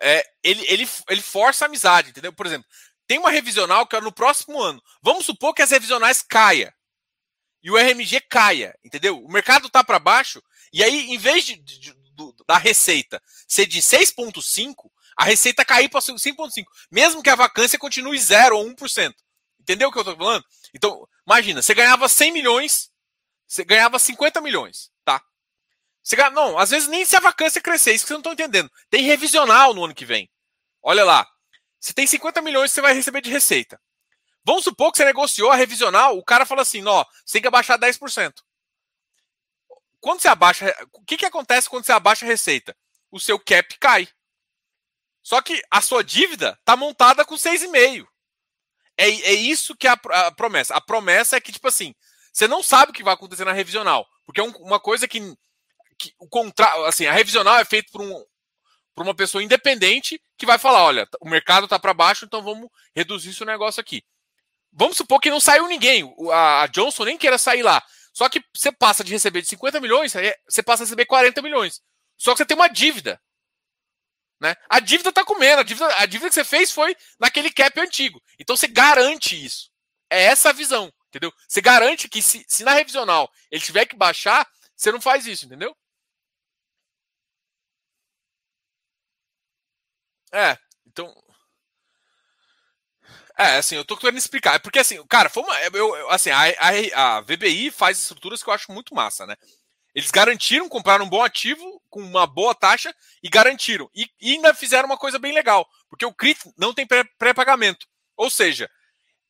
é, 0.00 0.24
ele, 0.42 0.64
ele, 0.68 0.88
ele 1.08 1.22
força 1.22 1.64
a 1.64 1.68
amizade, 1.68 2.10
entendeu? 2.10 2.32
Por 2.32 2.46
exemplo, 2.46 2.66
tem 3.06 3.18
uma 3.18 3.30
revisional 3.30 3.86
que 3.86 3.94
é 3.94 4.00
no 4.00 4.12
próximo 4.12 4.60
ano. 4.60 4.82
Vamos 5.02 5.24
supor 5.24 5.54
que 5.54 5.62
as 5.62 5.70
revisionais 5.70 6.22
caia 6.22 6.74
e 7.62 7.70
o 7.70 7.76
RMG 7.76 8.20
caia, 8.22 8.76
entendeu? 8.84 9.22
O 9.22 9.30
mercado 9.30 9.70
tá 9.70 9.84
para 9.84 9.98
baixo, 9.98 10.42
e 10.72 10.82
aí, 10.82 11.10
em 11.10 11.18
vez 11.18 11.44
de, 11.44 11.56
de, 11.56 11.78
de 11.78 12.02
da 12.46 12.56
receita 12.56 13.22
ser 13.48 13.66
de 13.66 13.80
6,5, 13.80 14.90
a 15.16 15.24
receita 15.24 15.64
cair 15.64 15.88
para 15.88 16.00
5,5, 16.00 16.64
mesmo 16.90 17.22
que 17.22 17.30
a 17.30 17.34
vacância 17.34 17.78
continue 17.78 18.18
0 18.18 18.56
ou 18.56 18.66
1%. 18.66 19.14
Entendeu 19.60 19.88
o 19.88 19.92
que 19.92 19.98
eu 19.98 20.02
estou 20.02 20.16
falando? 20.16 20.44
Então, 20.74 21.06
imagina, 21.26 21.62
você 21.62 21.74
ganhava 21.74 22.08
100 22.08 22.32
milhões, 22.32 22.90
você 23.46 23.64
ganhava 23.64 23.98
50 23.98 24.40
milhões, 24.40 24.90
tá? 25.04 25.22
Você 26.02 26.16
ganha, 26.16 26.30
não, 26.30 26.58
às 26.58 26.70
vezes 26.70 26.88
nem 26.88 27.04
se 27.04 27.14
a 27.16 27.20
vacância 27.20 27.60
crescer, 27.60 27.92
isso 27.92 28.04
que 28.04 28.08
vocês 28.08 28.16
não 28.16 28.32
estão 28.32 28.32
entendendo. 28.32 28.70
Tem 28.90 29.02
revisional 29.02 29.74
no 29.74 29.84
ano 29.84 29.94
que 29.94 30.04
vem. 30.04 30.28
Olha 30.82 31.04
lá. 31.04 31.26
Você 31.78 31.92
tem 31.92 32.06
50 32.06 32.40
milhões 32.42 32.70
que 32.70 32.76
você 32.76 32.80
vai 32.80 32.94
receber 32.94 33.20
de 33.20 33.30
receita. 33.30 33.80
Vamos 34.44 34.64
supor 34.64 34.90
que 34.90 34.98
você 34.98 35.04
negociou 35.04 35.50
a 35.50 35.56
revisional, 35.56 36.16
o 36.16 36.24
cara 36.24 36.44
fala 36.44 36.62
assim: 36.62 36.84
ó, 36.86 37.04
você 37.24 37.34
tem 37.34 37.42
que 37.42 37.48
abaixar 37.48 37.78
10% 37.78 38.32
quando 40.02 40.20
você 40.20 40.28
abaixa. 40.28 40.74
O 40.92 41.04
que, 41.04 41.16
que 41.16 41.24
acontece 41.24 41.70
quando 41.70 41.86
você 41.86 41.92
abaixa 41.92 42.26
a 42.26 42.28
receita? 42.28 42.76
O 43.10 43.20
seu 43.20 43.38
cap 43.38 43.78
cai. 43.78 44.08
Só 45.22 45.40
que 45.40 45.62
a 45.70 45.80
sua 45.80 46.02
dívida 46.02 46.58
está 46.58 46.76
montada 46.76 47.24
com 47.24 47.36
6,5. 47.36 48.04
é, 48.98 49.08
é 49.08 49.32
isso 49.32 49.76
que 49.76 49.86
é 49.86 49.90
a, 49.90 50.26
a, 50.26 50.32
promessa. 50.32 50.74
A 50.74 50.80
promessa 50.80 51.36
é 51.36 51.40
que, 51.40 51.52
tipo 51.52 51.68
assim, 51.68 51.94
você 52.32 52.48
não 52.48 52.64
sabe 52.64 52.90
o 52.90 52.94
que 52.94 53.04
vai 53.04 53.14
acontecer 53.14 53.44
na 53.44 53.52
revisional. 53.52 54.04
Porque 54.26 54.40
é 54.40 54.44
um, 54.44 54.50
uma 54.58 54.80
coisa 54.80 55.06
que, 55.06 55.20
que 55.96 56.12
o 56.18 56.28
contrato. 56.28 56.84
Assim, 56.84 57.06
a 57.06 57.12
revisional 57.12 57.56
é 57.58 57.64
feita 57.64 57.88
por, 57.92 58.02
um, 58.02 58.24
por 58.96 59.04
uma 59.04 59.14
pessoa 59.14 59.42
independente 59.42 60.20
que 60.36 60.44
vai 60.44 60.58
falar: 60.58 60.82
olha, 60.82 61.08
o 61.20 61.28
mercado 61.28 61.68
tá 61.68 61.78
para 61.78 61.94
baixo, 61.94 62.24
então 62.24 62.42
vamos 62.42 62.68
reduzir 62.92 63.30
esse 63.30 63.44
negócio 63.44 63.80
aqui. 63.80 64.02
Vamos 64.72 64.96
supor 64.96 65.20
que 65.20 65.30
não 65.30 65.38
saiu 65.38 65.68
ninguém. 65.68 66.12
A, 66.32 66.62
a 66.62 66.66
Johnson 66.66 67.04
nem 67.04 67.16
queira 67.16 67.38
sair 67.38 67.62
lá. 67.62 67.80
Só 68.12 68.28
que 68.28 68.42
você 68.54 68.70
passa 68.70 69.02
de 69.02 69.12
receber 69.12 69.42
de 69.42 69.48
50 69.48 69.80
milhões, 69.80 70.12
você 70.48 70.62
passa 70.62 70.82
a 70.82 70.84
receber 70.84 71.06
40 71.06 71.40
milhões. 71.42 71.80
Só 72.16 72.32
que 72.32 72.38
você 72.38 72.46
tem 72.46 72.56
uma 72.56 72.68
dívida. 72.68 73.20
Né? 74.40 74.56
A 74.68 74.80
dívida 74.80 75.10
está 75.10 75.24
comendo, 75.24 75.60
a 75.60 75.62
dívida, 75.62 75.86
a 75.98 76.04
dívida 76.04 76.28
que 76.28 76.34
você 76.34 76.44
fez 76.44 76.70
foi 76.70 76.96
naquele 77.18 77.50
cap 77.50 77.78
antigo. 77.80 78.20
Então 78.38 78.56
você 78.56 78.66
garante 78.66 79.42
isso. 79.42 79.70
É 80.10 80.24
essa 80.24 80.50
a 80.50 80.52
visão, 80.52 80.92
entendeu? 81.08 81.32
Você 81.48 81.60
garante 81.60 82.08
que 82.08 82.20
se, 82.20 82.44
se 82.48 82.64
na 82.64 82.72
revisional 82.74 83.30
ele 83.50 83.62
tiver 83.62 83.86
que 83.86 83.96
baixar, 83.96 84.46
você 84.76 84.90
não 84.92 85.00
faz 85.00 85.26
isso, 85.26 85.46
entendeu? 85.46 85.74
É, 90.32 90.56
então. 90.86 91.14
É, 93.38 93.56
assim, 93.56 93.76
eu 93.76 93.84
tô 93.84 93.96
querendo 93.96 94.18
explicar. 94.18 94.54
É 94.54 94.58
porque, 94.58 94.78
assim, 94.78 95.04
cara, 95.06 95.28
foi 95.28 95.42
uma. 95.42 95.58
Eu, 95.60 96.10
assim, 96.10 96.30
a, 96.30 96.42
a, 96.58 97.16
a 97.16 97.20
VBI 97.22 97.70
faz 97.70 97.98
estruturas 97.98 98.42
que 98.42 98.48
eu 98.48 98.54
acho 98.54 98.72
muito 98.72 98.94
massa, 98.94 99.26
né? 99.26 99.36
Eles 99.94 100.10
garantiram, 100.10 100.68
compraram 100.68 101.04
um 101.04 101.08
bom 101.08 101.22
ativo 101.22 101.82
com 101.90 102.00
uma 102.00 102.26
boa 102.26 102.54
taxa 102.54 102.94
e 103.22 103.28
garantiram. 103.28 103.90
E, 103.94 104.08
e 104.20 104.32
ainda 104.32 104.54
fizeram 104.54 104.86
uma 104.86 104.96
coisa 104.96 105.18
bem 105.18 105.32
legal, 105.32 105.68
porque 105.90 106.06
o 106.06 106.14
CRIT 106.14 106.40
não 106.56 106.72
tem 106.72 106.86
pré-pagamento. 107.18 107.86
Ou 108.16 108.30
seja, 108.30 108.70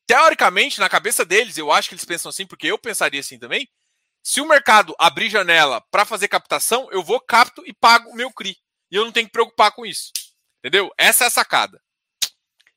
teoricamente, 0.07 0.79
na 0.79 0.87
cabeça 0.87 1.25
deles, 1.25 1.57
eu 1.57 1.71
acho 1.71 1.89
que 1.89 1.95
eles 1.95 2.05
pensam 2.05 2.29
assim, 2.29 2.45
porque 2.45 2.67
eu 2.67 2.77
pensaria 2.77 3.19
assim 3.19 3.37
também. 3.37 3.67
Se 4.23 4.39
o 4.39 4.47
mercado 4.47 4.95
abrir 4.97 5.29
janela 5.29 5.81
para 5.91 6.05
fazer 6.05 6.29
captação, 6.29 6.87
eu 6.91 7.03
vou, 7.03 7.19
capto 7.19 7.61
e 7.65 7.73
pago 7.73 8.09
o 8.09 8.15
meu 8.15 8.31
CRI. 8.31 8.55
E 8.89 8.95
eu 8.95 9.03
não 9.03 9.11
tenho 9.11 9.25
que 9.25 9.33
preocupar 9.33 9.73
com 9.73 9.85
isso. 9.85 10.13
Entendeu? 10.59 10.89
Essa 10.97 11.25
é 11.25 11.27
a 11.27 11.31
sacada. 11.31 11.82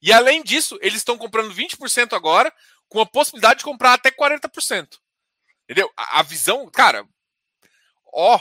E 0.00 0.12
além 0.12 0.42
disso, 0.42 0.78
eles 0.80 0.98
estão 0.98 1.16
comprando 1.18 1.54
20% 1.54 2.14
agora, 2.14 2.52
com 2.88 3.00
a 3.00 3.06
possibilidade 3.06 3.58
de 3.58 3.64
comprar 3.64 3.94
até 3.94 4.10
40%. 4.10 4.98
Entendeu? 5.64 5.92
A, 5.96 6.20
a 6.20 6.22
visão, 6.22 6.68
cara, 6.70 7.06
ó. 8.12 8.40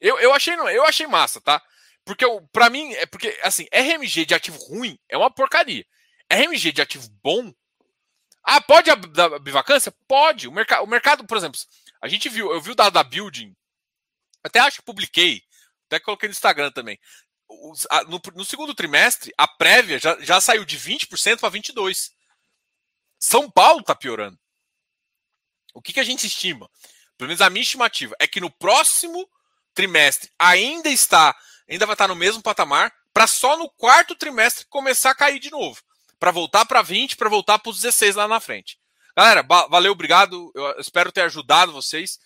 Eu, 0.00 0.18
eu, 0.18 0.32
achei, 0.32 0.54
eu 0.54 0.84
achei 0.84 1.06
massa, 1.06 1.40
tá? 1.40 1.62
Porque 2.04 2.24
para 2.52 2.70
mim, 2.70 2.92
é 2.94 3.06
porque, 3.06 3.38
assim, 3.42 3.66
RMG 3.72 4.24
de 4.24 4.34
ativo 4.34 4.58
ruim 4.58 4.98
é 5.08 5.16
uma 5.16 5.30
porcaria. 5.30 5.86
RMG 6.30 6.72
de 6.72 6.82
ativo 6.82 7.08
bom. 7.22 7.52
Ah, 8.42 8.60
pode 8.60 8.94
dar 9.08 9.38
bivacância? 9.38 9.92
Pode. 10.08 10.48
O, 10.48 10.52
merc 10.52 10.70
o 10.82 10.86
mercado, 10.86 11.26
por 11.26 11.36
exemplo, 11.36 11.60
a 12.00 12.08
gente 12.08 12.28
viu, 12.28 12.50
eu 12.50 12.60
vi 12.60 12.70
o 12.70 12.74
dado 12.74 12.94
da 12.94 13.04
Building, 13.04 13.54
até 14.42 14.58
acho 14.60 14.78
que 14.78 14.84
publiquei, 14.84 15.42
até 15.86 16.00
coloquei 16.00 16.28
no 16.28 16.32
Instagram 16.32 16.70
também. 16.72 16.98
No, 18.08 18.20
no, 18.34 18.44
segundo 18.44 18.74
trimestre, 18.74 19.32
a 19.36 19.48
prévia 19.48 19.98
já, 19.98 20.18
já 20.20 20.40
saiu 20.40 20.64
de 20.64 20.78
20% 20.78 21.40
para 21.40 21.50
22%. 21.50 22.10
São 23.18 23.50
Paulo 23.50 23.80
está 23.80 23.94
piorando. 23.94 24.38
O 25.74 25.82
que, 25.82 25.92
que 25.92 26.00
a 26.00 26.04
gente 26.04 26.26
estima? 26.26 26.70
pelo 27.20 27.28
menos 27.28 27.42
a 27.42 27.50
minha 27.50 27.62
estimativa, 27.62 28.16
é 28.18 28.26
que 28.26 28.40
no 28.40 28.50
próximo 28.50 29.28
trimestre 29.74 30.30
ainda 30.38 30.88
está, 30.88 31.36
ainda 31.68 31.84
vai 31.84 31.92
estar 31.92 32.08
no 32.08 32.16
mesmo 32.16 32.40
patamar, 32.40 32.90
para 33.12 33.26
só 33.26 33.58
no 33.58 33.68
quarto 33.68 34.14
trimestre 34.14 34.64
começar 34.70 35.10
a 35.10 35.14
cair 35.14 35.38
de 35.38 35.50
novo. 35.50 35.82
Para 36.18 36.30
voltar 36.30 36.64
para 36.64 36.80
20, 36.80 37.16
para 37.16 37.28
voltar 37.28 37.58
para 37.58 37.68
os 37.68 37.76
16 37.76 38.16
lá 38.16 38.26
na 38.26 38.40
frente. 38.40 38.78
Galera, 39.14 39.42
valeu, 39.42 39.92
obrigado. 39.92 40.50
Eu 40.54 40.80
espero 40.80 41.12
ter 41.12 41.20
ajudado 41.20 41.72
vocês. 41.72 42.18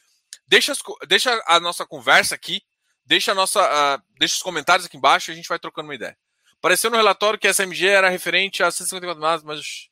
Deixa, 0.46 0.72
deixa 1.08 1.42
a 1.48 1.58
nossa 1.58 1.84
conversa 1.84 2.36
aqui, 2.36 2.62
deixa, 3.04 3.34
nossa, 3.34 3.60
uh, 3.62 4.02
deixa 4.18 4.36
os 4.36 4.42
comentários 4.42 4.86
aqui 4.86 4.96
embaixo 4.96 5.30
e 5.30 5.32
a 5.32 5.36
gente 5.36 5.48
vai 5.48 5.58
trocando 5.58 5.88
uma 5.88 5.94
ideia. 5.94 6.16
Apareceu 6.58 6.90
no 6.90 6.96
relatório 6.96 7.38
que 7.38 7.46
a 7.46 7.52
SMG 7.52 7.86
era 7.86 8.08
referente 8.08 8.62
a 8.62 8.70
154 8.70 9.20
mais, 9.20 9.42
mas. 9.42 9.88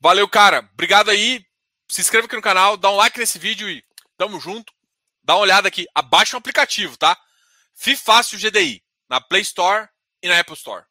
Valeu, 0.00 0.28
cara. 0.28 0.68
Obrigado 0.72 1.10
aí 1.10 1.44
se 1.92 2.00
inscreva 2.00 2.24
aqui 2.24 2.34
no 2.34 2.40
canal, 2.40 2.78
dá 2.78 2.90
um 2.90 2.96
like 2.96 3.18
nesse 3.18 3.38
vídeo 3.38 3.68
e 3.68 3.84
tamo 4.16 4.40
junto. 4.40 4.72
Dá 5.22 5.34
uma 5.34 5.42
olhada 5.42 5.68
aqui, 5.68 5.86
abaixa 5.94 6.34
o 6.34 6.38
aplicativo, 6.38 6.96
tá? 6.96 7.20
Fifácil 7.74 8.38
GDI, 8.38 8.82
na 9.10 9.20
Play 9.20 9.42
Store 9.42 9.86
e 10.22 10.28
na 10.28 10.40
Apple 10.40 10.54
Store. 10.54 10.86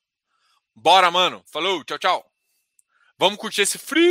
Bora, 0.75 1.09
mano. 1.09 1.43
Falou, 1.51 1.83
tchau, 1.83 1.97
tchau. 1.97 2.31
Vamos 3.17 3.39
curtir 3.39 3.63
esse 3.63 3.79
frio. 3.79 4.09